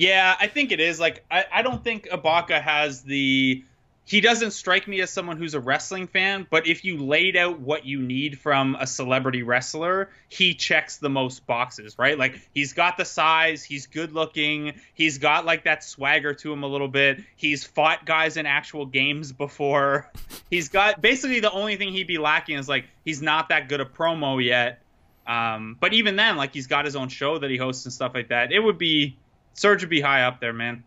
Yeah, 0.00 0.34
I 0.40 0.46
think 0.46 0.72
it 0.72 0.80
is. 0.80 0.98
Like, 0.98 1.24
I, 1.30 1.44
I 1.52 1.60
don't 1.60 1.84
think 1.84 2.08
Ibaka 2.08 2.62
has 2.62 3.02
the 3.02 3.62
he 4.10 4.20
doesn't 4.20 4.50
strike 4.50 4.88
me 4.88 5.00
as 5.02 5.10
someone 5.10 5.36
who's 5.36 5.54
a 5.54 5.60
wrestling 5.60 6.08
fan, 6.08 6.44
but 6.50 6.66
if 6.66 6.84
you 6.84 6.98
laid 6.98 7.36
out 7.36 7.60
what 7.60 7.86
you 7.86 8.02
need 8.02 8.40
from 8.40 8.76
a 8.80 8.84
celebrity 8.84 9.44
wrestler, 9.44 10.10
he 10.28 10.52
checks 10.52 10.96
the 10.96 11.08
most 11.08 11.46
boxes, 11.46 11.96
right? 11.96 12.18
Like 12.18 12.40
he's 12.52 12.72
got 12.72 12.96
the 12.96 13.04
size, 13.04 13.62
he's 13.62 13.86
good 13.86 14.10
looking, 14.10 14.72
he's 14.94 15.18
got 15.18 15.44
like 15.44 15.62
that 15.62 15.84
swagger 15.84 16.34
to 16.34 16.52
him 16.52 16.64
a 16.64 16.66
little 16.66 16.88
bit. 16.88 17.22
He's 17.36 17.62
fought 17.62 18.04
guys 18.04 18.36
in 18.36 18.46
actual 18.46 18.84
games 18.84 19.30
before. 19.30 20.10
He's 20.50 20.68
got 20.68 21.00
basically 21.00 21.38
the 21.38 21.52
only 21.52 21.76
thing 21.76 21.92
he'd 21.92 22.08
be 22.08 22.18
lacking 22.18 22.58
is 22.58 22.68
like 22.68 22.86
he's 23.04 23.22
not 23.22 23.50
that 23.50 23.68
good 23.68 23.80
a 23.80 23.84
promo 23.84 24.44
yet. 24.44 24.82
Um, 25.24 25.76
but 25.78 25.92
even 25.92 26.16
then, 26.16 26.36
like 26.36 26.52
he's 26.52 26.66
got 26.66 26.84
his 26.84 26.96
own 26.96 27.08
show 27.08 27.38
that 27.38 27.48
he 27.48 27.56
hosts 27.56 27.84
and 27.84 27.94
stuff 27.94 28.10
like 28.16 28.30
that. 28.30 28.50
It 28.50 28.58
would 28.58 28.76
be 28.76 29.16
Serge 29.54 29.82
would 29.82 29.90
be 29.90 30.00
high 30.00 30.24
up 30.24 30.40
there, 30.40 30.52
man. 30.52 30.82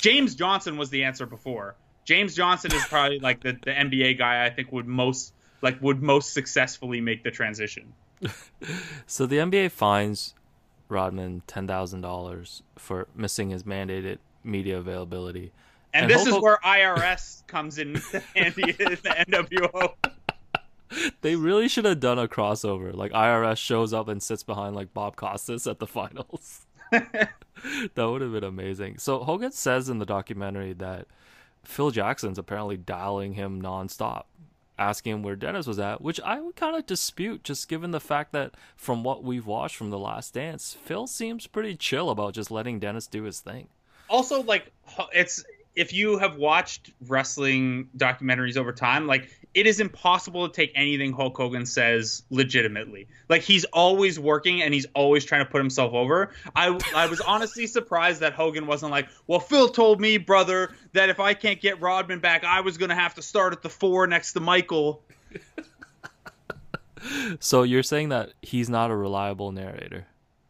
James 0.00 0.34
Johnson 0.34 0.76
was 0.76 0.90
the 0.90 1.04
answer 1.04 1.26
before 1.26 1.76
James 2.06 2.34
Johnson 2.34 2.72
is 2.72 2.84
probably 2.84 3.18
like 3.18 3.42
the, 3.42 3.52
the 3.52 3.72
NBA 3.72 4.16
guy 4.16 4.46
I 4.46 4.50
think 4.50 4.72
would 4.72 4.86
most 4.86 5.34
like 5.60 5.82
would 5.82 6.02
most 6.02 6.32
successfully 6.32 7.00
make 7.00 7.24
the 7.24 7.30
transition. 7.30 7.92
so 9.06 9.26
the 9.26 9.36
NBA 9.36 9.72
fines 9.72 10.34
Rodman 10.88 11.42
ten 11.46 11.66
thousand 11.66 12.00
dollars 12.00 12.62
for 12.76 13.08
missing 13.14 13.50
his 13.50 13.64
mandated 13.64 14.18
media 14.44 14.78
availability. 14.78 15.52
And, 15.92 16.04
and 16.04 16.10
this 16.10 16.24
Hulk 16.24 16.38
is 16.38 16.42
where 16.42 16.58
IRS 16.64 17.46
comes 17.48 17.78
in 17.78 17.96
handy 18.34 18.62
in 18.62 18.90
the 18.90 19.24
NWO. 19.28 19.94
They 21.20 21.34
really 21.34 21.66
should 21.66 21.84
have 21.84 21.98
done 21.98 22.16
a 22.16 22.28
crossover. 22.28 22.94
Like 22.94 23.10
IRS 23.10 23.58
shows 23.58 23.92
up 23.92 24.06
and 24.06 24.22
sits 24.22 24.44
behind 24.44 24.76
like 24.76 24.94
Bob 24.94 25.16
Costas 25.16 25.66
at 25.66 25.80
the 25.80 25.86
finals. 25.86 26.64
that 26.92 27.30
would 27.96 28.22
have 28.22 28.30
been 28.30 28.44
amazing. 28.44 28.98
So 28.98 29.24
Hogan 29.24 29.50
says 29.50 29.88
in 29.88 29.98
the 29.98 30.06
documentary 30.06 30.74
that 30.74 31.08
Phil 31.66 31.90
Jackson's 31.90 32.38
apparently 32.38 32.76
dialing 32.76 33.34
him 33.34 33.60
nonstop, 33.60 34.24
asking 34.78 35.14
him 35.14 35.22
where 35.22 35.36
Dennis 35.36 35.66
was 35.66 35.78
at, 35.78 36.00
which 36.00 36.20
I 36.20 36.40
would 36.40 36.56
kind 36.56 36.76
of 36.76 36.86
dispute, 36.86 37.44
just 37.44 37.68
given 37.68 37.90
the 37.90 38.00
fact 38.00 38.32
that 38.32 38.54
from 38.76 39.02
what 39.04 39.24
we've 39.24 39.46
watched 39.46 39.76
from 39.76 39.90
The 39.90 39.98
Last 39.98 40.34
Dance, 40.34 40.76
Phil 40.84 41.06
seems 41.06 41.46
pretty 41.46 41.76
chill 41.76 42.10
about 42.10 42.34
just 42.34 42.50
letting 42.50 42.78
Dennis 42.78 43.06
do 43.06 43.24
his 43.24 43.40
thing. 43.40 43.68
Also, 44.08 44.42
like, 44.42 44.72
it's 45.12 45.44
if 45.74 45.92
you 45.92 46.18
have 46.18 46.36
watched 46.36 46.92
wrestling 47.06 47.88
documentaries 47.96 48.56
over 48.56 48.72
time, 48.72 49.06
like 49.06 49.28
it 49.56 49.66
is 49.66 49.80
impossible 49.80 50.46
to 50.46 50.54
take 50.54 50.70
anything 50.74 51.14
Hulk 51.14 51.34
Hogan 51.34 51.64
says 51.64 52.22
legitimately. 52.28 53.08
Like 53.30 53.40
he's 53.40 53.64
always 53.64 54.20
working 54.20 54.60
and 54.60 54.74
he's 54.74 54.84
always 54.94 55.24
trying 55.24 55.46
to 55.46 55.50
put 55.50 55.58
himself 55.58 55.94
over. 55.94 56.30
I 56.54 56.78
I 56.94 57.06
was 57.06 57.22
honestly 57.22 57.66
surprised 57.66 58.20
that 58.20 58.34
Hogan 58.34 58.66
wasn't 58.66 58.92
like, 58.92 59.08
"Well, 59.26 59.40
Phil 59.40 59.70
told 59.70 59.98
me, 59.98 60.18
brother, 60.18 60.74
that 60.92 61.08
if 61.08 61.20
I 61.20 61.32
can't 61.32 61.58
get 61.58 61.80
Rodman 61.80 62.20
back, 62.20 62.44
I 62.44 62.60
was 62.60 62.76
going 62.76 62.90
to 62.90 62.94
have 62.94 63.14
to 63.14 63.22
start 63.22 63.54
at 63.54 63.62
the 63.62 63.70
4 63.70 64.06
next 64.06 64.34
to 64.34 64.40
Michael." 64.40 65.02
so 67.40 67.62
you're 67.62 67.82
saying 67.82 68.10
that 68.10 68.34
he's 68.42 68.68
not 68.68 68.90
a 68.90 68.96
reliable 68.96 69.52
narrator? 69.52 70.06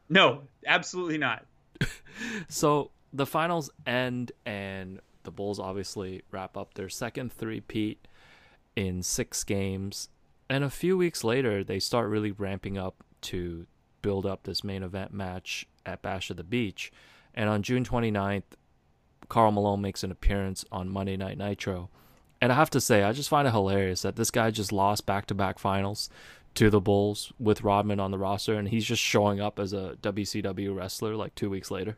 No, 0.09 0.43
absolutely 0.67 1.19
not. 1.19 1.47
so 2.49 2.91
the 3.13 3.27
finals 3.27 3.71
end 3.87 4.33
and 4.45 5.01
the 5.23 5.31
Bulls 5.31 5.61
obviously 5.61 6.23
wrap 6.33 6.57
up 6.57 6.75
their 6.75 6.89
second 6.89 7.33
three-peat 7.33 8.07
in 8.77 9.03
six 9.03 9.43
games. 9.43 10.09
And 10.49 10.63
a 10.63 10.71
few 10.71 10.97
weeks 10.97 11.25
later, 11.25 11.65
they 11.65 11.81
start 11.81 12.09
really 12.09 12.31
ramping 12.31 12.79
up 12.79 13.03
to 13.23 13.67
build 14.03 14.27
up 14.27 14.45
this 14.45 14.63
main 14.63 14.85
event 14.85 15.13
match 15.13 15.67
at 15.85 16.03
Bash 16.03 16.31
at 16.31 16.37
the 16.37 16.45
Beach. 16.45 16.93
And 17.35 17.49
on 17.49 17.63
June 17.63 17.85
29th, 17.85 18.45
Karl 19.29 19.51
Malone 19.51 19.81
makes 19.81 20.05
an 20.05 20.13
appearance 20.13 20.65
on 20.71 20.89
Monday 20.89 21.17
Night 21.17 21.39
Nitro. 21.39 21.89
And 22.41 22.53
I 22.53 22.55
have 22.55 22.71
to 22.71 22.81
say, 22.81 23.03
I 23.03 23.13
just 23.13 23.29
find 23.29 23.49
it 23.49 23.53
hilarious 23.53 24.03
that 24.03 24.17
this 24.17 24.31
guy 24.31 24.51
just 24.51 24.71
lost 24.71 25.07
back 25.07 25.27
to 25.27 25.35
back 25.35 25.59
finals 25.59 26.11
to 26.55 26.71
the 26.71 26.81
Bulls 26.81 27.33
with 27.39 27.63
Rodman 27.63 28.01
on 28.01 28.11
the 28.11 28.19
roster, 28.19 28.55
and 28.55 28.69
he's 28.69 28.85
just 28.85 29.03
showing 29.03 29.41
up 29.41 29.59
as 29.59 29.73
a 29.73 29.97
WCW 30.03 30.75
wrestler 30.75 31.15
like 31.15 31.35
two 31.35 31.51
weeks 31.51 31.71
later. 31.71 31.97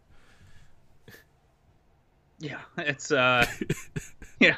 Yeah, 2.40 2.60
it's 2.76 3.10
uh, 3.10 3.46
yeah. 4.40 4.56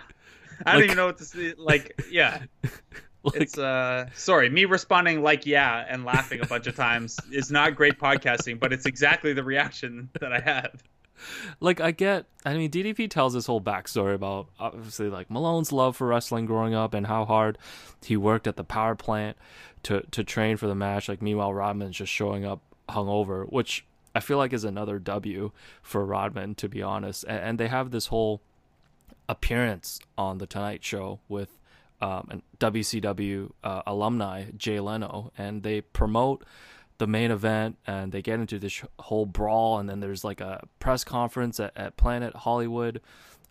I 0.67 0.73
don't 0.73 0.85
even 0.85 0.97
know 0.97 1.07
what 1.07 1.19
to 1.19 1.25
say. 1.25 1.55
Like, 1.57 2.03
yeah. 2.11 2.43
Like, 3.23 3.43
it's 3.43 3.59
uh 3.59 4.07
sorry 4.15 4.49
me 4.49 4.65
responding 4.65 5.23
like 5.23 5.45
yeah 5.45 5.85
and 5.87 6.07
laughing 6.07 6.41
a 6.41 6.47
bunch 6.47 6.67
of 6.67 6.75
times 6.75 7.19
is 7.31 7.51
not 7.51 7.77
great 7.77 7.99
podcasting 7.99 8.59
but 8.59 8.73
it's 8.73 8.87
exactly 8.87 9.35
the 9.35 9.45
reaction 9.45 10.09
that 10.21 10.33
i 10.33 10.41
have 10.41 10.83
like 11.61 11.83
i 11.83 11.91
get 11.91 12.25
i 12.47 12.55
mean 12.55 12.71
ddp 12.71 13.11
tells 13.11 13.35
this 13.35 13.45
whole 13.45 13.61
backstory 13.61 14.15
about 14.15 14.49
obviously 14.59 15.11
like 15.11 15.31
malone's 15.31 15.71
love 15.71 15.97
for 15.97 16.07
wrestling 16.07 16.47
growing 16.47 16.73
up 16.73 16.95
and 16.95 17.09
how 17.09 17.27
hard 17.27 17.59
he 18.03 18.17
worked 18.17 18.47
at 18.47 18.57
the 18.57 18.65
power 18.65 18.95
plant 18.95 19.37
to 19.83 20.01
to 20.11 20.25
train 20.25 20.57
for 20.57 20.67
the 20.67 20.75
match 20.75 21.07
like 21.07 21.21
meanwhile 21.21 21.53
rodman's 21.53 21.97
just 21.97 22.11
showing 22.11 22.47
up 22.47 22.63
hungover 22.89 23.45
which 23.53 23.85
i 24.15 24.21
feel 24.21 24.39
like 24.39 24.55
is 24.55 24.65
another 24.65 24.99
w 24.99 25.53
for 25.83 26.07
rodman 26.07 26.55
to 26.55 26.71
be 26.71 26.81
honest 26.81 27.25
and, 27.25 27.39
and 27.39 27.61
they 27.61 27.69
have 27.69 27.91
this 27.91 28.07
whole 28.07 28.41
appearance 29.31 30.01
on 30.19 30.39
the 30.39 30.47
Tonight 30.47 30.83
Show 30.85 31.21
with 31.29 31.57
um, 32.01 32.43
WCW 32.59 33.53
uh, 33.63 33.83
alumni 33.87 34.47
Jay 34.57 34.81
Leno, 34.81 35.31
and 35.39 35.63
they 35.63 35.83
promote 35.83 36.45
the 36.99 37.07
main 37.07 37.31
event 37.31 37.79
and 37.87 38.13
they 38.13 38.21
get 38.21 38.41
into 38.41 38.59
this 38.59 38.83
whole 38.99 39.27
brawl, 39.27 39.79
and 39.79 39.89
then 39.89 40.01
there's 40.01 40.25
like 40.25 40.41
a 40.41 40.67
press 40.81 41.05
conference 41.05 41.61
at, 41.61 41.73
at 41.77 41.97
Planet 41.97 42.35
Hollywood. 42.35 43.01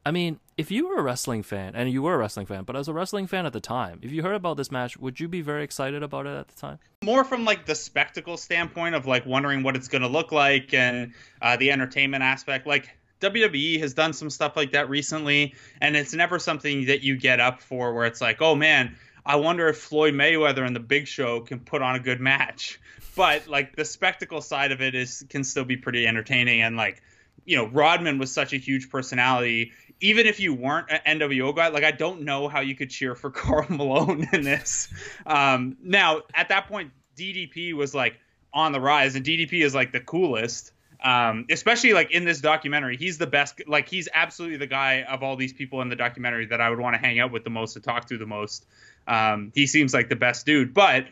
I 0.06 0.12
mean, 0.12 0.40
if 0.58 0.70
you 0.70 0.90
were 0.90 0.98
a 0.98 1.02
wrestling 1.02 1.44
fan, 1.44 1.76
and 1.76 1.92
you 1.92 2.02
were 2.02 2.16
a 2.16 2.18
wrestling 2.18 2.46
fan, 2.46 2.64
but 2.64 2.76
as 2.76 2.88
a 2.88 2.94
wrestling 2.94 3.28
fan 3.28 3.46
at 3.46 3.54
the 3.54 3.60
time, 3.62 4.00
if 4.02 4.12
you 4.12 4.22
heard 4.22 4.36
about 4.36 4.58
this 4.58 4.72
match, 4.72 4.98
would 4.98 5.20
you 5.20 5.28
be 5.28 5.42
very 5.42 5.64
excited 5.64 6.04
about 6.04 6.26
it 6.26 6.38
at 6.38 6.48
the 6.50 6.60
time? 6.60 6.80
More 7.04 7.24
from 7.24 7.46
like 7.46 7.66
the 7.66 7.76
spectacle 7.76 8.36
standpoint 8.36 8.96
of 8.96 9.06
like 9.06 9.26
wondering 9.26 9.64
what 9.64 9.76
it's 9.76 9.88
going 9.88 10.02
to 10.02 10.08
look 10.08 10.32
like 10.32 10.74
and 10.74 11.14
uh, 11.42 11.56
the 11.58 11.72
entertainment 11.72 12.24
aspect. 12.24 12.68
Like 12.68 12.99
WWE 13.22 13.80
has 13.80 13.94
done 13.94 14.14
some 14.14 14.30
stuff 14.30 14.56
like 14.56 14.72
that 14.72 14.90
recently, 14.90 15.56
and 15.82 15.96
it's 15.96 16.14
never 16.14 16.40
something 16.40 16.86
that 16.86 17.02
you 17.02 17.18
get 17.18 17.40
up 17.40 17.62
for 17.62 17.94
where 17.94 18.06
it's 18.06 18.22
like, 18.22 18.42
oh 18.42 18.56
man, 18.56 18.96
I 19.26 19.36
wonder 19.36 19.68
if 19.68 19.78
Floyd 19.78 20.14
Mayweather 20.14 20.66
and 20.66 20.76
the 20.76 20.80
Big 20.80 21.08
Show 21.08 21.42
can 21.42 21.60
put 21.60 21.82
on 21.82 21.96
a 21.96 22.00
good 22.00 22.20
match. 22.20 22.80
But 23.16 23.48
like 23.48 23.76
the 23.76 23.84
spectacle 23.84 24.40
side 24.40 24.72
of 24.72 24.82
it 24.82 24.96
is 24.96 25.26
can 25.30 25.44
still 25.44 25.66
be 25.66 25.76
pretty 25.76 26.08
entertaining, 26.08 26.62
and 26.62 26.78
like 26.78 27.02
you 27.44 27.58
know, 27.58 27.66
Rodman 27.66 28.18
was 28.18 28.32
such 28.32 28.54
a 28.54 28.58
huge 28.58 28.90
personality. 28.90 29.74
Even 30.00 30.26
if 30.26 30.40
you 30.40 30.54
weren't 30.54 30.90
an 30.90 31.20
NWO 31.20 31.54
guy, 31.54 31.68
like 31.68 31.84
I 31.84 31.92
don't 31.92 32.22
know 32.22 32.48
how 32.48 32.62
you 32.62 32.76
could 32.76 32.90
cheer 32.90 33.16
for 33.16 33.30
Karl 33.32 33.66
Malone 33.68 34.30
in 34.32 34.44
this. 34.44 34.88
Um, 35.26 35.76
now 35.84 36.22
at 36.34 36.48
that 36.50 36.70
point, 36.70 36.92
DDP 37.18 37.74
was 37.74 37.94
like 37.94 38.18
on 38.54 38.72
the 38.72 38.80
rise, 38.80 39.16
and 39.16 39.26
DDP 39.26 39.66
is 39.66 39.76
like 39.76 39.92
the 39.92 40.00
coolest 40.00 40.72
um, 41.04 41.46
especially 41.50 41.94
like 41.94 42.12
in 42.12 42.26
this 42.26 42.42
documentary 42.42 42.98
he's 42.98 43.18
the 43.18 43.28
best 43.28 43.62
like 43.68 43.88
he's 43.88 44.08
absolutely 44.14 44.58
the 44.58 44.68
guy 44.68 45.04
of 45.04 45.24
all 45.24 45.36
these 45.36 45.54
people 45.54 45.82
in 45.82 45.90
the 45.90 45.96
documentary 45.96 46.46
that 46.46 46.60
i 46.62 46.70
would 46.70 46.80
want 46.80 46.94
to 46.94 47.00
hang 47.00 47.20
out 47.20 47.32
with 47.32 47.44
the 47.44 47.50
most 47.50 47.74
to 47.74 47.80
talk 47.80 48.06
to 48.06 48.18
the 48.18 48.26
most 48.26 48.66
um, 49.08 49.52
he 49.56 49.66
seems 49.66 49.94
like 49.94 50.10
the 50.10 50.16
best 50.16 50.46
dude 50.46 50.74
but 50.74 51.06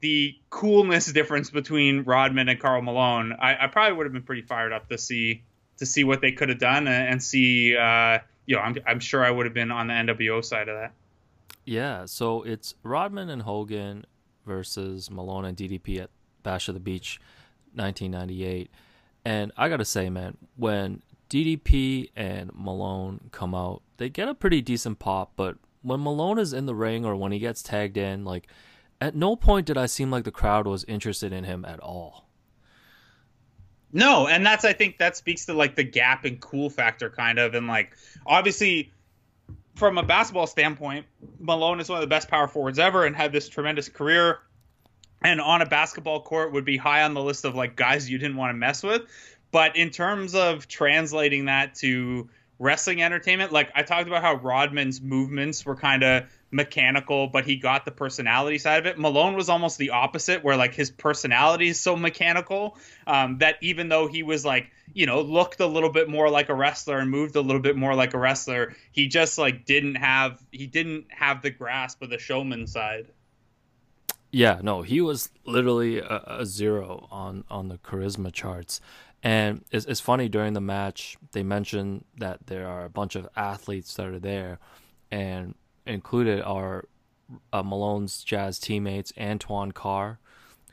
the 0.00 0.34
coolness 0.48 1.12
difference 1.12 1.50
between 1.50 2.02
Rodman 2.04 2.48
and 2.48 2.58
Karl 2.58 2.82
Malone, 2.82 3.34
I, 3.38 3.64
I, 3.64 3.66
probably 3.66 3.96
would 3.96 4.06
have 4.06 4.12
been 4.12 4.22
pretty 4.22 4.42
fired 4.42 4.72
up 4.72 4.88
to 4.88 4.98
see 4.98 5.42
to 5.76 5.86
see 5.86 6.04
what 6.04 6.20
they 6.20 6.32
could 6.32 6.48
have 6.48 6.58
done 6.58 6.88
and, 6.88 7.22
see. 7.22 7.76
Uh, 7.76 8.18
you 8.46 8.56
know, 8.56 8.62
I'm 8.62 8.76
I'm 8.86 9.00
sure 9.00 9.24
I 9.24 9.30
would 9.30 9.46
have 9.46 9.54
been 9.54 9.70
on 9.70 9.86
the 9.86 9.94
NWO 9.94 10.44
side 10.44 10.68
of 10.68 10.76
that. 10.78 10.92
Yeah, 11.64 12.06
so 12.06 12.42
it's 12.42 12.74
Rodman 12.82 13.28
and 13.30 13.42
Hogan 13.42 14.04
versus 14.46 15.10
Malone 15.10 15.44
and 15.44 15.56
DDP 15.56 16.00
at 16.00 16.10
Bash 16.42 16.68
at 16.68 16.74
the 16.74 16.80
Beach, 16.80 17.20
1998, 17.74 18.70
and 19.24 19.52
I 19.56 19.68
gotta 19.68 19.84
say, 19.84 20.10
man, 20.10 20.36
when 20.56 21.02
DDP 21.28 22.10
and 22.16 22.50
Malone 22.54 23.30
come 23.30 23.54
out, 23.54 23.82
they 23.96 24.08
get 24.08 24.28
a 24.28 24.34
pretty 24.34 24.60
decent 24.60 24.98
pop, 24.98 25.32
but 25.36 25.56
when 25.82 26.02
Malone 26.02 26.38
is 26.38 26.52
in 26.52 26.66
the 26.66 26.74
ring 26.74 27.04
or 27.04 27.16
when 27.16 27.32
he 27.32 27.38
gets 27.38 27.62
tagged 27.62 27.96
in, 27.96 28.24
like 28.24 28.48
at 29.00 29.14
no 29.14 29.36
point 29.36 29.66
did 29.66 29.78
I 29.78 29.86
seem 29.86 30.10
like 30.10 30.24
the 30.24 30.30
crowd 30.30 30.66
was 30.66 30.84
interested 30.84 31.32
in 31.32 31.44
him 31.44 31.64
at 31.64 31.80
all. 31.80 32.28
No, 33.92 34.28
and 34.28 34.44
that's 34.44 34.64
I 34.64 34.72
think 34.72 34.98
that 34.98 35.16
speaks 35.16 35.46
to 35.46 35.54
like 35.54 35.74
the 35.74 35.84
gap 35.84 36.24
and 36.24 36.40
cool 36.40 36.70
factor 36.70 37.10
kind 37.10 37.38
of 37.38 37.54
and 37.54 37.66
like 37.66 37.96
obviously 38.26 38.92
from 39.74 39.98
a 39.98 40.02
basketball 40.02 40.46
standpoint, 40.46 41.06
Malone 41.38 41.80
is 41.80 41.88
one 41.88 41.96
of 41.96 42.02
the 42.02 42.08
best 42.08 42.28
power 42.28 42.46
forwards 42.46 42.78
ever 42.78 43.06
and 43.06 43.16
had 43.16 43.32
this 43.32 43.48
tremendous 43.48 43.88
career 43.88 44.40
and 45.22 45.40
on 45.40 45.62
a 45.62 45.66
basketball 45.66 46.22
court 46.22 46.52
would 46.52 46.64
be 46.64 46.76
high 46.76 47.02
on 47.02 47.14
the 47.14 47.22
list 47.22 47.44
of 47.44 47.54
like 47.54 47.76
guys 47.76 48.08
you 48.08 48.18
didn't 48.18 48.36
want 48.36 48.50
to 48.50 48.54
mess 48.54 48.82
with. 48.82 49.02
But 49.52 49.76
in 49.76 49.90
terms 49.90 50.34
of 50.34 50.68
translating 50.68 51.46
that 51.46 51.74
to 51.76 52.28
wrestling 52.60 53.02
entertainment. 53.02 53.50
Like 53.50 53.72
I 53.74 53.82
talked 53.82 54.06
about 54.06 54.22
how 54.22 54.34
Rodman's 54.34 55.00
movements 55.00 55.64
were 55.64 55.74
kind 55.74 56.04
of 56.04 56.24
mechanical, 56.50 57.26
but 57.26 57.46
he 57.46 57.56
got 57.56 57.86
the 57.86 57.90
personality 57.90 58.58
side 58.58 58.80
of 58.80 58.86
it. 58.86 58.98
Malone 58.98 59.34
was 59.34 59.48
almost 59.48 59.78
the 59.78 59.90
opposite, 59.90 60.44
where 60.44 60.56
like 60.56 60.74
his 60.74 60.90
personality 60.90 61.68
is 61.68 61.80
so 61.80 61.96
mechanical 61.96 62.76
um, 63.06 63.38
that 63.38 63.56
even 63.62 63.88
though 63.88 64.06
he 64.08 64.22
was 64.22 64.44
like, 64.44 64.70
you 64.92 65.06
know, 65.06 65.22
looked 65.22 65.60
a 65.60 65.66
little 65.66 65.90
bit 65.90 66.08
more 66.08 66.28
like 66.28 66.50
a 66.50 66.54
wrestler 66.54 66.98
and 66.98 67.10
moved 67.10 67.34
a 67.34 67.40
little 67.40 67.62
bit 67.62 67.76
more 67.76 67.94
like 67.94 68.12
a 68.12 68.18
wrestler, 68.18 68.76
he 68.92 69.08
just 69.08 69.38
like 69.38 69.64
didn't 69.64 69.94
have 69.94 70.38
he 70.52 70.66
didn't 70.66 71.06
have 71.08 71.40
the 71.40 71.50
grasp 71.50 72.02
of 72.02 72.10
the 72.10 72.18
showman 72.18 72.66
side. 72.66 73.08
Yeah, 74.32 74.60
no, 74.62 74.82
he 74.82 75.00
was 75.00 75.30
literally 75.44 75.98
a, 75.98 76.22
a 76.26 76.46
zero 76.46 77.08
on 77.10 77.44
on 77.50 77.68
the 77.68 77.78
charisma 77.78 78.32
charts. 78.32 78.80
And 79.22 79.64
it's, 79.70 79.84
it's 79.84 80.00
funny 80.00 80.28
during 80.28 80.54
the 80.54 80.60
match, 80.60 81.18
they 81.32 81.42
mentioned 81.42 82.04
that 82.16 82.46
there 82.46 82.66
are 82.66 82.84
a 82.84 82.90
bunch 82.90 83.16
of 83.16 83.28
athletes 83.36 83.94
that 83.94 84.06
are 84.06 84.18
there, 84.18 84.58
and 85.10 85.54
included 85.86 86.40
are 86.42 86.86
uh, 87.52 87.62
Malone's 87.62 88.24
Jazz 88.24 88.58
teammates, 88.58 89.12
Antoine 89.18 89.72
Carr, 89.72 90.18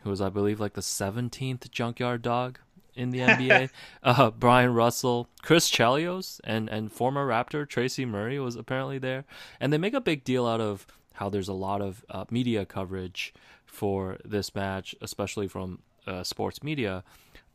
who 0.02 0.10
was, 0.10 0.22
I 0.22 0.30
believe, 0.30 0.60
like 0.60 0.74
the 0.74 0.82
17th 0.82 1.70
junkyard 1.72 2.22
dog 2.22 2.60
in 2.96 3.12
the 3.12 3.20
NBA, 3.20 3.70
uh, 4.04 4.32
Bryon 4.32 4.74
Russell, 4.74 5.28
Chris 5.42 5.70
Chelios, 5.70 6.40
and, 6.44 6.70
and 6.70 6.92
former 6.92 7.28
Raptor 7.28 7.68
Tracy 7.68 8.06
Murray 8.06 8.40
was 8.40 8.56
apparently 8.56 8.98
there. 8.98 9.26
And 9.60 9.72
they 9.72 9.78
make 9.78 9.94
a 9.94 10.02
big 10.02 10.24
deal 10.24 10.46
out 10.48 10.62
of 10.62 10.88
how 11.18 11.30
there's 11.30 11.48
a 11.48 11.54
lot 11.54 11.82
of 11.82 12.06
uh, 12.10 12.26
media 12.30 12.66
coverage 12.66 13.34
for 13.66 14.18
this 14.24 14.54
match, 14.54 14.96
especially 15.02 15.48
from 15.48 15.80
uh, 16.06 16.24
sports 16.24 16.64
media. 16.64 17.04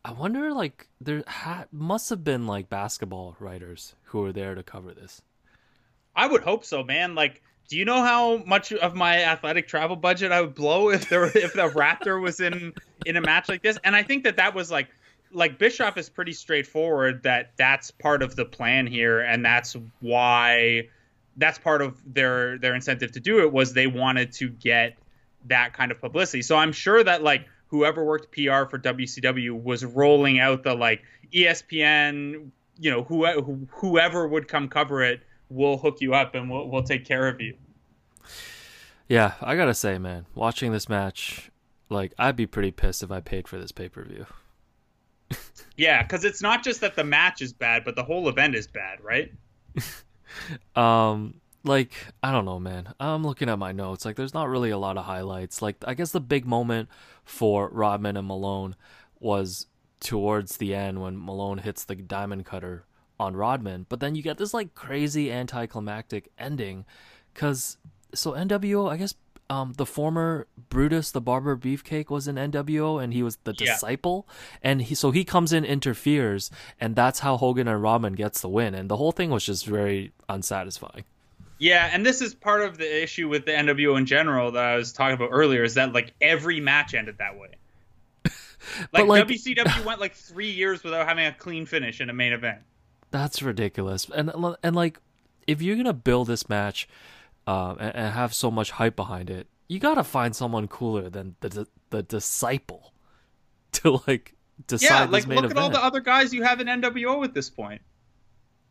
I 0.04 0.12
wonder, 0.12 0.52
like, 0.52 0.88
there 1.00 1.22
ha- 1.28 1.66
must 1.70 2.10
have 2.10 2.24
been 2.24 2.46
like 2.46 2.68
basketball 2.68 3.36
writers 3.38 3.94
who 4.06 4.20
were 4.20 4.32
there 4.32 4.56
to 4.56 4.62
cover 4.64 4.92
this. 4.92 5.22
I 6.16 6.26
would 6.26 6.42
hope 6.42 6.64
so, 6.64 6.82
man. 6.82 7.14
Like, 7.14 7.40
do 7.68 7.78
you 7.78 7.84
know 7.84 8.02
how 8.02 8.38
much 8.38 8.72
of 8.72 8.96
my 8.96 9.22
athletic 9.22 9.68
travel 9.68 9.96
budget 9.96 10.32
I 10.32 10.40
would 10.40 10.54
blow 10.54 10.90
if 10.90 11.08
there 11.08 11.24
if 11.36 11.52
the 11.52 11.68
Raptor 11.70 12.20
was 12.20 12.40
in 12.40 12.74
in 13.06 13.16
a 13.16 13.20
match 13.20 13.48
like 13.48 13.62
this? 13.62 13.78
And 13.84 13.94
I 13.94 14.02
think 14.02 14.24
that 14.24 14.36
that 14.36 14.54
was 14.54 14.70
like 14.72 14.88
like 15.30 15.56
Bischoff 15.58 15.96
is 15.96 16.08
pretty 16.10 16.32
straightforward 16.32 17.22
that 17.22 17.52
that's 17.56 17.92
part 17.92 18.22
of 18.22 18.34
the 18.34 18.44
plan 18.44 18.88
here, 18.88 19.20
and 19.20 19.44
that's 19.44 19.76
why 20.00 20.88
that's 21.36 21.58
part 21.58 21.82
of 21.82 22.00
their 22.06 22.58
their 22.58 22.74
incentive 22.74 23.12
to 23.12 23.20
do 23.20 23.40
it 23.40 23.52
was 23.52 23.72
they 23.72 23.86
wanted 23.86 24.32
to 24.32 24.48
get 24.48 24.96
that 25.46 25.72
kind 25.72 25.90
of 25.90 26.00
publicity. 26.00 26.42
So 26.42 26.56
I'm 26.56 26.72
sure 26.72 27.02
that 27.02 27.22
like 27.22 27.46
whoever 27.68 28.04
worked 28.04 28.32
PR 28.32 28.64
for 28.68 28.78
WCW 28.78 29.60
was 29.62 29.84
rolling 29.84 30.38
out 30.38 30.62
the 30.62 30.74
like 30.74 31.02
ESPN, 31.32 32.50
you 32.78 32.90
know, 32.90 33.02
who, 33.04 33.66
whoever 33.70 34.28
would 34.28 34.46
come 34.46 34.68
cover 34.68 35.02
it 35.02 35.22
we'll 35.52 35.78
hook 35.78 36.00
you 36.00 36.14
up 36.14 36.34
and 36.34 36.50
we'll, 36.50 36.68
we'll 36.68 36.82
take 36.82 37.04
care 37.04 37.28
of 37.28 37.40
you. 37.40 37.56
Yeah, 39.08 39.34
I 39.40 39.56
gotta 39.56 39.74
say, 39.74 39.98
man, 39.98 40.26
watching 40.34 40.72
this 40.72 40.88
match, 40.88 41.50
like, 41.88 42.14
I'd 42.18 42.36
be 42.36 42.46
pretty 42.46 42.70
pissed 42.70 43.02
if 43.02 43.10
I 43.10 43.20
paid 43.20 43.46
for 43.46 43.58
this 43.58 43.72
pay 43.72 43.88
per 43.88 44.04
view. 44.04 44.26
yeah, 45.76 46.02
because 46.02 46.24
it's 46.24 46.40
not 46.40 46.64
just 46.64 46.80
that 46.80 46.96
the 46.96 47.04
match 47.04 47.42
is 47.42 47.52
bad, 47.52 47.84
but 47.84 47.94
the 47.94 48.04
whole 48.04 48.28
event 48.28 48.54
is 48.54 48.66
bad, 48.66 49.02
right? 49.02 49.32
um, 50.76 51.40
like 51.64 51.92
I 52.22 52.32
don't 52.32 52.44
know, 52.44 52.58
man. 52.58 52.94
I'm 52.98 53.24
looking 53.24 53.48
at 53.48 53.58
my 53.58 53.72
notes. 53.72 54.04
Like, 54.04 54.16
there's 54.16 54.34
not 54.34 54.48
really 54.48 54.70
a 54.70 54.78
lot 54.78 54.96
of 54.96 55.04
highlights. 55.04 55.62
Like, 55.62 55.76
I 55.86 55.94
guess 55.94 56.10
the 56.10 56.20
big 56.20 56.46
moment 56.46 56.88
for 57.24 57.68
Rodman 57.68 58.16
and 58.16 58.26
Malone 58.26 58.76
was 59.20 59.66
towards 60.00 60.56
the 60.56 60.74
end 60.74 61.00
when 61.00 61.22
Malone 61.24 61.58
hits 61.58 61.84
the 61.84 61.94
diamond 61.94 62.44
cutter 62.44 62.84
on 63.20 63.36
Rodman. 63.36 63.86
But 63.88 64.00
then 64.00 64.14
you 64.14 64.22
get 64.22 64.38
this 64.38 64.52
like 64.52 64.74
crazy 64.74 65.30
anticlimactic 65.30 66.30
ending, 66.38 66.84
because 67.32 67.76
so 68.14 68.32
NWO, 68.32 68.90
I 68.90 68.96
guess. 68.96 69.14
Um, 69.52 69.74
the 69.74 69.84
former 69.84 70.46
Brutus, 70.70 71.10
the 71.10 71.20
barber 71.20 71.58
beefcake, 71.58 72.08
was 72.08 72.26
in 72.26 72.36
NWO, 72.36 73.02
and 73.02 73.12
he 73.12 73.22
was 73.22 73.36
the 73.44 73.54
yeah. 73.58 73.74
disciple. 73.74 74.26
And 74.62 74.80
he, 74.80 74.94
so 74.94 75.10
he 75.10 75.24
comes 75.24 75.52
in, 75.52 75.62
interferes, 75.62 76.50
and 76.80 76.96
that's 76.96 77.18
how 77.18 77.36
Hogan 77.36 77.68
and 77.68 77.82
Rodman 77.82 78.14
gets 78.14 78.40
the 78.40 78.48
win. 78.48 78.74
And 78.74 78.88
the 78.88 78.96
whole 78.96 79.12
thing 79.12 79.28
was 79.28 79.44
just 79.44 79.66
very 79.66 80.12
unsatisfying. 80.26 81.04
Yeah, 81.58 81.90
and 81.92 82.06
this 82.06 82.22
is 82.22 82.34
part 82.34 82.62
of 82.62 82.78
the 82.78 83.02
issue 83.02 83.28
with 83.28 83.44
the 83.44 83.52
NWO 83.52 83.98
in 83.98 84.06
general 84.06 84.52
that 84.52 84.64
I 84.64 84.76
was 84.76 84.90
talking 84.90 85.16
about 85.16 85.28
earlier 85.30 85.64
is 85.64 85.74
that 85.74 85.92
like 85.92 86.14
every 86.22 86.58
match 86.58 86.94
ended 86.94 87.18
that 87.18 87.38
way. 87.38 87.50
like, 88.94 89.06
like 89.06 89.26
WCW 89.26 89.84
went 89.84 90.00
like 90.00 90.14
three 90.14 90.50
years 90.50 90.82
without 90.82 91.06
having 91.06 91.26
a 91.26 91.32
clean 91.34 91.66
finish 91.66 92.00
in 92.00 92.08
a 92.08 92.14
main 92.14 92.32
event. 92.32 92.60
That's 93.10 93.42
ridiculous. 93.42 94.08
And 94.14 94.32
and 94.62 94.74
like 94.74 94.98
if 95.46 95.60
you're 95.60 95.76
gonna 95.76 95.92
build 95.92 96.28
this 96.28 96.48
match 96.48 96.88
um, 97.46 97.78
and, 97.80 97.94
and, 97.96 98.14
have 98.14 98.34
so 98.34 98.50
much 98.50 98.72
hype 98.72 98.96
behind 98.96 99.30
it, 99.30 99.48
you 99.68 99.78
gotta 99.78 100.04
find 100.04 100.34
someone 100.34 100.68
cooler 100.68 101.08
than 101.08 101.36
the 101.40 101.48
the, 101.48 101.66
the 101.90 102.02
disciple 102.02 102.92
to 103.72 104.00
like 104.06 104.34
decide. 104.66 104.86
Yeah, 104.86 105.04
like 105.04 105.26
look 105.26 105.38
event. 105.38 105.52
at 105.52 105.58
all 105.58 105.70
the 105.70 105.82
other 105.82 106.00
guys 106.00 106.32
you 106.32 106.42
have 106.42 106.60
in 106.60 106.66
NWO 106.66 107.24
at 107.24 107.34
this 107.34 107.50
point. 107.50 107.82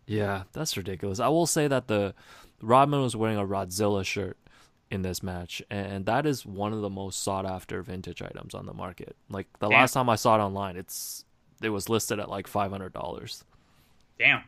Yeah, 0.08 0.44
that's 0.54 0.76
ridiculous. 0.76 1.20
I 1.20 1.28
will 1.30 1.48
say 1.48 1.68
that 1.68 1.88
the 1.88 2.14
Rodman 2.62 3.02
was 3.02 3.16
wearing 3.16 3.38
a 3.38 3.46
Rodzilla 3.46 4.06
shirt 4.06 4.38
in 4.90 5.02
this 5.04 5.24
match, 5.24 5.62
and 5.70 6.06
that 6.06 6.26
is 6.26 6.46
one 6.46 6.74
of 6.74 6.82
the 6.82 6.90
most 6.90 7.24
sought 7.24 7.46
after 7.46 7.82
vintage 7.82 8.22
items 8.22 8.54
on 8.54 8.66
the 8.66 8.74
market. 8.74 9.16
Like 9.30 9.48
the 9.60 9.70
Damn. 9.70 9.80
last 9.80 9.94
time 9.94 10.10
I 10.10 10.16
saw 10.16 10.36
it 10.36 10.44
online, 10.44 10.76
it's 10.76 11.24
it 11.62 11.70
was 11.70 11.90
listed 11.90 12.20
at 12.20 12.30
like 12.30 12.48
five 12.48 12.72
hundred 12.72 12.94
dollars. 12.94 13.44
Damn, 14.20 14.44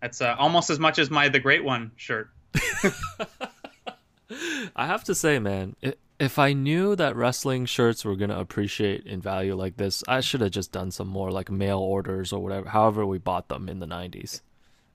that's 0.00 0.20
uh, 0.20 0.36
almost 0.38 0.70
as 0.70 0.78
much 0.78 0.98
as 0.98 1.10
my 1.10 1.28
the 1.28 1.40
Great 1.40 1.64
One 1.64 1.90
shirt. 1.96 2.30
I 4.76 4.86
have 4.86 5.04
to 5.04 5.14
say, 5.14 5.38
man, 5.38 5.76
if 6.18 6.38
I 6.38 6.52
knew 6.52 6.96
that 6.96 7.16
wrestling 7.16 7.66
shirts 7.66 8.04
were 8.04 8.16
gonna 8.16 8.38
appreciate 8.38 9.06
in 9.06 9.20
value 9.20 9.54
like 9.54 9.76
this, 9.76 10.02
I 10.08 10.20
should 10.20 10.40
have 10.40 10.50
just 10.50 10.72
done 10.72 10.90
some 10.90 11.08
more 11.08 11.30
like 11.30 11.50
mail 11.50 11.78
orders 11.78 12.32
or 12.32 12.42
whatever. 12.42 12.68
However, 12.68 13.06
we 13.06 13.18
bought 13.18 13.48
them 13.48 13.68
in 13.68 13.78
the 13.78 13.86
'90s. 13.86 14.42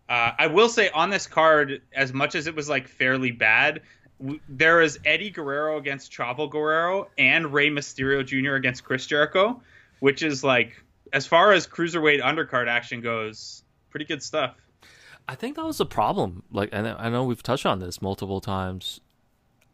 Uh, 0.09 0.31
I 0.37 0.47
will 0.47 0.69
say 0.69 0.89
on 0.89 1.09
this 1.09 1.27
card, 1.27 1.81
as 1.93 2.13
much 2.13 2.35
as 2.35 2.47
it 2.47 2.55
was 2.55 2.69
like 2.69 2.87
fairly 2.87 3.31
bad, 3.31 3.81
w- 4.19 4.39
there 4.49 4.81
is 4.81 4.99
Eddie 5.05 5.29
Guerrero 5.29 5.77
against 5.77 6.11
Chavo 6.11 6.49
Guerrero 6.49 7.09
and 7.17 7.53
Rey 7.53 7.69
Mysterio 7.69 8.25
Jr. 8.25 8.55
against 8.55 8.83
Chris 8.83 9.05
Jericho, 9.07 9.61
which 10.01 10.21
is 10.21 10.43
like, 10.43 10.83
as 11.13 11.25
far 11.25 11.53
as 11.53 11.65
cruiserweight 11.65 12.21
undercard 12.21 12.67
action 12.67 12.99
goes, 12.99 13.63
pretty 13.89 14.05
good 14.05 14.21
stuff. 14.21 14.55
I 15.27 15.35
think 15.35 15.55
that 15.55 15.65
was 15.65 15.79
a 15.79 15.85
problem. 15.85 16.43
Like, 16.51 16.69
and 16.73 16.85
I 16.85 17.09
know 17.09 17.23
we've 17.23 17.41
touched 17.41 17.65
on 17.65 17.79
this 17.79 18.01
multiple 18.01 18.41
times 18.41 18.99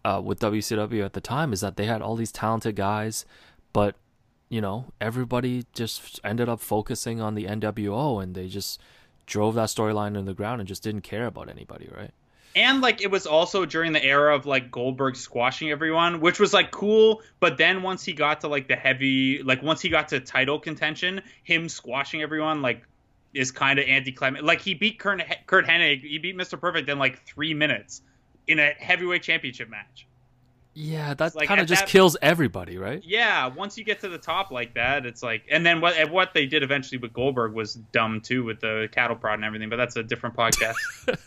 uh, 0.06 0.22
with 0.24 0.40
WCW 0.40 1.04
at 1.04 1.14
the 1.14 1.22
time, 1.22 1.54
is 1.54 1.62
that 1.62 1.78
they 1.78 1.86
had 1.86 2.02
all 2.02 2.16
these 2.16 2.32
talented 2.32 2.76
guys, 2.76 3.26
but 3.74 3.96
you 4.50 4.62
know 4.62 4.86
everybody 5.00 5.66
just 5.74 6.20
ended 6.24 6.50
up 6.50 6.60
focusing 6.60 7.22
on 7.22 7.36
the 7.36 7.46
NWO, 7.46 8.22
and 8.22 8.36
they 8.36 8.48
just 8.48 8.82
drove 9.26 9.56
that 9.56 9.70
storyline 9.70 10.18
in 10.18 10.26
the 10.26 10.34
ground 10.34 10.60
and 10.60 10.68
just 10.68 10.84
didn't 10.84 11.02
care 11.02 11.28
about 11.28 11.50
anybody, 11.50 11.90
right? 11.96 12.12
And 12.56 12.82
like 12.82 13.02
it 13.02 13.12
was 13.12 13.28
also 13.28 13.66
during 13.66 13.94
the 13.94 14.04
era 14.04 14.36
of 14.36 14.46
like 14.46 14.72
Goldberg 14.72 15.16
squashing 15.16 15.70
everyone, 15.70 16.20
which 16.20 16.40
was 16.40 16.52
like 16.52 16.72
cool. 16.72 17.22
But 17.40 17.58
then 17.58 17.84
once 17.84 18.04
he 18.04 18.14
got 18.14 18.42
to 18.42 18.48
like 18.48 18.68
the 18.68 18.76
heavy, 18.76 19.44
like 19.44 19.62
once 19.62 19.82
he 19.82 19.90
got 19.90 20.10
to 20.10 20.20
title 20.20 20.60
contention, 20.60 21.22
him 21.44 21.70
squashing 21.70 22.22
everyone 22.22 22.62
like 22.62 22.84
is 23.34 23.52
kind 23.52 23.78
of 23.78 23.88
anticlimactic. 23.88 24.46
Like 24.46 24.62
he 24.62 24.74
beat 24.74 24.98
Kurt, 24.98 25.22
Curt 25.46 25.68
Hennig, 25.68 26.02
he 26.02 26.18
beat 26.18 26.36
Mr. 26.36 26.60
Perfect 26.60 26.90
in 26.90 26.98
like 26.98 27.24
three 27.26 27.54
minutes 27.54 28.02
in 28.50 28.60
a 28.60 28.72
heavyweight 28.78 29.24
championship 29.24 29.70
match. 29.70 30.06
Yeah, 30.76 31.14
that 31.16 31.36
like, 31.36 31.48
kind 31.48 31.60
of 31.60 31.68
just 31.68 31.82
that- 31.82 31.90
kills 31.90 32.16
everybody, 32.22 32.78
right? 32.78 33.02
Yeah, 33.04 33.48
once 33.48 33.78
you 33.78 33.84
get 33.84 34.00
to 34.02 34.08
the 34.10 34.18
top 34.18 34.50
like 34.52 34.76
that, 34.76 35.06
it's 35.06 35.22
like, 35.24 35.44
and 35.50 35.66
then 35.66 35.82
what 35.82 35.96
and 35.98 36.10
what 36.12 36.34
they 36.34 36.46
did 36.46 36.64
eventually 36.64 36.98
with 37.00 37.12
Goldberg 37.12 37.54
was 37.54 37.76
dumb 37.92 38.22
too, 38.22 38.44
with 38.44 38.62
the 38.62 38.88
cattle 38.92 39.16
prod 39.16 39.36
and 39.36 39.44
everything. 39.46 39.70
But 39.70 39.78
that's 39.78 39.96
a 39.96 40.04
different 40.04 40.36
podcast. 40.36 40.76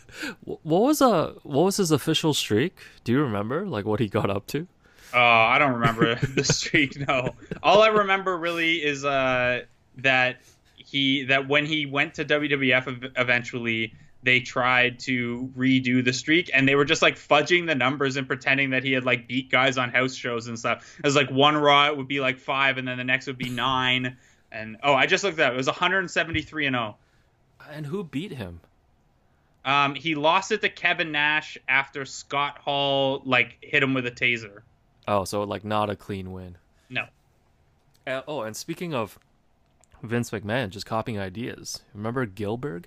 What 0.43 0.63
was 0.81 1.01
uh 1.01 1.33
what 1.43 1.63
was 1.63 1.77
his 1.77 1.91
official 1.91 2.33
streak? 2.33 2.77
Do 3.03 3.11
you 3.11 3.21
remember 3.21 3.65
like 3.65 3.85
what 3.85 3.99
he 3.99 4.07
got 4.07 4.29
up 4.29 4.47
to? 4.47 4.67
Oh, 5.13 5.19
I 5.19 5.59
don't 5.59 5.73
remember 5.73 6.15
the 6.35 6.43
streak. 6.43 6.97
No, 7.07 7.35
all 7.61 7.81
I 7.81 7.87
remember 7.89 8.37
really 8.37 8.75
is 8.83 9.03
uh, 9.05 9.61
that 9.97 10.37
he 10.75 11.25
that 11.25 11.47
when 11.47 11.65
he 11.65 11.85
went 11.85 12.15
to 12.15 12.25
WWF 12.25 13.11
eventually, 13.17 13.93
they 14.23 14.39
tried 14.39 14.99
to 14.99 15.51
redo 15.57 16.03
the 16.03 16.13
streak, 16.13 16.49
and 16.53 16.67
they 16.67 16.75
were 16.75 16.85
just 16.85 17.01
like 17.01 17.15
fudging 17.15 17.67
the 17.67 17.75
numbers 17.75 18.15
and 18.15 18.27
pretending 18.27 18.71
that 18.71 18.83
he 18.83 18.93
had 18.93 19.05
like 19.05 19.27
beat 19.27 19.51
guys 19.51 19.77
on 19.77 19.91
house 19.91 20.15
shows 20.15 20.47
and 20.47 20.57
stuff. 20.57 20.95
It 20.97 21.05
was 21.05 21.15
like 21.15 21.29
one 21.29 21.55
Raw 21.55 21.87
it 21.87 21.97
would 21.97 22.07
be 22.07 22.19
like 22.19 22.39
five, 22.39 22.77
and 22.77 22.87
then 22.87 22.97
the 22.97 23.03
next 23.03 23.27
would 23.27 23.37
be 23.37 23.49
nine. 23.49 24.17
And 24.51 24.77
oh, 24.83 24.93
I 24.93 25.05
just 25.05 25.23
looked 25.23 25.39
at 25.39 25.51
it. 25.51 25.55
It 25.55 25.57
was 25.57 25.67
173 25.67 26.67
and 26.67 26.75
oh. 26.75 26.95
0. 27.63 27.75
And 27.75 27.85
who 27.85 28.03
beat 28.03 28.31
him? 28.31 28.59
Um, 29.65 29.95
he 29.95 30.15
lost 30.15 30.51
it 30.51 30.61
to 30.61 30.69
Kevin 30.69 31.11
Nash 31.11 31.57
after 31.67 32.05
Scott 32.05 32.57
Hall 32.59 33.21
like 33.25 33.57
hit 33.61 33.81
him 33.81 33.93
with 33.93 34.05
a 34.05 34.11
taser. 34.11 34.61
Oh, 35.07 35.23
so 35.25 35.43
like 35.43 35.63
not 35.63 35.89
a 35.89 35.95
clean 35.95 36.31
win. 36.31 36.57
No. 36.89 37.05
Uh, 38.05 38.21
oh, 38.27 38.41
and 38.41 38.55
speaking 38.55 38.93
of 38.93 39.17
Vince 40.01 40.31
McMahon 40.31 40.69
just 40.69 40.85
copying 40.85 41.19
ideas, 41.19 41.81
remember 41.93 42.25
Gillberg? 42.25 42.85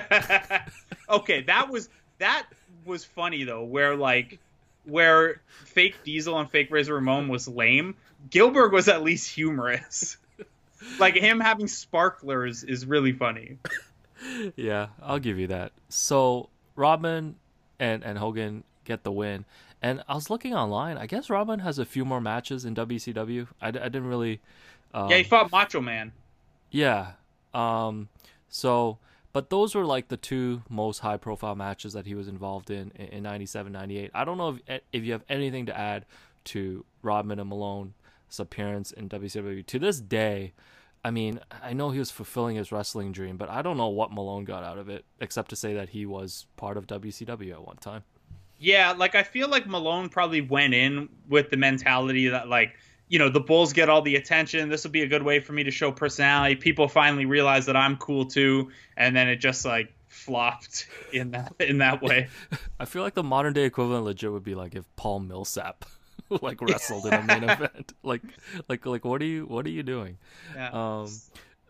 okay, 1.08 1.42
that 1.42 1.68
was 1.70 1.88
that 2.18 2.46
was 2.84 3.04
funny 3.04 3.44
though, 3.44 3.64
where 3.64 3.96
like 3.96 4.38
where 4.84 5.40
fake 5.64 5.96
Diesel 6.04 6.38
and 6.38 6.50
fake 6.50 6.70
Razor 6.70 6.94
Ramon 6.94 7.28
was 7.28 7.48
lame, 7.48 7.94
Gillberg 8.30 8.72
was 8.72 8.88
at 8.88 9.02
least 9.02 9.30
humorous. 9.30 10.16
like 10.98 11.14
him 11.14 11.40
having 11.40 11.68
sparklers 11.68 12.64
is 12.64 12.86
really 12.86 13.12
funny. 13.12 13.58
yeah, 14.56 14.88
I'll 15.02 15.18
give 15.18 15.38
you 15.38 15.46
that. 15.48 15.72
So 15.88 16.48
Rodman 16.76 17.36
and 17.78 18.04
and 18.04 18.18
Hogan 18.18 18.64
get 18.84 19.02
the 19.02 19.12
win, 19.12 19.44
and 19.82 20.02
I 20.08 20.14
was 20.14 20.30
looking 20.30 20.54
online. 20.54 20.96
I 20.98 21.06
guess 21.06 21.28
Rodman 21.30 21.60
has 21.60 21.78
a 21.78 21.84
few 21.84 22.04
more 22.04 22.20
matches 22.20 22.64
in 22.64 22.74
WCW. 22.74 23.48
I, 23.60 23.68
I 23.68 23.70
didn't 23.70 24.06
really. 24.06 24.40
Um, 24.92 25.10
yeah, 25.10 25.18
he 25.18 25.24
fought 25.24 25.50
Macho 25.50 25.80
Man. 25.80 26.12
Yeah. 26.70 27.12
Um. 27.52 28.08
So, 28.48 28.98
but 29.34 29.50
those 29.50 29.74
were 29.74 29.84
like 29.84 30.08
the 30.08 30.16
two 30.16 30.62
most 30.70 31.00
high 31.00 31.18
profile 31.18 31.56
matches 31.56 31.92
that 31.92 32.06
he 32.06 32.14
was 32.14 32.28
involved 32.28 32.70
in 32.70 32.92
in, 32.94 33.06
in 33.08 33.22
97, 33.24 33.70
98. 33.70 34.10
I 34.14 34.24
don't 34.24 34.38
know 34.38 34.50
if 34.50 34.60
eh, 34.68 34.78
if 34.92 35.02
you 35.02 35.12
have 35.12 35.24
anything 35.28 35.66
to 35.66 35.78
add 35.78 36.06
to 36.44 36.84
Rodman 37.02 37.40
and 37.40 37.50
Malone's 37.50 37.92
appearance 38.38 38.92
in 38.92 39.08
WCW 39.10 39.66
to 39.66 39.78
this 39.78 40.00
day. 40.00 40.54
I 41.04 41.10
mean, 41.10 41.40
I 41.62 41.74
know 41.74 41.90
he 41.90 41.98
was 41.98 42.10
fulfilling 42.10 42.56
his 42.56 42.72
wrestling 42.72 43.12
dream, 43.12 43.36
but 43.36 43.50
I 43.50 43.60
don't 43.60 43.76
know 43.76 43.88
what 43.88 44.10
Malone 44.10 44.44
got 44.44 44.64
out 44.64 44.78
of 44.78 44.88
it, 44.88 45.04
except 45.20 45.50
to 45.50 45.56
say 45.56 45.74
that 45.74 45.90
he 45.90 46.06
was 46.06 46.46
part 46.56 46.78
of 46.78 46.86
WCW 46.86 47.52
at 47.52 47.66
one 47.66 47.76
time. 47.76 48.04
Yeah, 48.58 48.92
like 48.92 49.14
I 49.14 49.22
feel 49.22 49.48
like 49.48 49.66
Malone 49.66 50.08
probably 50.08 50.40
went 50.40 50.72
in 50.72 51.10
with 51.28 51.50
the 51.50 51.58
mentality 51.58 52.28
that 52.28 52.48
like, 52.48 52.76
you 53.14 53.20
know, 53.20 53.28
the 53.28 53.38
Bulls 53.38 53.72
get 53.72 53.88
all 53.88 54.02
the 54.02 54.16
attention. 54.16 54.68
This 54.68 54.82
will 54.82 54.90
be 54.90 55.02
a 55.02 55.06
good 55.06 55.22
way 55.22 55.38
for 55.38 55.52
me 55.52 55.62
to 55.62 55.70
show 55.70 55.92
personality. 55.92 56.56
People 56.56 56.88
finally 56.88 57.26
realize 57.26 57.64
that 57.66 57.76
I'm 57.76 57.96
cool 57.96 58.26
too, 58.26 58.72
and 58.96 59.14
then 59.14 59.28
it 59.28 59.36
just 59.36 59.64
like 59.64 59.94
flopped 60.08 60.88
in 61.12 61.30
that 61.30 61.54
in 61.60 61.78
that 61.78 62.02
way. 62.02 62.26
I 62.80 62.86
feel 62.86 63.02
like 63.02 63.14
the 63.14 63.22
modern 63.22 63.52
day 63.52 63.66
equivalent 63.66 64.04
legit 64.04 64.32
would 64.32 64.42
be 64.42 64.56
like 64.56 64.74
if 64.74 64.84
Paul 64.96 65.20
Millsap 65.20 65.84
like 66.42 66.60
wrestled 66.60 67.06
in 67.06 67.14
a 67.14 67.22
main 67.22 67.44
event. 67.44 67.92
Like 68.02 68.22
like 68.66 68.84
like 68.84 69.04
what 69.04 69.22
are 69.22 69.26
you 69.26 69.46
what 69.46 69.64
are 69.64 69.70
you 69.70 69.84
doing? 69.84 70.18
Yeah. 70.52 70.70
Um 70.72 71.08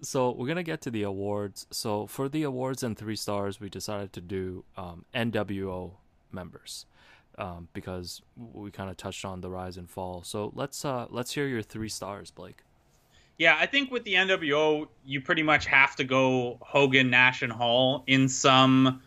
so 0.01 0.31
we're 0.31 0.49
gonna 0.49 0.63
get 0.63 0.81
to 0.81 0.91
the 0.91 1.03
awards. 1.03 1.67
So 1.71 2.07
for 2.07 2.31
the 2.31 2.45
awards 2.45 2.83
and 2.83 2.97
three 2.97 3.17
stars, 3.17 3.61
we 3.61 3.69
decided 3.69 4.15
to 4.15 4.23
do 4.23 4.65
um, 4.79 5.05
NWO 5.15 5.93
members 6.33 6.87
um, 7.39 7.69
because 7.73 8.23
we 8.37 8.71
kind 8.71 8.91
of 8.91 8.97
touched 8.97 9.25
on 9.25 9.41
the 9.41 9.51
rise 9.51 9.77
and 9.77 9.91
fall. 9.91 10.23
So 10.23 10.53
let's 10.55 10.85
uh, 10.85 11.07
let's 11.11 11.33
hear 11.33 11.47
your 11.47 11.63
three 11.63 11.89
stars, 11.89 12.31
Blake. 12.31 12.63
Yeah, 13.39 13.57
I 13.59 13.67
think 13.67 13.91
with 13.91 14.05
the 14.05 14.15
NWO, 14.15 14.87
you 15.05 15.21
pretty 15.21 15.43
much 15.43 15.67
have 15.67 15.97
to 15.97 16.05
go 16.05 16.59
Hogan, 16.61 17.11
Nash, 17.11 17.43
and 17.43 17.53
Hall 17.53 18.05
in 18.07 18.29
some 18.29 19.03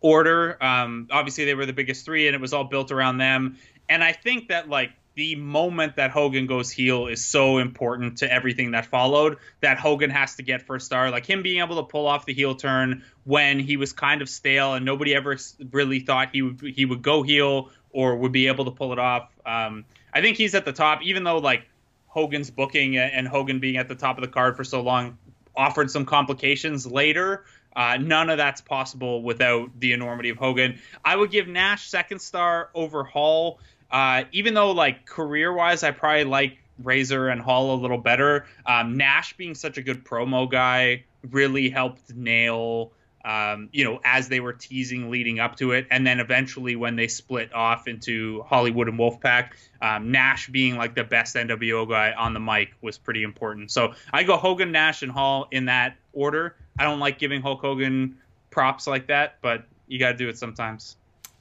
order. 0.00 0.62
Um, 0.62 1.08
obviously, 1.10 1.44
they 1.44 1.54
were 1.54 1.66
the 1.66 1.72
biggest 1.72 2.04
three, 2.04 2.26
and 2.26 2.34
it 2.34 2.40
was 2.40 2.54
all 2.54 2.64
built 2.64 2.90
around 2.90 3.18
them. 3.18 3.58
And 3.88 4.02
I 4.02 4.12
think 4.12 4.48
that 4.48 4.68
like 4.68 4.92
the 5.18 5.34
moment 5.34 5.96
that 5.96 6.12
Hogan 6.12 6.46
goes 6.46 6.70
heel 6.70 7.08
is 7.08 7.24
so 7.24 7.58
important 7.58 8.18
to 8.18 8.32
everything 8.32 8.70
that 8.70 8.86
followed 8.86 9.38
that 9.60 9.76
Hogan 9.76 10.10
has 10.10 10.36
to 10.36 10.44
get 10.44 10.62
first 10.62 10.86
star. 10.86 11.10
Like 11.10 11.26
him 11.26 11.42
being 11.42 11.60
able 11.60 11.74
to 11.74 11.82
pull 11.82 12.06
off 12.06 12.24
the 12.24 12.32
heel 12.32 12.54
turn 12.54 13.02
when 13.24 13.58
he 13.58 13.76
was 13.76 13.92
kind 13.92 14.22
of 14.22 14.28
stale 14.28 14.74
and 14.74 14.84
nobody 14.84 15.16
ever 15.16 15.36
really 15.72 15.98
thought 15.98 16.28
he 16.32 16.42
would 16.42 16.60
he 16.60 16.84
would 16.84 17.02
go 17.02 17.24
heel 17.24 17.70
or 17.90 18.14
would 18.14 18.30
be 18.30 18.46
able 18.46 18.66
to 18.66 18.70
pull 18.70 18.92
it 18.92 19.00
off. 19.00 19.28
Um, 19.44 19.84
I 20.14 20.20
think 20.20 20.36
he's 20.36 20.54
at 20.54 20.64
the 20.64 20.72
top, 20.72 21.02
even 21.02 21.24
though 21.24 21.38
like 21.38 21.68
Hogan's 22.06 22.52
booking 22.52 22.96
and 22.96 23.26
Hogan 23.26 23.58
being 23.58 23.76
at 23.76 23.88
the 23.88 23.96
top 23.96 24.18
of 24.18 24.22
the 24.22 24.30
card 24.30 24.56
for 24.56 24.62
so 24.62 24.82
long 24.82 25.18
offered 25.56 25.90
some 25.90 26.06
complications 26.06 26.86
later. 26.86 27.44
Uh, 27.74 27.96
none 27.96 28.30
of 28.30 28.38
that's 28.38 28.60
possible 28.60 29.24
without 29.24 29.70
the 29.80 29.92
enormity 29.92 30.30
of 30.30 30.36
Hogan. 30.36 30.78
I 31.04 31.16
would 31.16 31.32
give 31.32 31.48
Nash 31.48 31.88
second 31.88 32.20
star 32.20 32.70
over 32.72 33.02
Hall, 33.02 33.58
uh, 33.90 34.24
even 34.32 34.54
though 34.54 34.72
like 34.72 35.06
career 35.06 35.52
wise, 35.52 35.82
I 35.82 35.90
probably 35.90 36.24
like 36.24 36.58
Razor 36.82 37.28
and 37.28 37.40
Hall 37.40 37.74
a 37.74 37.78
little 37.80 37.98
better. 37.98 38.46
Um, 38.66 38.96
Nash 38.96 39.36
being 39.36 39.54
such 39.54 39.78
a 39.78 39.82
good 39.82 40.04
promo 40.04 40.50
guy 40.50 41.04
really 41.30 41.68
helped 41.68 42.14
nail. 42.14 42.92
Um, 43.24 43.68
you 43.72 43.84
know, 43.84 44.00
as 44.04 44.28
they 44.28 44.40
were 44.40 44.52
teasing 44.52 45.10
leading 45.10 45.40
up 45.40 45.56
to 45.56 45.72
it, 45.72 45.86
and 45.90 46.06
then 46.06 46.20
eventually 46.20 46.76
when 46.76 46.96
they 46.96 47.08
split 47.08 47.52
off 47.52 47.88
into 47.88 48.42
Hollywood 48.44 48.88
and 48.88 48.98
Wolfpack, 48.98 49.50
um, 49.82 50.12
Nash 50.12 50.48
being 50.48 50.76
like 50.76 50.94
the 50.94 51.04
best 51.04 51.34
NWO 51.34 51.86
guy 51.88 52.12
on 52.12 52.32
the 52.32 52.40
mic 52.40 52.70
was 52.80 52.96
pretty 52.96 53.24
important. 53.24 53.70
So 53.70 53.94
I 54.12 54.22
go 54.22 54.36
Hogan, 54.36 54.72
Nash, 54.72 55.02
and 55.02 55.10
Hall 55.10 55.48
in 55.50 55.66
that 55.66 55.96
order. 56.12 56.54
I 56.78 56.84
don't 56.84 57.00
like 57.00 57.18
giving 57.18 57.42
Hulk 57.42 57.60
Hogan 57.60 58.18
props 58.50 58.86
like 58.86 59.08
that, 59.08 59.38
but 59.42 59.64
you 59.88 59.98
got 59.98 60.12
to 60.12 60.16
do 60.16 60.28
it 60.28 60.38
sometimes. 60.38 60.96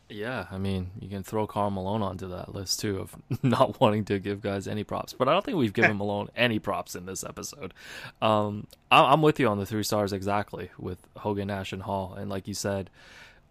Yeah, 0.09 0.45
I 0.49 0.57
mean, 0.57 0.91
you 1.01 1.09
can 1.09 1.21
throw 1.23 1.45
Karl 1.47 1.69
Malone 1.69 2.01
onto 2.01 2.29
that 2.29 2.55
list 2.55 2.79
too 2.79 2.99
of 2.99 3.15
not 3.43 3.81
wanting 3.81 4.05
to 4.05 4.19
give 4.19 4.41
guys 4.41 4.65
any 4.67 4.83
props, 4.85 5.11
but 5.13 5.27
I 5.27 5.33
don't 5.33 5.43
think 5.43 5.57
we've 5.57 5.73
given 5.73 5.97
Malone 5.97 6.29
any 6.35 6.59
props 6.59 6.95
in 6.95 7.05
this 7.05 7.23
episode. 7.25 7.73
Um, 8.21 8.67
I- 8.89 9.11
I'm 9.11 9.21
with 9.21 9.37
you 9.39 9.47
on 9.49 9.57
the 9.59 9.65
three 9.65 9.83
stars 9.83 10.13
exactly 10.13 10.69
with 10.79 10.99
Hogan, 11.17 11.47
Nash, 11.47 11.73
and 11.73 11.83
Hall, 11.83 12.13
and 12.17 12.29
like 12.29 12.47
you 12.47 12.53
said, 12.53 12.89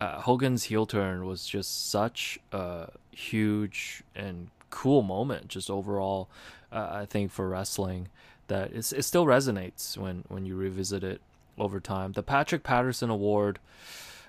uh, 0.00 0.20
Hogan's 0.22 0.64
heel 0.64 0.86
turn 0.86 1.26
was 1.26 1.46
just 1.46 1.90
such 1.90 2.38
a 2.52 2.88
huge 3.10 4.02
and 4.14 4.48
cool 4.70 5.02
moment, 5.02 5.48
just 5.48 5.70
overall. 5.70 6.28
Uh, 6.72 6.88
I 6.90 7.04
think 7.06 7.32
for 7.32 7.48
wrestling, 7.48 8.08
that 8.48 8.72
it's, 8.72 8.92
it 8.92 9.04
still 9.04 9.24
resonates 9.26 9.96
when 9.96 10.24
when 10.28 10.44
you 10.46 10.56
revisit 10.56 11.04
it 11.04 11.20
over 11.58 11.80
time. 11.80 12.12
The 12.12 12.22
Patrick 12.22 12.62
Patterson 12.62 13.08
Award. 13.10 13.58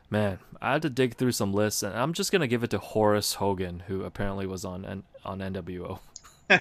Man, 0.10 0.40
I 0.62 0.74
had 0.74 0.82
to 0.84 0.90
dig 0.90 1.16
through 1.16 1.34
some 1.34 1.54
lists, 1.54 1.84
and 1.84 1.94
I'm 1.94 2.14
just 2.14 2.32
gonna 2.32 2.48
give 2.48 2.64
it 2.64 2.70
to 2.72 2.78
Horace 2.78 3.34
Hogan, 3.34 3.84
who 3.88 4.04
apparently 4.04 4.48
was 4.48 4.64
on 4.64 4.86
N- 4.86 5.04
on 5.26 5.40
NWO. 5.40 6.00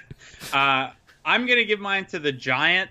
Uh, 0.52 0.90
I'm 1.24 1.46
gonna 1.46 1.64
give 1.64 1.78
mine 1.78 2.06
to 2.06 2.18
the 2.18 2.32
Giant. 2.32 2.90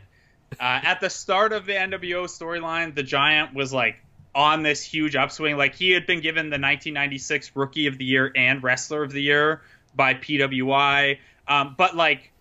Uh, 0.58 0.80
at 0.84 1.02
the 1.02 1.10
start 1.10 1.52
of 1.52 1.66
the 1.66 1.74
NWO 1.74 2.26
storyline, 2.26 2.96
the 2.96 3.04
Giant 3.04 3.54
was 3.54 3.74
like 3.74 3.98
on 4.34 4.64
this 4.64 4.82
huge 4.82 5.16
upswing. 5.16 5.58
Like 5.58 5.76
he 5.76 5.92
had 5.92 6.06
been 6.06 6.22
given 6.22 6.46
the 6.46 6.56
1996 6.60 7.52
Rookie 7.56 7.88
of 7.88 7.98
the 7.98 8.06
Year 8.06 8.32
and 8.36 8.64
Wrestler 8.64 9.04
of 9.04 9.12
the 9.12 9.22
Year 9.22 9.62
by 9.94 10.14
PWI, 10.14 11.18
um, 11.50 11.76
but 11.78 11.98
like 11.98 12.32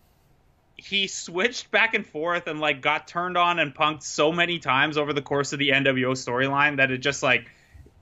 he 0.77 1.07
switched 1.07 1.71
back 1.71 1.95
and 1.95 2.07
forth 2.07 2.47
and 2.47 2.61
like 2.61 2.81
got 2.81 3.09
turned 3.09 3.37
on 3.37 3.59
and 3.59 3.75
punked 3.75 4.03
so 4.03 4.31
many 4.31 4.59
times 4.59 4.99
over 4.99 5.13
the 5.13 5.23
course 5.23 5.53
of 5.53 5.59
the 5.59 5.71
NWO 5.71 6.13
storyline 6.13 6.77
that 6.77 6.91
it 6.91 6.99
just 6.99 7.23
like 7.23 7.51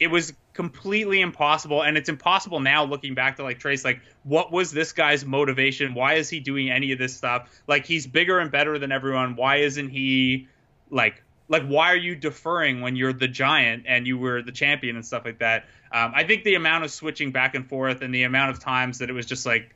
it 0.03 0.11
was 0.11 0.33
completely 0.53 1.21
impossible 1.21 1.83
and 1.83 1.97
it's 1.97 2.09
impossible 2.09 2.59
now 2.59 2.85
looking 2.85 3.15
back 3.15 3.37
to 3.37 3.45
like 3.45 3.61
trace 3.61 3.85
like 3.85 4.01
what 4.25 4.51
was 4.51 4.73
this 4.73 4.93
guy's 4.93 5.25
motivation? 5.25 5.95
Why 5.95 6.15
is 6.15 6.29
he 6.29 6.41
doing 6.41 6.71
any 6.71 6.91
of 6.91 6.99
this 6.99 7.17
stuff? 7.17 7.49
Like 7.69 7.87
he's 7.87 8.05
bigger 8.09 8.41
and 8.41 8.51
better 8.51 8.81
than 8.81 8.91
everyone. 8.91 9.37
Why 9.37 9.59
isn't 9.59 9.91
he 9.91 10.49
like 10.91 11.23
like 11.49 11.65
why 11.67 11.93
are 11.93 11.97
you 11.97 12.17
deferring 12.17 12.81
when 12.81 12.97
you're 12.97 13.13
the 13.13 13.29
giant 13.29 13.85
and 13.87 14.05
you 14.05 14.19
were 14.19 14.43
the 14.43 14.51
champion 14.51 14.97
and 14.97 15.07
stuff 15.07 15.25
like 15.25 15.39
that? 15.39 15.67
Um, 15.93 16.13
i 16.17 16.25
think 16.25 16.43
the 16.43 16.57
amount 16.57 16.83
of 16.83 16.91
switching 16.91 17.31
back 17.31 17.55
and 17.55 17.69
forth 17.69 18.03
and 18.03 18.13
the 18.13 18.25
amount 18.25 18.51
of 18.51 18.59
times 18.59 18.99
that 18.99 19.09
it 19.09 19.13
was 19.13 19.27
just 19.27 19.47
like 19.47 19.73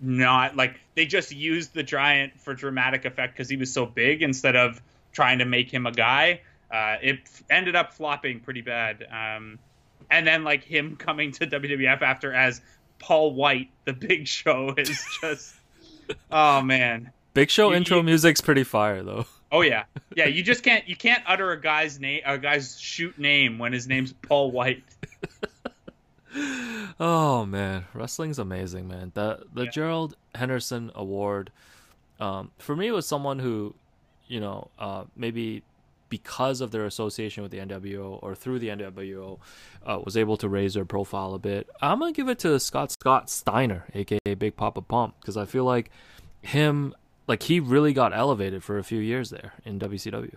not 0.00 0.56
like 0.56 0.80
they 0.94 1.04
just 1.04 1.32
used 1.32 1.74
the 1.74 1.82
giant 1.82 2.40
for 2.40 2.54
dramatic 2.54 3.04
effect 3.04 3.34
because 3.34 3.50
he 3.50 3.58
was 3.58 3.70
so 3.70 3.84
big 3.84 4.22
instead 4.22 4.56
of 4.56 4.80
trying 5.12 5.40
to 5.40 5.44
make 5.44 5.70
him 5.70 5.84
a 5.84 5.92
guy 5.92 6.40
uh, 6.72 6.96
it 7.02 7.20
f- 7.24 7.42
ended 7.50 7.74
up 7.76 7.92
flopping 7.94 8.40
pretty 8.40 8.60
bad 8.62 9.06
um, 9.10 9.58
and 10.10 10.26
then 10.26 10.44
like 10.44 10.62
him 10.64 10.96
coming 10.98 11.32
to 11.32 11.46
WWF 11.46 12.02
after 12.02 12.32
as 12.32 12.60
Paul 12.98 13.32
White, 13.34 13.70
the 13.86 13.92
Big 13.92 14.26
Show, 14.28 14.74
is 14.78 15.04
just 15.20 15.54
oh 16.30 16.60
man. 16.62 17.10
Big 17.34 17.48
Show 17.50 17.70
You- 17.70 17.76
intro 17.76 17.96
you- 17.98 18.02
music's 18.04 18.40
pretty 18.40 18.64
fire 18.64 19.02
though. 19.02 19.26
Oh 19.52 19.62
yeah, 19.62 19.84
yeah. 20.16 20.26
You 20.26 20.42
just 20.42 20.62
can't 20.62 20.86
you 20.88 20.94
can't 20.96 21.22
utter 21.26 21.50
a 21.52 21.60
guy's 21.60 21.98
name 21.98 22.20
a 22.24 22.38
guy's 22.38 22.78
shoot 22.80 23.18
name 23.18 23.58
when 23.58 23.72
his 23.72 23.88
name's 23.88 24.12
Paul 24.12 24.50
White. 24.52 24.84
Oh 27.00 27.44
man, 27.46 27.86
wrestling's 27.94 28.38
amazing, 28.38 28.86
man. 28.86 29.10
The 29.14 29.44
the 29.52 29.64
Yeah. 29.64 29.70
Gerald 29.70 30.16
Henderson 30.34 30.92
Award, 30.94 31.50
um, 32.20 32.50
for 32.58 32.76
me 32.76 32.90
was 32.92 33.06
someone 33.06 33.38
who, 33.40 33.74
you 34.28 34.38
know, 34.38 34.68
uh, 34.78 35.04
maybe 35.16 35.62
because 36.10 36.60
of 36.60 36.70
their 36.72 36.84
association 36.84 37.42
with 37.42 37.52
the 37.52 37.58
NWO 37.58 38.18
or 38.22 38.34
through 38.34 38.58
the 38.58 38.68
NWO, 38.68 39.38
uh, 39.86 40.00
was 40.04 40.16
able 40.16 40.36
to 40.36 40.48
raise 40.48 40.74
their 40.74 40.84
profile 40.84 41.32
a 41.32 41.38
bit. 41.38 41.70
I'm 41.80 42.00
gonna 42.00 42.12
give 42.12 42.28
it 42.28 42.40
to 42.40 42.60
Scott 42.60 42.92
Scott 42.92 43.30
Steiner, 43.30 43.86
aka 43.94 44.34
Big 44.34 44.56
Poppa 44.56 44.82
Pump, 44.82 45.14
because 45.20 45.38
I 45.38 45.46
feel 45.46 45.64
like 45.64 45.90
him, 46.42 46.94
like 47.26 47.44
he 47.44 47.60
really 47.60 47.94
got 47.94 48.12
elevated 48.12 48.62
for 48.62 48.76
a 48.78 48.84
few 48.84 49.00
years 49.00 49.30
there 49.30 49.54
in 49.64 49.78
WCW. 49.78 50.36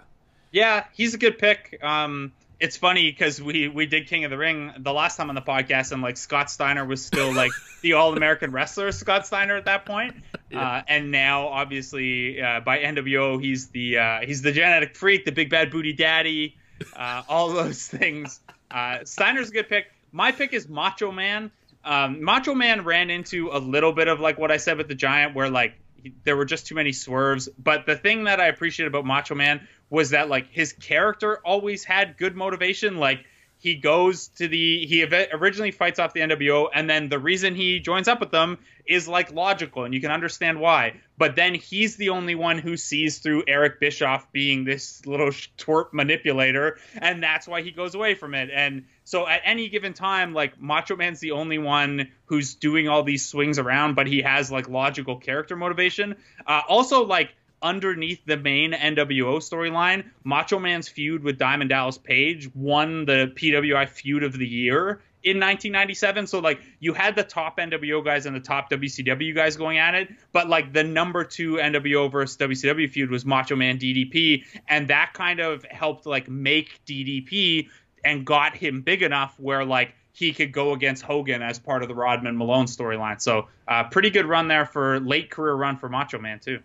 Yeah, 0.51 0.85
he's 0.93 1.13
a 1.13 1.17
good 1.17 1.39
pick. 1.39 1.79
Um, 1.81 2.31
it's 2.63 2.77
funny 2.77 3.11
because 3.11 3.41
we 3.41 3.67
we 3.67 3.85
did 3.85 4.07
King 4.07 4.23
of 4.23 4.31
the 4.31 4.37
Ring 4.37 4.71
the 4.79 4.93
last 4.93 5.17
time 5.17 5.27
on 5.27 5.35
the 5.35 5.41
podcast, 5.41 5.91
and 5.91 6.01
like 6.01 6.15
Scott 6.15 6.49
Steiner 6.49 6.85
was 6.85 7.05
still 7.05 7.33
like 7.33 7.51
the 7.81 7.93
All 7.93 8.15
American 8.15 8.53
wrestler 8.53 8.93
Scott 8.93 9.27
Steiner 9.27 9.57
at 9.57 9.65
that 9.65 9.85
point. 9.85 10.15
Yeah. 10.49 10.61
Uh, 10.61 10.81
and 10.87 11.11
now, 11.11 11.47
obviously, 11.49 12.41
uh, 12.41 12.61
by 12.61 12.79
NWO, 12.79 13.43
he's 13.43 13.67
the 13.67 13.97
uh, 13.97 14.19
he's 14.21 14.41
the 14.41 14.53
genetic 14.53 14.95
freak, 14.95 15.25
the 15.25 15.33
big 15.33 15.49
bad 15.49 15.71
booty 15.71 15.91
daddy, 15.91 16.55
uh, 16.95 17.23
all 17.27 17.49
those 17.49 17.85
things. 17.85 18.39
Uh, 18.71 18.99
Steiner's 19.03 19.49
a 19.49 19.53
good 19.53 19.67
pick. 19.67 19.87
My 20.13 20.31
pick 20.31 20.53
is 20.53 20.69
Macho 20.69 21.11
Man. 21.11 21.51
Um, 21.83 22.23
Macho 22.23 22.55
Man 22.55 22.85
ran 22.85 23.09
into 23.09 23.49
a 23.51 23.59
little 23.59 23.91
bit 23.91 24.07
of 24.07 24.21
like 24.21 24.37
what 24.39 24.51
I 24.51 24.57
said 24.57 24.77
with 24.77 24.87
the 24.87 24.95
Giant, 24.95 25.35
where 25.35 25.49
like 25.49 25.73
he- 26.01 26.13
there 26.23 26.37
were 26.37 26.45
just 26.45 26.65
too 26.65 26.75
many 26.75 26.93
swerves. 26.93 27.49
But 27.61 27.85
the 27.85 27.97
thing 27.97 28.23
that 28.23 28.39
I 28.39 28.47
appreciate 28.47 28.85
about 28.87 29.05
Macho 29.05 29.35
Man 29.35 29.67
was 29.93 30.09
that 30.09 30.27
like 30.27 30.47
his 30.49 30.73
character 30.73 31.37
always 31.45 31.83
had 31.83 32.17
good 32.17 32.35
motivation. 32.35 32.97
Like 32.97 33.25
he 33.59 33.75
goes 33.75 34.29
to 34.39 34.47
the 34.47 34.87
he 34.87 35.03
originally 35.03 35.69
fights 35.69 35.99
off 35.99 36.13
the 36.13 36.21
NWO, 36.21 36.67
and 36.73 36.89
then 36.89 37.09
the 37.09 37.19
reason 37.19 37.53
he 37.53 37.79
joins 37.79 38.07
up 38.07 38.19
with 38.19 38.31
them 38.31 38.57
is 38.87 39.07
like 39.07 39.31
logical, 39.31 39.83
and 39.83 39.93
you 39.93 40.01
can 40.01 40.09
understand 40.09 40.59
why. 40.59 40.99
But 41.19 41.35
then 41.35 41.53
he's 41.53 41.95
the 41.95 42.09
only 42.09 42.33
one 42.33 42.57
who 42.57 42.75
sees 42.75 43.19
through 43.19 43.43
Eric 43.47 43.79
Bischoff 43.79 44.31
being 44.31 44.63
this 44.63 45.05
little 45.05 45.29
twerp 45.29 45.93
manipulator, 45.93 46.79
and 46.97 47.21
that's 47.21 47.47
why 47.47 47.61
he 47.61 47.69
goes 47.69 47.93
away 47.93 48.15
from 48.15 48.33
it. 48.33 48.49
And 48.51 48.85
so 49.03 49.27
at 49.27 49.41
any 49.45 49.69
given 49.69 49.93
time, 49.93 50.33
like 50.33 50.59
Macho 50.59 50.95
Man's 50.95 51.19
the 51.19 51.31
only 51.31 51.59
one 51.59 52.09
who's 52.25 52.55
doing 52.55 52.87
all 52.87 53.03
these 53.03 53.27
swings 53.27 53.59
around, 53.59 53.93
but 53.93 54.07
he 54.07 54.23
has 54.23 54.51
like 54.51 54.67
logical 54.67 55.17
character 55.17 55.55
motivation. 55.55 56.15
Uh, 56.47 56.61
also, 56.67 57.05
like 57.05 57.35
underneath 57.63 58.23
the 58.25 58.37
main 58.37 58.73
NWO 58.73 59.37
storyline, 59.37 60.05
Macho 60.23 60.59
Man's 60.59 60.87
feud 60.89 61.23
with 61.23 61.39
Diamond 61.39 61.69
Dallas 61.69 61.97
Page 61.97 62.53
won 62.53 63.05
the 63.05 63.33
PWI 63.35 63.87
feud 63.87 64.23
of 64.23 64.37
the 64.37 64.47
year 64.47 65.01
in 65.23 65.37
1997. 65.37 66.27
So 66.27 66.39
like 66.39 66.61
you 66.79 66.93
had 66.93 67.15
the 67.15 67.23
top 67.23 67.57
NWO 67.57 68.03
guys 68.03 68.25
and 68.25 68.35
the 68.35 68.41
top 68.41 68.69
WCW 68.69 69.33
guys 69.33 69.55
going 69.55 69.77
at 69.77 69.95
it, 69.95 70.09
but 70.31 70.49
like 70.49 70.73
the 70.73 70.83
number 70.83 71.23
two 71.23 71.55
NWO 71.55 72.11
versus 72.11 72.37
WCW 72.37 72.89
feud 72.89 73.09
was 73.09 73.25
Macho 73.25 73.55
Man 73.55 73.79
DDP, 73.79 74.43
and 74.67 74.89
that 74.89 75.13
kind 75.13 75.39
of 75.39 75.63
helped 75.65 76.05
like 76.05 76.29
make 76.29 76.81
DDP 76.85 77.69
and 78.03 78.25
got 78.25 78.55
him 78.55 78.81
big 78.81 79.01
enough 79.01 79.39
where 79.39 79.63
like 79.63 79.95
he 80.11 80.33
could 80.33 80.51
go 80.51 80.73
against 80.73 81.01
Hogan 81.03 81.41
as 81.41 81.57
part 81.57 81.81
of 81.81 81.87
the 81.87 81.95
Rodman 81.95 82.37
Malone 82.37 82.65
storyline. 82.65 83.19
So 83.19 83.47
uh, 83.67 83.85
pretty 83.85 84.11
good 84.11 84.25
run 84.25 84.47
there 84.47 84.65
for 84.65 84.99
late 84.99 85.31
career 85.31 85.55
run 85.55 85.77
for 85.77 85.89
Macho 85.89 86.19
Man 86.19 86.39
too. 86.39 86.59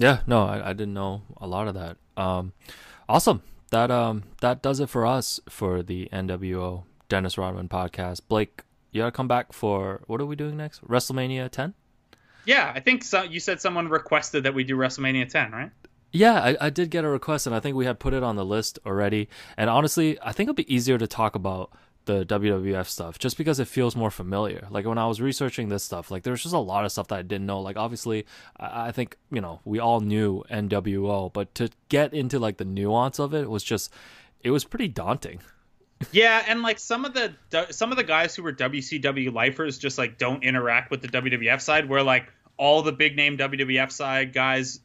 Yeah, 0.00 0.20
no, 0.26 0.46
I, 0.46 0.70
I 0.70 0.72
didn't 0.72 0.94
know 0.94 1.22
a 1.36 1.46
lot 1.46 1.68
of 1.68 1.74
that. 1.74 1.98
Um, 2.16 2.54
awesome. 3.06 3.42
That 3.70 3.90
um 3.90 4.24
that 4.40 4.62
does 4.62 4.80
it 4.80 4.88
for 4.88 5.06
us 5.06 5.38
for 5.48 5.82
the 5.82 6.08
NWO 6.10 6.84
Dennis 7.08 7.36
Rodman 7.36 7.68
podcast. 7.68 8.22
Blake, 8.26 8.62
you 8.90 9.02
gotta 9.02 9.12
come 9.12 9.28
back 9.28 9.52
for 9.52 10.00
what 10.06 10.20
are 10.20 10.26
we 10.26 10.36
doing 10.36 10.56
next? 10.56 10.82
WrestleMania 10.88 11.50
10. 11.50 11.74
Yeah, 12.46 12.72
I 12.74 12.80
think 12.80 13.04
so. 13.04 13.22
You 13.22 13.38
said 13.40 13.60
someone 13.60 13.88
requested 13.88 14.44
that 14.44 14.54
we 14.54 14.64
do 14.64 14.74
WrestleMania 14.74 15.28
10, 15.28 15.52
right? 15.52 15.70
Yeah, 16.12 16.40
I, 16.40 16.56
I 16.60 16.70
did 16.70 16.90
get 16.90 17.04
a 17.04 17.08
request, 17.08 17.46
and 17.46 17.54
I 17.54 17.60
think 17.60 17.76
we 17.76 17.84
had 17.84 18.00
put 18.00 18.14
it 18.14 18.22
on 18.22 18.34
the 18.34 18.44
list 18.44 18.78
already. 18.84 19.28
And 19.56 19.70
honestly, 19.70 20.18
I 20.20 20.32
think 20.32 20.48
it'll 20.48 20.54
be 20.54 20.74
easier 20.74 20.98
to 20.98 21.06
talk 21.06 21.36
about 21.36 21.70
the 22.10 22.26
WWF 22.26 22.86
stuff 22.86 23.18
just 23.18 23.36
because 23.38 23.60
it 23.60 23.68
feels 23.68 23.94
more 23.94 24.10
familiar. 24.10 24.66
Like 24.70 24.86
when 24.86 24.98
I 24.98 25.06
was 25.06 25.20
researching 25.20 25.68
this 25.68 25.84
stuff, 25.84 26.10
like 26.10 26.24
there's 26.24 26.42
just 26.42 26.54
a 26.54 26.58
lot 26.58 26.84
of 26.84 26.92
stuff 26.92 27.08
that 27.08 27.18
I 27.18 27.22
didn't 27.22 27.46
know. 27.46 27.60
Like 27.60 27.76
obviously, 27.76 28.26
I, 28.58 28.90
think 28.90 29.16
you 29.30 29.40
know 29.40 29.60
we 29.64 29.78
all 29.78 30.00
knew 30.00 30.42
NWO, 30.50 31.32
but 31.32 31.54
to 31.56 31.70
get 31.88 32.12
into 32.12 32.38
like 32.38 32.56
the 32.56 32.64
nuance 32.64 33.18
of 33.18 33.34
it 33.34 33.48
was 33.48 33.62
just 33.62 33.92
it 34.42 34.50
was 34.50 34.64
pretty 34.64 34.88
daunting. 34.88 35.40
Yeah, 36.12 36.42
and 36.48 36.62
like 36.62 36.78
some 36.78 37.04
of 37.04 37.14
the 37.14 37.34
some 37.70 37.90
of 37.90 37.96
the 37.96 38.04
guys 38.04 38.34
who 38.34 38.42
were 38.42 38.52
WCW 38.52 39.32
lifers 39.32 39.78
just 39.78 39.98
like 39.98 40.18
don't 40.18 40.42
interact 40.42 40.90
with 40.90 41.02
the 41.02 41.08
WWF 41.08 41.60
side, 41.60 41.88
where 41.88 42.02
like 42.02 42.26
all 42.56 42.82
the 42.82 42.92
big 42.92 43.16
name 43.16 43.38
WWF 43.38 43.92
side 43.92 44.32
guys 44.32 44.80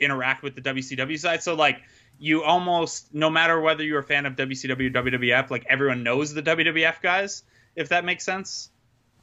interact 0.00 0.42
with 0.42 0.54
the 0.54 0.60
WCW 0.62 1.18
side. 1.18 1.42
So 1.42 1.54
like 1.54 1.80
you 2.18 2.42
almost 2.42 3.14
no 3.14 3.28
matter 3.30 3.60
whether 3.60 3.84
you're 3.84 4.00
a 4.00 4.04
fan 4.04 4.26
of 4.26 4.36
WCW 4.36 4.92
WWF, 4.92 5.50
like 5.50 5.66
everyone 5.68 6.02
knows 6.02 6.32
the 6.32 6.42
WWF 6.42 7.00
guys, 7.02 7.42
if 7.74 7.90
that 7.90 8.04
makes 8.04 8.24
sense. 8.24 8.70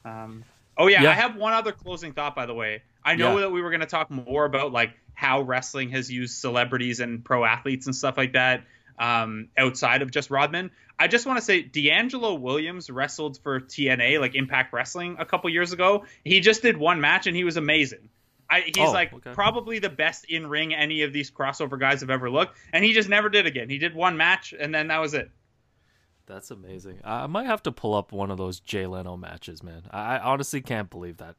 Um, 0.05 0.43
oh 0.77 0.87
yeah, 0.87 1.03
Yeah. 1.03 1.11
I 1.11 1.13
have 1.13 1.35
one 1.35 1.53
other 1.53 1.71
closing 1.71 2.13
thought 2.13 2.35
by 2.35 2.45
the 2.45 2.53
way. 2.53 2.83
I 3.03 3.15
know 3.15 3.35
Yeah. 3.35 3.41
that 3.41 3.51
we 3.51 3.61
were 3.61 3.69
going 3.69 3.81
to 3.81 3.85
talk 3.87 4.09
more 4.09 4.45
about 4.45 4.71
like 4.71 4.91
how 5.13 5.41
wrestling 5.41 5.89
has 5.89 6.11
used 6.11 6.39
celebrities 6.39 6.99
and 6.99 7.23
pro 7.23 7.43
athletes 7.45 7.85
and 7.85 7.95
stuff 7.95 8.17
like 8.17 8.33
that 8.33 8.63
um, 8.99 9.49
outside 9.57 10.01
of 10.01 10.11
just 10.11 10.29
Rodman. 10.29 10.71
I 10.99 11.07
just 11.07 11.25
want 11.25 11.39
to 11.39 11.43
say 11.45 11.63
DeAngelo 11.63 12.39
Williams 12.39 12.89
wrestled 12.89 13.39
for 13.41 13.59
TNA, 13.59 14.19
like 14.19 14.35
Impact 14.35 14.71
Wrestling, 14.73 15.17
a 15.19 15.25
couple 15.25 15.49
years 15.49 15.73
ago. 15.73 16.05
He 16.23 16.39
just 16.39 16.61
did 16.61 16.77
one 16.77 17.01
match 17.01 17.27
and 17.27 17.35
he 17.35 17.43
was 17.43 17.57
amazing. 17.57 18.09
I, 18.53 18.61
he's 18.61 18.77
Oh, 18.77 18.91
like 18.91 19.13
okay. 19.13 19.31
probably 19.33 19.79
the 19.79 19.89
best 19.89 20.25
in 20.25 20.47
ring 20.47 20.73
any 20.73 21.01
of 21.03 21.11
these 21.13 21.31
crossover 21.31 21.79
guys 21.79 22.01
have 22.01 22.09
ever 22.09 22.29
looked, 22.29 22.57
and 22.71 22.83
he 22.85 22.93
just 22.93 23.09
never 23.09 23.29
did 23.29 23.45
again. 23.45 23.69
He 23.69 23.77
did 23.77 23.93
one 23.95 24.17
match 24.17 24.53
and 24.57 24.73
then 24.73 24.87
that 24.87 24.99
was 24.99 25.13
it. 25.13 25.31
That's 26.25 26.51
amazing. 26.51 26.99
I 27.03 27.27
might 27.27 27.47
have 27.47 27.63
to 27.63 27.71
pull 27.71 27.93
up 27.93 28.11
one 28.13 28.31
of 28.31 28.37
those 28.37 28.59
Jay 28.61 28.85
Leno 28.87 29.17
matches, 29.17 29.61
man. 29.61 29.83
I, 29.91 30.15
I 30.15 30.19
honestly 30.19 30.61
can't 30.61 30.89
believe 30.89 31.17
that 31.17 31.35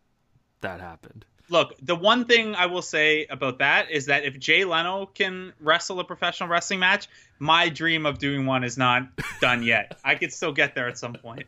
that 0.60 0.80
happened. 0.80 1.24
Look, 1.50 1.74
the 1.80 1.94
one 1.94 2.24
thing 2.24 2.54
I 2.54 2.66
will 2.66 2.82
say 2.82 3.26
about 3.28 3.58
that 3.58 3.90
is 3.90 4.06
that 4.06 4.24
if 4.24 4.38
Jay 4.38 4.64
Leno 4.64 5.06
can 5.06 5.52
wrestle 5.60 6.00
a 6.00 6.04
professional 6.04 6.48
wrestling 6.48 6.80
match, 6.80 7.06
my 7.38 7.68
dream 7.68 8.06
of 8.06 8.18
doing 8.18 8.46
one 8.46 8.64
is 8.64 8.76
not 8.78 9.08
done 9.40 9.62
yet. 9.62 9.98
I 10.04 10.14
could 10.14 10.32
still 10.32 10.52
get 10.52 10.74
there 10.74 10.88
at 10.88 10.96
some 10.98 11.12
point. 11.14 11.44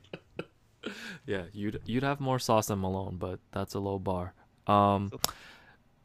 Yeah, 1.27 1.43
you'd 1.53 1.81
you'd 1.85 2.05
have 2.05 2.21
more 2.21 2.39
sauce 2.39 2.67
than 2.69 2.81
Malone, 2.81 3.17
but 3.17 3.41
that's 3.53 3.75
a 3.75 3.81
low 3.81 3.99
bar. 3.99 4.35
Um, 4.67 5.11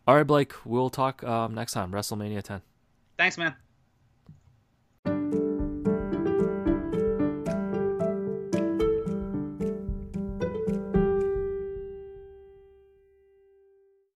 all 0.07 0.15
right, 0.15 0.25
Blake, 0.25 0.53
we'll 0.65 0.89
talk 0.89 1.23
um, 1.23 1.53
next 1.53 1.73
time. 1.73 1.91
WrestleMania 1.91 2.41
10. 2.41 2.61
Thanks, 3.17 3.37
man. 3.37 3.55